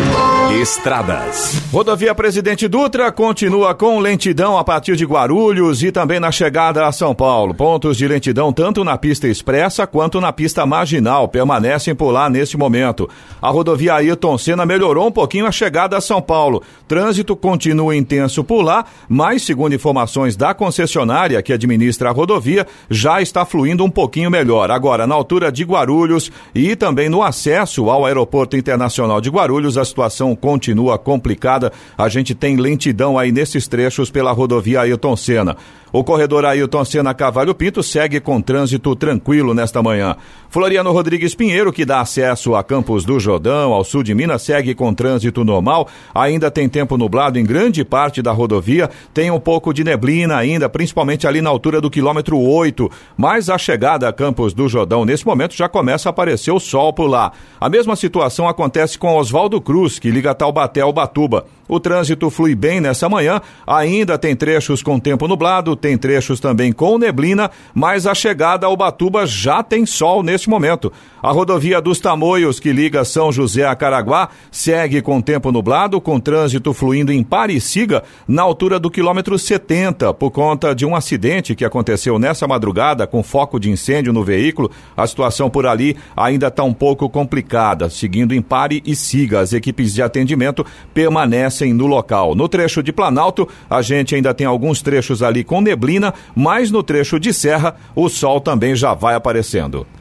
Estradas. 0.61 1.62
Rodovia 1.70 2.12
Presidente 2.14 2.66
Dutra 2.66 3.12
continua 3.12 3.74
com 3.74 4.01
lentidão 4.01 4.59
a 4.59 4.64
partir 4.64 4.97
de 4.97 5.05
Guarulhos 5.05 5.82
e 5.82 5.93
também 5.93 6.18
na 6.18 6.32
chegada 6.32 6.86
a 6.86 6.91
São 6.91 7.14
Paulo. 7.14 7.55
Pontos 7.55 7.97
de 7.97 8.09
lentidão 8.09 8.53
tanto 8.53 8.82
na 8.82 8.99
pista 8.99 9.28
expressa 9.28 9.86
quanto 9.86 10.20
na 10.20 10.32
pista 10.32 10.66
marginal 10.66 11.28
permanecem 11.28 11.95
por 11.95 12.11
lá 12.11 12.28
neste 12.28 12.57
momento. 12.57 13.09
A 13.41 13.51
rodovia 13.51 13.95
Ayrton 13.95 14.36
Senna 14.39 14.66
melhorou 14.66 15.07
um 15.07 15.12
pouquinho 15.12 15.47
a 15.47 15.53
chegada 15.53 15.97
a 15.97 16.01
São 16.01 16.20
Paulo. 16.20 16.62
Trânsito 16.89 17.36
continua 17.36 17.95
intenso 17.95 18.43
por 18.43 18.62
lá, 18.62 18.86
mas 19.09 19.43
segundo 19.43 19.74
informações 19.74 20.34
da 20.34 20.55
concessionária 20.55 21.43
que 21.43 21.53
administra 21.53 22.09
a 22.09 22.12
rodovia, 22.12 22.66
já 22.91 23.20
está 23.20 23.45
fluindo 23.45 23.84
um 23.84 23.91
pouquinho 23.91 24.30
melhor. 24.30 24.70
Agora, 24.70 25.07
na 25.07 25.14
altura 25.14 25.53
de 25.53 25.62
Guarulhos 25.62 26.32
e 26.55 26.74
também 26.74 27.09
no 27.09 27.22
acesso 27.22 27.91
ao 27.91 28.07
Aeroporto 28.07 28.57
Internacional 28.57 29.20
de 29.20 29.28
Guarulhos, 29.29 29.76
a 29.76 29.85
situação 29.85 30.35
continua 30.35 30.99
complicada. 30.99 31.72
A 31.97 32.09
gente 32.09 32.35
tem 32.35 32.57
lentidão 32.57 33.18
aí 33.18 33.31
nesses 33.31 33.68
trechos 33.68 34.11
pela 34.11 34.33
rodovia 34.33 34.81
Ailton 34.81 35.16
Senna. 35.16 35.57
O 35.93 36.05
corredor 36.05 36.45
Ailton 36.45 36.84
Senna 36.84 37.14
Cavalho 37.14 37.55
Pinto 37.55 37.82
segue 37.82 38.20
com 38.20 38.41
trânsito 38.43 38.95
tranquilo 38.95 39.55
nesta 39.55 39.82
manhã. 39.82 40.16
Floriano 40.51 40.93
Rodrigues 40.93 41.34
Pinheiro, 41.34 41.72
que 41.72 41.84
dá 41.84 42.01
acesso 42.01 42.55
a 42.55 42.62
Campos 42.62 43.05
do 43.05 43.18
Jordão, 43.18 43.72
ao 43.72 43.84
sul 43.84 44.03
de 44.03 44.14
Minas, 44.14 44.43
segue 44.43 44.74
com 44.74 44.93
trânsito 44.93 45.45
normal. 45.45 45.89
Ainda 46.14 46.51
tem 46.51 46.68
tempo 46.68 46.97
nublado 46.97 47.39
em 47.39 47.45
grande 47.45 47.84
parte 47.84 48.20
da 48.20 48.32
rodovia. 48.32 48.91
Tem 49.14 49.30
um 49.30 49.41
pouco 49.41 49.72
de 49.72 49.82
neblina 49.82 50.36
ainda, 50.36 50.68
principalmente 50.68 51.26
ali 51.26 51.41
na 51.41 51.51
altura 51.51 51.80
do 51.80 51.91
quilômetro 51.91 52.39
8. 52.39 52.91
Mas 53.16 53.49
a 53.49 53.57
chegada 53.57 54.09
a 54.09 54.12
Campos 54.12 54.53
do 54.53 54.68
Jordão, 54.68 55.05
nesse 55.05 55.26
momento, 55.26 55.55
já 55.55 55.68
começa 55.68 56.09
a 56.09 56.11
aparecer 56.11 56.51
o 56.51 56.61
sol 56.61 56.93
por 56.93 57.07
lá. 57.07 57.32
A 57.61 57.68
mesma 57.68 57.97
situação 57.97 58.49
acontece 58.49 58.99
com 58.99 59.16
Oswaldo 59.16 59.61
Cruz, 59.61 59.99
que 59.99 60.11
liga 60.11 60.34
Taubaté 60.34 60.80
ao 60.80 60.93
Batuba. 60.93 61.47
O 61.68 61.78
trânsito 61.78 62.30
flui 62.30 62.55
bem 62.55 62.80
nessa 62.80 63.09
manhã, 63.11 63.43
ainda 63.66 64.16
tem 64.16 64.34
trechos 64.34 64.82
com 64.82 64.99
tempo 64.99 65.28
nublado, 65.28 65.76
tem 65.79 65.97
trechos 65.97 66.41
também 66.41 66.72
com 66.72 66.99
neblina, 66.99 67.51
mas 67.72 68.07
a 68.07 68.14
chegada 68.14 68.66
ao 68.66 68.76
Batuba 68.76 69.26
já 69.26 69.62
tem 69.62 69.87
sol 69.87 70.22
neste 70.22 70.51
momento. 70.51 70.93
A 71.22 71.33
rodovia 71.33 71.81
dos 71.81 71.99
Tamoios, 71.99 72.61
que 72.61 72.72
liga 72.72 73.05
São 73.05 73.33
José 73.33 73.66
a 73.66 73.74
Caraguá, 73.74 74.29
segue 74.53 75.03
com 75.03 75.20
tempo 75.20 75.51
nublado, 75.51 76.01
com 76.01 76.20
trânsito 76.20 76.72
fluindo 76.72 77.12
em 77.12 77.24
Pariciga, 77.24 78.05
na 78.26 78.43
altura 78.43 78.79
do 78.79 78.91
quilômetro 78.91 79.39
70, 79.39 80.14
por 80.14 80.31
conta 80.31 80.74
de 80.74 80.87
um 80.87 80.95
acidente 80.95 81.55
que 81.55 81.64
aconteceu 81.64 82.18
nessa 82.18 82.47
madrugada 82.47 83.07
com 83.07 83.22
foco 83.22 83.59
de 83.59 83.70
incêndio 83.70 84.12
no 84.12 84.22
veículo. 84.22 84.70
A 84.97 85.07
situação 85.07 85.51
por 85.51 85.66
ali 85.66 85.97
ainda 86.16 86.49
está 86.49 86.62
um 86.62 86.72
pouco 86.72 87.09
complicada. 87.09 87.91
Seguindo 87.91 88.35
em 88.35 88.43
Pare 88.43 88.83
e 88.87 88.95
Siga, 88.95 89.41
as 89.41 89.53
equipes 89.53 89.95
de 89.95 90.03
atendimento 90.03 90.64
permanecem 90.95 91.72
no 91.72 91.87
local. 91.87 92.35
No 92.35 92.49
trecho 92.49 92.83
de 92.83 92.93
Planalto, 92.93 93.49
a 93.68 93.83
gente 93.83 94.14
ainda 94.14 94.33
tem 94.33 94.47
alguns 94.47 94.83
trechos 94.83 95.22
ali 95.22 95.43
com 95.43 95.61
neblina, 95.68 96.14
mas 96.34 96.70
no 96.70 96.82
trecho 96.82 97.20
de 97.20 97.32
Serra, 97.32 97.76
o 97.94 98.08
sol 98.08 98.40
também 98.40 98.74
já 98.74 98.94
vai 98.94 99.14
aparecendo. 99.14 99.86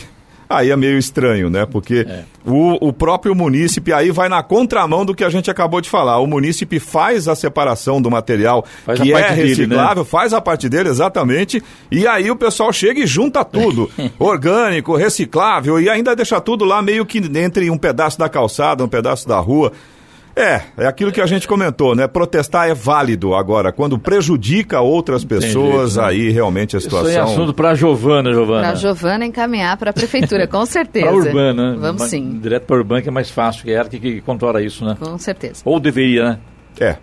Aí 0.49 0.71
é 0.71 0.77
meio 0.77 0.99
estranho, 0.99 1.49
né? 1.49 1.67
Porque 1.67 2.07
é. 2.09 2.25
o, 2.45 2.89
o 2.89 2.93
próprio 2.93 3.35
munícipe 3.35 3.93
aí 3.93 4.11
vai 4.11 4.29
na 4.29 4.43
contramão 4.43 5.05
do 5.05 5.15
que 5.15 5.25
a 5.25 5.31
gente 5.31 5.51
acabou 5.51 5.81
de 5.81 5.89
falar. 5.89 6.19
O 6.19 6.27
munícipe 6.27 6.79
faz 6.79 7.29
a 7.29 7.35
separação 7.35 8.01
do 8.01 8.11
material 8.11 8.65
faz 8.85 9.01
que 9.01 9.13
é 9.13 9.31
reciclável, 9.31 9.95
dele, 9.95 10.01
né? 10.01 10.05
faz 10.05 10.33
a 10.33 10.41
parte 10.41 10.69
dele, 10.69 10.89
exatamente, 10.89 11.63
e 11.91 12.07
aí 12.07 12.31
o 12.31 12.37
pessoal 12.37 12.73
chega 12.73 13.01
e 13.01 13.07
junta 13.07 13.45
tudo. 13.45 13.91
orgânico, 14.19 14.97
reciclável, 14.97 15.81
e 15.81 15.89
ainda 15.89 16.15
deixa 16.15 16.41
tudo 16.41 16.65
lá 16.65 16.83
meio 16.83 17.07
que 17.07 17.19
entre 17.19 17.71
um 17.71 17.79
pedaço 17.79 18.19
da 18.19 18.29
calçada, 18.29 18.85
um 18.85 18.89
pedaço 18.89 19.27
da 19.27 19.39
rua. 19.39 19.73
É, 20.37 20.63
é 20.79 20.87
aquilo 20.87 21.13
que 21.13 21.21
a 21.21 21.27
gente 21.27 21.47
comentou, 21.47 21.95
né? 21.95 22.09
Protestar 22.09 22.69
é 22.69 22.75
válido. 22.75 23.35
Agora, 23.35 23.73
quando 23.73 23.99
prejudica 23.99 24.81
outras 24.81 25.25
pessoas, 25.25 25.93
jeito, 25.93 26.03
né? 26.03 26.09
aí 26.09 26.31
realmente 26.31 26.77
a 26.77 26.81
situação. 26.81 27.09
Isso 27.09 27.19
é 27.19 27.23
assunto 27.23 27.55
para 27.55 27.71
a 27.71 27.75
Giovana, 27.75 28.33
Giovana. 28.33 28.61
Para 28.61 28.71
a 28.71 28.75
Giovana 28.75 29.25
encaminhar 29.25 29.77
para 29.77 29.91
a 29.91 29.93
prefeitura, 29.93 30.49
com 30.49 30.65
certeza. 30.67 31.07
para 31.07 31.15
a 31.15 31.19
Urbana. 31.19 31.77
Vamos 31.79 32.03
sim. 32.05 32.39
Direto 32.41 32.67
para 32.67 32.77
a 32.77 32.79
Urbana 32.79 33.03
que 33.03 33.09
é 33.09 33.13
mais 33.13 33.31
fácil, 33.31 33.65
que 33.65 33.71
é 33.71 33.75
ela 33.75 33.89
que, 33.89 34.01
que 34.01 34.21
controla 34.21 34.61
isso, 34.61 34.85
né? 34.85 34.97
Com 34.99 35.17
certeza. 35.19 35.63
Ou 35.65 35.79
deveria, 35.79 36.25
né? 36.25 36.39
É. 36.81 36.97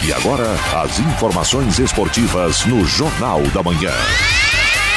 E 0.05 0.13
agora, 0.13 0.47
as 0.83 0.99
informações 0.99 1.79
esportivas 1.79 2.65
no 2.65 2.85
Jornal 2.85 3.41
da 3.53 3.61
Manhã. 3.61 3.91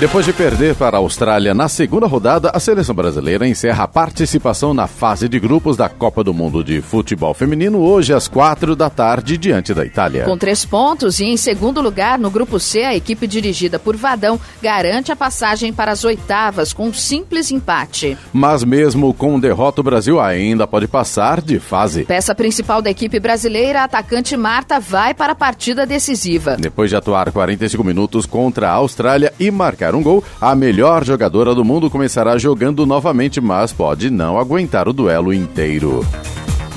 Depois 0.00 0.24
de 0.24 0.32
perder 0.32 0.76
para 0.76 0.96
a 0.96 1.00
Austrália 1.00 1.52
na 1.52 1.68
segunda 1.68 2.06
rodada, 2.06 2.52
a 2.54 2.60
seleção 2.60 2.94
brasileira 2.94 3.48
encerra 3.48 3.82
a 3.82 3.88
participação 3.88 4.72
na 4.72 4.86
fase 4.86 5.28
de 5.28 5.40
grupos 5.40 5.76
da 5.76 5.88
Copa 5.88 6.22
do 6.22 6.32
Mundo 6.32 6.62
de 6.62 6.80
Futebol 6.80 7.34
Feminino 7.34 7.80
hoje 7.80 8.14
às 8.14 8.28
quatro 8.28 8.76
da 8.76 8.88
tarde 8.88 9.36
diante 9.36 9.74
da 9.74 9.84
Itália. 9.84 10.24
Com 10.24 10.38
três 10.38 10.64
pontos 10.64 11.18
e 11.18 11.24
em 11.24 11.36
segundo 11.36 11.80
lugar 11.80 12.16
no 12.16 12.30
grupo 12.30 12.60
C, 12.60 12.84
a 12.84 12.94
equipe 12.94 13.26
dirigida 13.26 13.76
por 13.76 13.96
Vadão 13.96 14.38
garante 14.62 15.10
a 15.10 15.16
passagem 15.16 15.72
para 15.72 15.90
as 15.90 16.04
oitavas 16.04 16.72
com 16.72 16.86
um 16.86 16.94
simples 16.94 17.50
empate. 17.50 18.16
Mas 18.32 18.62
mesmo 18.62 19.12
com 19.12 19.40
derrota, 19.40 19.80
o 19.80 19.84
Brasil 19.84 20.20
ainda 20.20 20.64
pode 20.64 20.86
passar 20.86 21.40
de 21.40 21.58
fase. 21.58 22.04
Peça 22.04 22.36
principal 22.36 22.80
da 22.80 22.88
equipe 22.88 23.18
brasileira, 23.18 23.80
a 23.80 23.84
atacante 23.84 24.36
Marta 24.36 24.78
vai 24.78 25.12
para 25.12 25.32
a 25.32 25.36
partida 25.36 25.84
decisiva. 25.84 26.56
Depois 26.56 26.88
de 26.88 26.94
atuar 26.94 27.32
45 27.32 27.82
minutos 27.82 28.26
contra 28.26 28.68
a 28.68 28.74
Austrália 28.74 29.32
e 29.40 29.50
marcar 29.50 29.87
marcar 29.88 29.94
um 29.94 30.02
gol, 30.02 30.22
a 30.40 30.54
melhor 30.54 31.04
jogadora 31.04 31.54
do 31.54 31.64
mundo 31.64 31.90
começará 31.90 32.36
jogando 32.38 32.84
novamente, 32.84 33.40
mas 33.40 33.72
pode 33.72 34.10
não 34.10 34.38
aguentar 34.38 34.88
o 34.88 34.92
duelo 34.92 35.32
inteiro. 35.32 36.04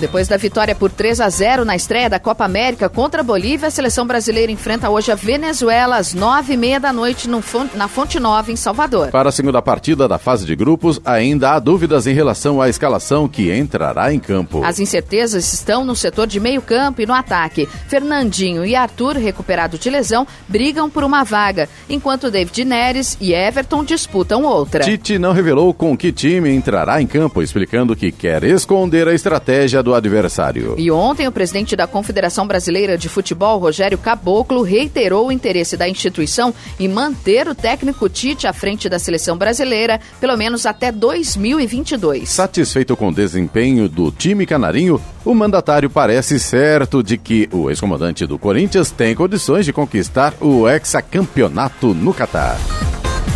Depois 0.02 0.28
da 0.28 0.36
vitória 0.36 0.74
por 0.74 0.90
3 0.90 1.22
a 1.22 1.30
0 1.30 1.64
na 1.64 1.76
estreia 1.76 2.10
da 2.10 2.20
Copa 2.20 2.44
América 2.44 2.90
contra 2.90 3.22
a 3.22 3.24
Bolívia, 3.24 3.68
a 3.68 3.72
seleção 3.72 4.04
brasileira 4.04 4.52
enfrenta 4.52 4.90
hoje 4.90 5.12
a 5.12 5.16
Venezuela 5.16 5.98
às 5.98 6.16
nove 6.16 6.54
e 6.54 6.58
meia 6.58 6.80
da 6.80 6.92
noite 6.92 7.30
no, 7.30 7.44
na 7.76 7.88
Fonte 7.88 8.20
Nova, 8.20 8.52
em 8.52 8.56
Salvador. 8.56 9.12
Para 9.12 9.30
a 9.30 9.32
segunda 9.32 9.62
partida 9.62 10.08
da 10.08 10.18
fase 10.18 10.44
de 10.44 10.56
grupos, 10.56 11.00
ainda 11.06 11.52
há 11.52 11.60
dúvidas 11.60 12.08
em 12.08 12.16
relação 12.16 12.60
à 12.60 12.68
escalação 12.68 13.28
que 13.28 13.56
entrará 13.56 14.12
em 14.12 14.20
campo. 14.20 14.64
As 14.64 14.80
incertezas 14.80 15.54
estão 15.54 15.86
no 15.86 15.96
setor 15.96 16.26
de 16.26 16.40
meio 16.40 16.64
campo 16.64 17.00
e 17.00 17.06
no 17.06 17.14
ataque. 17.14 17.70
Fernandinho 17.88 18.66
e 18.66 18.76
Arthur, 18.76 19.18
recuperado 19.18 19.78
de 19.78 19.88
lesão, 19.88 20.26
brigam 20.48 20.90
por 20.90 21.04
uma 21.04 21.24
vaga, 21.24 21.70
enquanto 21.88 22.32
David 22.32 22.66
Neres 22.66 23.16
e 23.22 23.36
Everton 23.36 23.84
disputam 23.84 24.46
outra. 24.46 24.84
Tite 24.84 25.20
não 25.20 25.32
revelou 25.32 25.72
com 25.76 25.96
que 25.96 26.12
time 26.12 26.50
entrará 26.50 27.00
em 27.00 27.06
campo, 27.06 27.44
explicando 27.44 27.96
que 27.96 28.12
quer 28.12 28.44
esconder 28.44 29.08
a 29.08 29.14
estratégia 29.14 29.84
do 29.84 29.91
do 29.92 29.96
adversário. 29.96 30.76
E 30.78 30.90
ontem, 30.90 31.28
o 31.28 31.32
presidente 31.32 31.76
da 31.76 31.86
Confederação 31.86 32.48
Brasileira 32.48 32.98
de 32.98 33.10
Futebol, 33.10 33.60
Rogério 33.60 33.98
Caboclo, 33.98 34.62
reiterou 34.62 35.28
o 35.28 35.32
interesse 35.32 35.76
da 35.76 35.88
instituição 35.88 36.54
em 36.80 36.88
manter 36.88 37.48
o 37.48 37.56
técnico 37.56 38.08
Tite 38.08 38.48
à 38.48 38.54
frente 38.54 38.88
da 38.88 38.98
seleção 38.98 39.38
brasileira, 39.38 40.00
pelo 40.20 40.38
menos 40.38 40.66
até 40.66 40.92
2022. 40.92 42.30
Satisfeito 42.30 42.96
com 42.96 43.10
o 43.10 43.14
desempenho 43.14 43.90
do 43.90 44.12
time 44.12 44.46
canarinho, 44.46 45.02
o 45.26 45.34
mandatário 45.34 45.90
parece 45.90 46.40
certo 46.40 47.04
de 47.04 47.18
que 47.18 47.50
o 47.52 47.70
ex-comandante 47.70 48.26
do 48.26 48.40
Corinthians 48.40 48.92
tem 48.92 49.14
condições 49.14 49.66
de 49.66 49.74
conquistar 49.74 50.34
o 50.40 50.68
hexacampeonato 50.70 51.94
no 51.94 52.14
Catar. 52.14 52.58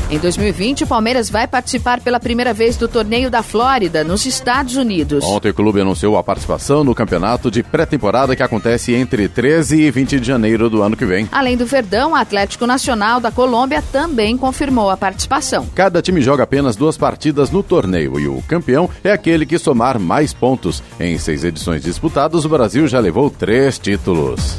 Em 0.07 0.19
2020, 0.19 0.83
o 0.83 0.87
Palmeiras 0.87 1.31
vai 1.31 1.47
participar 1.47 1.99
pela 1.99 2.19
primeira 2.19 2.53
vez 2.53 2.77
do 2.77 2.87
torneio 2.87 3.31
da 3.31 3.41
Flórida, 3.41 4.03
nos 4.03 4.23
Estados 4.27 4.75
Unidos. 4.75 5.23
Ontem 5.25 5.49
o 5.49 5.53
clube 5.53 5.81
anunciou 5.81 6.15
a 6.15 6.23
participação 6.23 6.83
no 6.83 6.93
campeonato 6.93 7.49
de 7.49 7.63
pré-temporada 7.63 8.35
que 8.35 8.43
acontece 8.43 8.93
entre 8.93 9.27
13 9.27 9.81
e 9.81 9.89
20 9.89 10.19
de 10.19 10.27
janeiro 10.27 10.69
do 10.69 10.83
ano 10.83 10.95
que 10.95 11.05
vem. 11.05 11.27
Além 11.31 11.57
do 11.57 11.65
Verdão, 11.65 12.11
o 12.11 12.15
Atlético 12.15 12.67
Nacional 12.67 13.19
da 13.19 13.31
Colômbia 13.31 13.83
também 13.91 14.37
confirmou 14.37 14.91
a 14.91 14.97
participação. 14.97 15.67
Cada 15.73 16.03
time 16.03 16.21
joga 16.21 16.43
apenas 16.43 16.75
duas 16.75 16.97
partidas 16.97 17.49
no 17.49 17.63
torneio 17.63 18.19
e 18.19 18.27
o 18.27 18.43
campeão 18.43 18.87
é 19.03 19.11
aquele 19.11 19.43
que 19.43 19.57
somar 19.57 19.99
mais 19.99 20.31
pontos. 20.31 20.83
Em 20.99 21.17
seis 21.17 21.43
edições 21.43 21.81
disputadas, 21.81 22.45
o 22.45 22.49
Brasil 22.49 22.87
já 22.87 22.99
levou 22.99 23.31
três 23.31 23.79
títulos. 23.79 24.55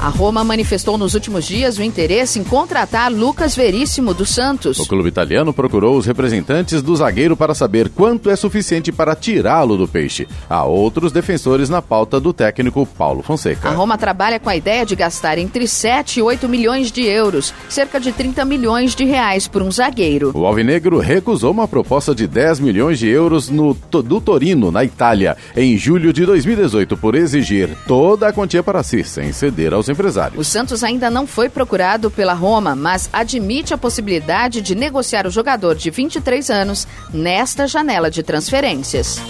A 0.00 0.08
Roma 0.08 0.42
manifestou 0.42 0.96
nos 0.96 1.12
últimos 1.12 1.44
dias 1.44 1.76
o 1.76 1.82
interesse 1.82 2.38
em 2.38 2.42
contratar 2.42 3.12
Lucas 3.12 3.54
Veríssimo 3.54 4.14
do 4.14 4.24
Santos. 4.24 4.78
O 4.78 4.86
clube 4.86 5.10
italiano 5.10 5.52
procurou 5.52 5.98
os 5.98 6.06
representantes 6.06 6.80
do 6.80 6.96
zagueiro 6.96 7.36
para 7.36 7.54
saber 7.54 7.90
quanto 7.90 8.30
é 8.30 8.34
suficiente 8.34 8.90
para 8.90 9.14
tirá-lo 9.14 9.76
do 9.76 9.86
peixe. 9.86 10.26
Há 10.48 10.64
outros 10.64 11.12
defensores 11.12 11.68
na 11.68 11.82
pauta 11.82 12.18
do 12.18 12.32
técnico 12.32 12.86
Paulo 12.86 13.22
Fonseca. 13.22 13.68
A 13.68 13.72
Roma 13.72 13.98
trabalha 13.98 14.40
com 14.40 14.48
a 14.48 14.56
ideia 14.56 14.86
de 14.86 14.96
gastar 14.96 15.36
entre 15.36 15.68
7 15.68 16.20
e 16.20 16.22
8 16.22 16.48
milhões 16.48 16.90
de 16.90 17.02
euros, 17.02 17.52
cerca 17.68 18.00
de 18.00 18.10
30 18.10 18.42
milhões 18.46 18.94
de 18.94 19.04
reais 19.04 19.46
por 19.46 19.60
um 19.60 19.70
zagueiro. 19.70 20.32
O 20.34 20.46
Alvinegro 20.46 20.98
recusou 20.98 21.50
uma 21.50 21.68
proposta 21.68 22.14
de 22.14 22.26
10 22.26 22.58
milhões 22.60 22.98
de 22.98 23.06
euros 23.06 23.50
no, 23.50 23.76
do 23.90 24.18
Torino, 24.18 24.72
na 24.72 24.82
Itália, 24.82 25.36
em 25.54 25.76
julho 25.76 26.10
de 26.10 26.24
2018, 26.24 26.96
por 26.96 27.14
exigir 27.14 27.68
toda 27.86 28.28
a 28.28 28.32
quantia 28.32 28.62
para 28.62 28.82
si, 28.82 29.04
sem 29.04 29.30
ceder 29.30 29.74
aos 29.74 29.89
empresários. 29.90 30.40
O 30.40 30.48
Santos 30.48 30.82
ainda 30.82 31.10
não 31.10 31.26
foi 31.26 31.48
procurado 31.48 32.10
pela 32.10 32.32
Roma, 32.32 32.74
mas 32.74 33.08
admite 33.12 33.74
a 33.74 33.78
possibilidade 33.78 34.60
de 34.60 34.74
negociar 34.74 35.26
o 35.26 35.30
jogador 35.30 35.74
de 35.74 35.90
23 35.90 36.50
anos 36.50 36.86
nesta 37.12 37.66
janela 37.66 38.10
de 38.10 38.22
transferências. 38.22 39.20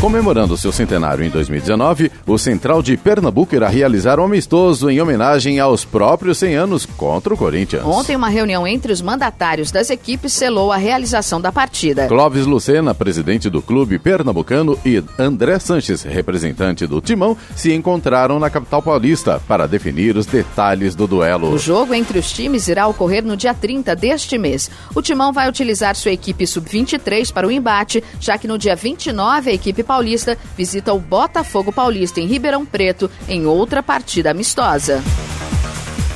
Comemorando 0.00 0.56
seu 0.56 0.70
centenário 0.70 1.24
em 1.24 1.30
2019, 1.30 2.12
o 2.26 2.36
Central 2.36 2.82
de 2.82 2.96
Pernambuco 2.96 3.54
irá 3.54 3.68
realizar 3.68 4.20
um 4.20 4.24
amistoso 4.24 4.90
em 4.90 5.00
homenagem 5.00 5.58
aos 5.58 5.84
próprios 5.84 6.38
100 6.38 6.54
anos 6.56 6.84
contra 6.84 7.32
o 7.32 7.36
Corinthians. 7.36 7.84
Ontem, 7.84 8.14
uma 8.14 8.28
reunião 8.28 8.66
entre 8.66 8.92
os 8.92 9.00
mandatários 9.00 9.70
das 9.70 9.88
equipes 9.88 10.32
selou 10.32 10.70
a 10.70 10.76
realização 10.76 11.40
da 11.40 11.50
partida. 11.50 12.06
Clóvis 12.06 12.44
Lucena, 12.44 12.94
presidente 12.94 13.48
do 13.48 13.62
clube 13.62 13.98
pernambucano, 13.98 14.78
e 14.84 15.02
André 15.18 15.58
Sanches, 15.58 16.02
representante 16.02 16.86
do 16.86 17.00
Timão, 17.00 17.36
se 17.56 17.72
encontraram 17.72 18.38
na 18.38 18.50
capital 18.50 18.82
paulista 18.82 19.40
para 19.48 19.66
definir 19.66 20.16
os 20.16 20.26
detalhes 20.26 20.94
do 20.94 21.06
duelo. 21.06 21.50
O 21.50 21.58
jogo 21.58 21.94
entre 21.94 22.18
os 22.18 22.30
times 22.30 22.68
irá 22.68 22.86
ocorrer 22.86 23.24
no 23.24 23.36
dia 23.36 23.54
30 23.54 23.96
deste 23.96 24.36
mês. 24.36 24.70
O 24.94 25.00
Timão 25.00 25.32
vai 25.32 25.48
utilizar 25.48 25.94
sua 25.96 26.12
equipe 26.12 26.46
sub-23 26.46 27.32
para 27.32 27.46
o 27.46 27.50
embate, 27.50 28.02
já 28.20 28.36
que 28.36 28.48
no 28.48 28.58
dia 28.58 28.76
29 28.76 29.50
a 29.50 29.54
equipe 29.54 29.82
Paulista 29.84 30.36
visita 30.56 30.92
o 30.92 30.98
Botafogo 30.98 31.72
Paulista 31.72 32.20
em 32.20 32.26
Ribeirão 32.26 32.64
Preto 32.64 33.10
em 33.28 33.46
outra 33.46 33.82
partida 33.82 34.30
amistosa. 34.30 35.02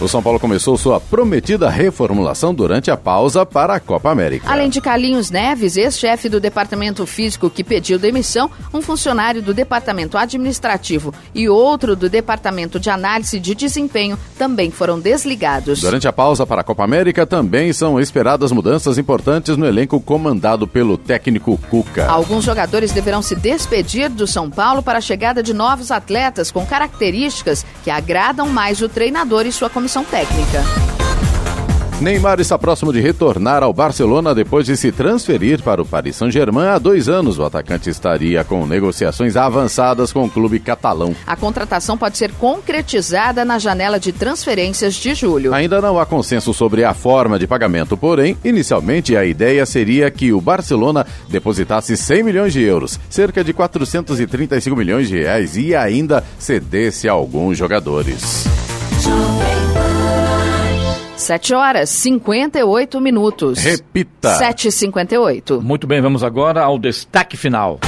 O 0.00 0.06
São 0.06 0.22
Paulo 0.22 0.38
começou 0.38 0.76
sua 0.76 1.00
prometida 1.00 1.68
reformulação 1.68 2.54
durante 2.54 2.88
a 2.88 2.96
pausa 2.96 3.44
para 3.44 3.74
a 3.74 3.80
Copa 3.80 4.08
América. 4.08 4.48
Além 4.48 4.70
de 4.70 4.80
Carlinhos 4.80 5.28
Neves, 5.28 5.76
ex-chefe 5.76 6.28
do 6.28 6.38
departamento 6.38 7.04
físico 7.04 7.50
que 7.50 7.64
pediu 7.64 7.98
demissão, 7.98 8.48
um 8.72 8.80
funcionário 8.80 9.42
do 9.42 9.52
departamento 9.52 10.16
administrativo 10.16 11.12
e 11.34 11.48
outro 11.48 11.96
do 11.96 12.08
departamento 12.08 12.78
de 12.78 12.88
análise 12.88 13.40
de 13.40 13.56
desempenho 13.56 14.16
também 14.38 14.70
foram 14.70 15.00
desligados. 15.00 15.80
Durante 15.80 16.06
a 16.06 16.12
pausa 16.12 16.46
para 16.46 16.60
a 16.60 16.64
Copa 16.64 16.84
América, 16.84 17.26
também 17.26 17.72
são 17.72 17.98
esperadas 17.98 18.52
mudanças 18.52 18.98
importantes 18.98 19.56
no 19.56 19.66
elenco 19.66 20.00
comandado 20.00 20.68
pelo 20.68 20.96
técnico 20.96 21.58
Cuca. 21.68 22.06
Alguns 22.06 22.44
jogadores 22.44 22.92
deverão 22.92 23.20
se 23.20 23.34
despedir 23.34 24.08
do 24.08 24.28
São 24.28 24.48
Paulo 24.48 24.80
para 24.80 24.98
a 24.98 25.02
chegada 25.02 25.42
de 25.42 25.52
novos 25.52 25.90
atletas 25.90 26.52
com 26.52 26.64
características 26.64 27.66
que 27.82 27.90
agradam 27.90 28.48
mais 28.48 28.80
o 28.80 28.88
treinador 28.88 29.44
e 29.44 29.50
sua 29.50 29.68
comissão 29.68 29.87
comissão 29.88 30.04
técnica. 30.04 30.62
Neymar 31.98 32.38
está 32.40 32.58
próximo 32.58 32.92
de 32.92 33.00
retornar 33.00 33.62
ao 33.62 33.72
Barcelona 33.72 34.34
depois 34.34 34.66
de 34.66 34.76
se 34.76 34.92
transferir 34.92 35.62
para 35.62 35.80
o 35.80 35.86
Paris 35.86 36.14
Saint-Germain 36.14 36.66
há 36.66 36.78
dois 36.78 37.08
anos. 37.08 37.38
O 37.38 37.44
atacante 37.44 37.88
estaria 37.88 38.44
com 38.44 38.66
negociações 38.66 39.34
avançadas 39.34 40.12
com 40.12 40.24
o 40.24 40.30
clube 40.30 40.60
catalão. 40.60 41.16
A 41.26 41.34
contratação 41.34 41.96
pode 41.96 42.18
ser 42.18 42.32
concretizada 42.32 43.46
na 43.46 43.58
janela 43.58 43.98
de 43.98 44.12
transferências 44.12 44.94
de 44.94 45.14
julho. 45.14 45.54
Ainda 45.54 45.80
não 45.80 45.98
há 45.98 46.04
consenso 46.04 46.52
sobre 46.52 46.84
a 46.84 46.92
forma 46.92 47.38
de 47.38 47.46
pagamento, 47.46 47.96
porém, 47.96 48.36
inicialmente 48.44 49.16
a 49.16 49.24
ideia 49.24 49.64
seria 49.64 50.10
que 50.10 50.34
o 50.34 50.40
Barcelona 50.40 51.06
depositasse 51.30 51.96
100 51.96 52.22
milhões 52.22 52.52
de 52.52 52.62
euros, 52.62 53.00
cerca 53.08 53.42
de 53.42 53.54
435 53.54 54.76
milhões 54.76 55.08
de 55.08 55.18
reais, 55.18 55.56
e 55.56 55.74
ainda 55.74 56.22
cedesse 56.38 57.08
a 57.08 57.12
alguns 57.12 57.56
jogadores. 57.56 58.46
7 61.18 61.52
horas 61.52 61.90
58 61.90 63.00
minutos. 63.00 63.58
Repita. 63.58 64.38
7h58. 64.38 65.60
Muito 65.60 65.86
bem, 65.86 66.00
vamos 66.00 66.22
agora 66.22 66.62
ao 66.62 66.78
destaque 66.78 67.36
final. 67.36 67.80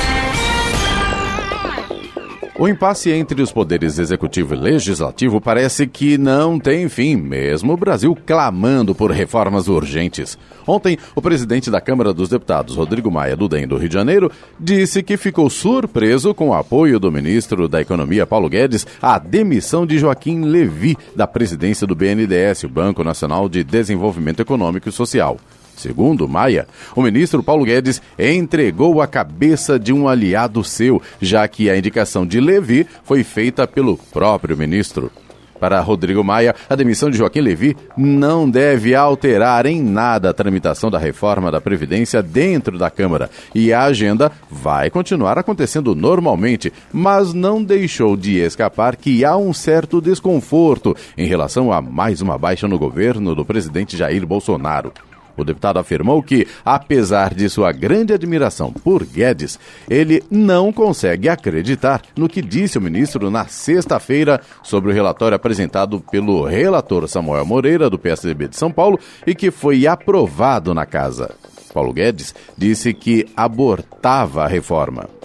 O 2.60 2.68
impasse 2.68 3.10
entre 3.10 3.40
os 3.40 3.50
poderes 3.50 3.98
executivo 3.98 4.52
e 4.52 4.58
legislativo 4.58 5.40
parece 5.40 5.86
que 5.86 6.18
não 6.18 6.58
tem 6.60 6.90
fim, 6.90 7.16
mesmo 7.16 7.72
o 7.72 7.76
Brasil 7.76 8.14
clamando 8.26 8.94
por 8.94 9.10
reformas 9.10 9.66
urgentes. 9.66 10.36
Ontem, 10.66 10.98
o 11.14 11.22
presidente 11.22 11.70
da 11.70 11.80
Câmara 11.80 12.12
dos 12.12 12.28
Deputados, 12.28 12.76
Rodrigo 12.76 13.10
Maia, 13.10 13.34
do 13.34 13.48
DEM 13.48 13.66
do 13.66 13.78
Rio 13.78 13.88
de 13.88 13.94
Janeiro, 13.94 14.30
disse 14.60 15.02
que 15.02 15.16
ficou 15.16 15.48
surpreso 15.48 16.34
com 16.34 16.50
o 16.50 16.54
apoio 16.54 17.00
do 17.00 17.10
ministro 17.10 17.66
da 17.66 17.80
Economia, 17.80 18.26
Paulo 18.26 18.50
Guedes, 18.50 18.86
à 19.00 19.18
demissão 19.18 19.86
de 19.86 19.98
Joaquim 19.98 20.42
Levi 20.42 20.98
da 21.16 21.26
presidência 21.26 21.86
do 21.86 21.94
BNDES, 21.94 22.64
o 22.64 22.68
Banco 22.68 23.02
Nacional 23.02 23.48
de 23.48 23.64
Desenvolvimento 23.64 24.40
Econômico 24.40 24.86
e 24.86 24.92
Social. 24.92 25.38
Segundo 25.80 26.28
Maia, 26.28 26.68
o 26.94 27.00
ministro 27.00 27.42
Paulo 27.42 27.64
Guedes 27.64 28.02
entregou 28.18 29.00
a 29.00 29.06
cabeça 29.06 29.78
de 29.78 29.94
um 29.94 30.06
aliado 30.06 30.62
seu, 30.62 31.00
já 31.22 31.48
que 31.48 31.70
a 31.70 31.76
indicação 31.78 32.26
de 32.26 32.38
Levi 32.38 32.86
foi 33.02 33.24
feita 33.24 33.66
pelo 33.66 33.96
próprio 33.96 34.58
ministro. 34.58 35.10
Para 35.58 35.80
Rodrigo 35.80 36.22
Maia, 36.22 36.54
a 36.68 36.74
demissão 36.74 37.10
de 37.10 37.16
Joaquim 37.16 37.40
Levi 37.40 37.76
não 37.96 38.48
deve 38.48 38.94
alterar 38.94 39.64
em 39.64 39.82
nada 39.82 40.30
a 40.30 40.34
tramitação 40.34 40.90
da 40.90 40.98
reforma 40.98 41.50
da 41.50 41.60
Previdência 41.60 42.22
dentro 42.22 42.78
da 42.78 42.90
Câmara 42.90 43.30
e 43.54 43.72
a 43.72 43.84
agenda 43.84 44.32
vai 44.50 44.90
continuar 44.90 45.38
acontecendo 45.38 45.94
normalmente, 45.94 46.72
mas 46.92 47.34
não 47.34 47.62
deixou 47.62 48.16
de 48.16 48.38
escapar 48.38 48.96
que 48.96 49.22
há 49.22 49.36
um 49.36 49.52
certo 49.52 50.00
desconforto 50.00 50.94
em 51.16 51.26
relação 51.26 51.72
a 51.72 51.82
mais 51.82 52.20
uma 52.20 52.36
baixa 52.36 52.66
no 52.66 52.78
governo 52.78 53.34
do 53.34 53.44
presidente 53.44 53.96
Jair 53.96 54.26
Bolsonaro. 54.26 54.92
O 55.40 55.44
deputado 55.44 55.78
afirmou 55.78 56.22
que, 56.22 56.46
apesar 56.64 57.34
de 57.34 57.48
sua 57.48 57.72
grande 57.72 58.12
admiração 58.12 58.72
por 58.72 59.04
Guedes, 59.04 59.58
ele 59.88 60.22
não 60.30 60.72
consegue 60.72 61.28
acreditar 61.28 62.02
no 62.16 62.28
que 62.28 62.42
disse 62.42 62.78
o 62.78 62.80
ministro 62.80 63.30
na 63.30 63.46
sexta-feira 63.46 64.40
sobre 64.62 64.90
o 64.90 64.94
relatório 64.94 65.36
apresentado 65.36 66.00
pelo 66.10 66.44
relator 66.44 67.08
Samuel 67.08 67.46
Moreira, 67.46 67.90
do 67.90 67.98
PSDB 67.98 68.48
de 68.48 68.56
São 68.56 68.70
Paulo, 68.70 68.98
e 69.26 69.34
que 69.34 69.50
foi 69.50 69.86
aprovado 69.86 70.74
na 70.74 70.86
casa. 70.86 71.34
Paulo 71.72 71.92
Guedes 71.92 72.34
disse 72.56 72.92
que 72.92 73.26
abortava 73.36 74.44
a 74.44 74.48
reforma. 74.48 75.19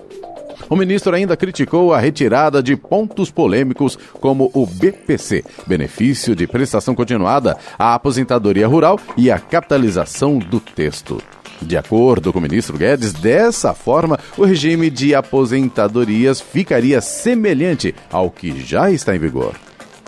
O 0.70 0.76
ministro 0.76 1.16
ainda 1.16 1.38
criticou 1.38 1.94
a 1.94 2.00
retirada 2.00 2.62
de 2.62 2.76
pontos 2.76 3.30
polêmicos 3.32 3.98
como 4.14 4.50
o 4.54 4.66
BPC, 4.66 5.44
benefício 5.66 6.36
de 6.36 6.48
prestação 6.48 6.96
continuada, 6.96 7.58
a 7.78 7.94
aposentadoria 7.94 8.68
rural 8.68 9.00
e 9.18 9.32
a 9.32 9.40
capitalização 9.40 10.40
do 10.40 10.60
texto. 10.60 11.22
De 11.62 11.78
acordo 11.78 12.34
com 12.34 12.40
o 12.40 12.42
ministro 12.42 12.78
Guedes, 12.78 13.14
dessa 13.14 13.74
forma, 13.74 14.20
o 14.38 14.44
regime 14.44 14.90
de 14.90 15.16
aposentadorias 15.16 16.42
ficaria 16.42 17.00
semelhante 17.00 17.96
ao 18.12 18.30
que 18.30 18.62
já 18.62 18.92
está 18.92 19.16
em 19.16 19.20
vigor. 19.20 19.54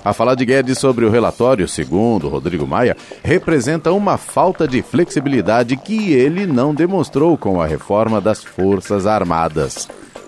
A 0.03 0.13
fala 0.13 0.35
de 0.35 0.45
Guedes 0.45 0.77
sobre 0.77 1.05
o 1.05 1.09
relatório, 1.09 1.67
segundo 1.67 2.29
Rodrigo 2.29 2.67
Maia, 2.67 2.95
representa 3.23 3.91
uma 3.91 4.17
falta 4.17 4.67
de 4.67 4.81
flexibilidade 4.81 5.75
que 5.75 6.13
ele 6.13 6.45
não 6.45 6.73
demonstrou 6.73 7.37
com 7.37 7.61
a 7.61 7.65
reforma 7.65 8.21
das 8.21 8.43
Forças 8.43 9.05
Armadas. 9.05 9.87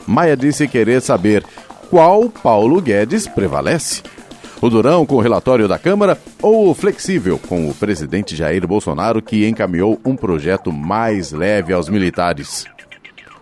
Maia 0.09 0.35
disse 0.35 0.67
querer 0.67 1.01
saber 1.01 1.45
qual 1.87 2.29
Paulo 2.29 2.81
Guedes 2.81 3.27
prevalece. 3.27 4.01
O 4.59 4.67
Durão 4.67 5.05
com 5.05 5.15
o 5.15 5.21
relatório 5.21 5.67
da 5.67 5.77
Câmara 5.77 6.17
ou 6.41 6.71
o 6.71 6.73
flexível 6.73 7.37
com 7.37 7.69
o 7.69 7.75
presidente 7.75 8.35
Jair 8.35 8.67
Bolsonaro 8.67 9.21
que 9.21 9.47
encaminhou 9.47 10.01
um 10.03 10.15
projeto 10.15 10.71
mais 10.71 11.31
leve 11.31 11.71
aos 11.71 11.87
militares. 11.87 12.65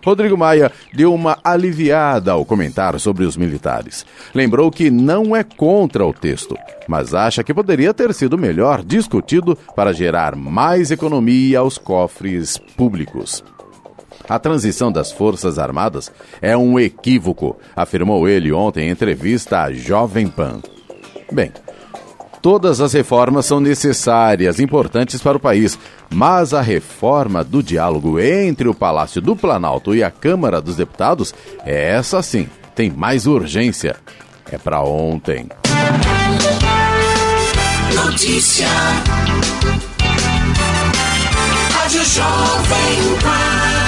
Rodrigo 0.04 0.36
Maia 0.36 0.70
deu 0.92 1.12
uma 1.12 1.38
aliviada 1.42 2.32
ao 2.32 2.44
comentar 2.44 3.00
sobre 3.00 3.24
os 3.24 3.34
militares. 3.34 4.04
Lembrou 4.34 4.70
que 4.70 4.90
não 4.90 5.34
é 5.34 5.42
contra 5.42 6.06
o 6.06 6.12
texto, 6.12 6.54
mas 6.86 7.14
acha 7.14 7.42
que 7.42 7.54
poderia 7.54 7.94
ter 7.94 8.12
sido 8.12 8.36
melhor 8.36 8.84
discutido 8.84 9.56
para 9.74 9.92
gerar 9.92 10.36
mais 10.36 10.90
economia 10.90 11.60
aos 11.60 11.78
cofres 11.78 12.58
públicos. 12.76 13.42
A 14.26 14.38
transição 14.38 14.90
das 14.90 15.12
Forças 15.12 15.58
Armadas 15.58 16.10
é 16.40 16.56
um 16.56 16.78
equívoco, 16.78 17.56
afirmou 17.74 18.28
ele 18.28 18.52
ontem 18.52 18.88
em 18.88 18.90
entrevista 18.90 19.62
à 19.62 19.72
Jovem 19.72 20.26
Pan. 20.26 20.60
Bem, 21.30 21.52
todas 22.40 22.80
as 22.80 22.92
reformas 22.92 23.46
são 23.46 23.60
necessárias, 23.60 24.60
importantes 24.60 25.20
para 25.20 25.36
o 25.36 25.40
país, 25.40 25.78
mas 26.10 26.54
a 26.54 26.60
reforma 26.60 27.44
do 27.44 27.62
diálogo 27.62 28.18
entre 28.18 28.68
o 28.68 28.74
Palácio 28.74 29.20
do 29.20 29.36
Planalto 29.36 29.94
e 29.94 30.02
a 30.02 30.10
Câmara 30.10 30.60
dos 30.60 30.76
Deputados, 30.76 31.34
é 31.64 31.90
essa 31.90 32.22
sim, 32.22 32.48
tem 32.74 32.90
mais 32.90 33.26
urgência. 33.26 33.96
É 34.50 34.56
para 34.56 34.80
ontem. 34.80 35.46
Notícia. 37.94 38.66
Rádio 41.70 42.04
Jovem 42.04 43.18
Pan. 43.22 43.87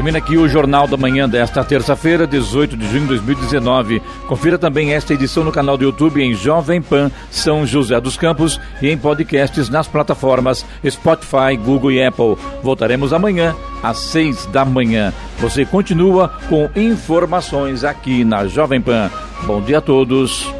Termina 0.00 0.16
aqui 0.16 0.38
o 0.38 0.48
Jornal 0.48 0.86
da 0.86 0.96
Manhã 0.96 1.28
desta 1.28 1.62
terça-feira, 1.62 2.26
18 2.26 2.74
de 2.74 2.88
junho 2.88 3.02
de 3.02 3.08
2019. 3.08 4.00
Confira 4.26 4.56
também 4.58 4.94
esta 4.94 5.12
edição 5.12 5.44
no 5.44 5.52
canal 5.52 5.76
do 5.76 5.84
YouTube 5.84 6.22
em 6.22 6.32
Jovem 6.32 6.80
Pan 6.80 7.10
São 7.30 7.66
José 7.66 8.00
dos 8.00 8.16
Campos 8.16 8.58
e 8.80 8.88
em 8.88 8.96
podcasts 8.96 9.68
nas 9.68 9.86
plataformas 9.86 10.64
Spotify, 10.88 11.54
Google 11.62 11.92
e 11.92 12.02
Apple. 12.02 12.38
Voltaremos 12.62 13.12
amanhã 13.12 13.54
às 13.82 13.98
seis 13.98 14.46
da 14.46 14.64
manhã. 14.64 15.12
Você 15.38 15.66
continua 15.66 16.32
com 16.48 16.70
informações 16.74 17.84
aqui 17.84 18.24
na 18.24 18.46
Jovem 18.46 18.80
Pan. 18.80 19.10
Bom 19.42 19.60
dia 19.60 19.78
a 19.78 19.82
todos 19.82 20.50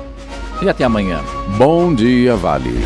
e 0.61 0.68
até 0.68 0.84
amanhã. 0.84 1.18
Bom 1.57 1.95
dia, 1.95 2.36
Vale. 2.36 2.84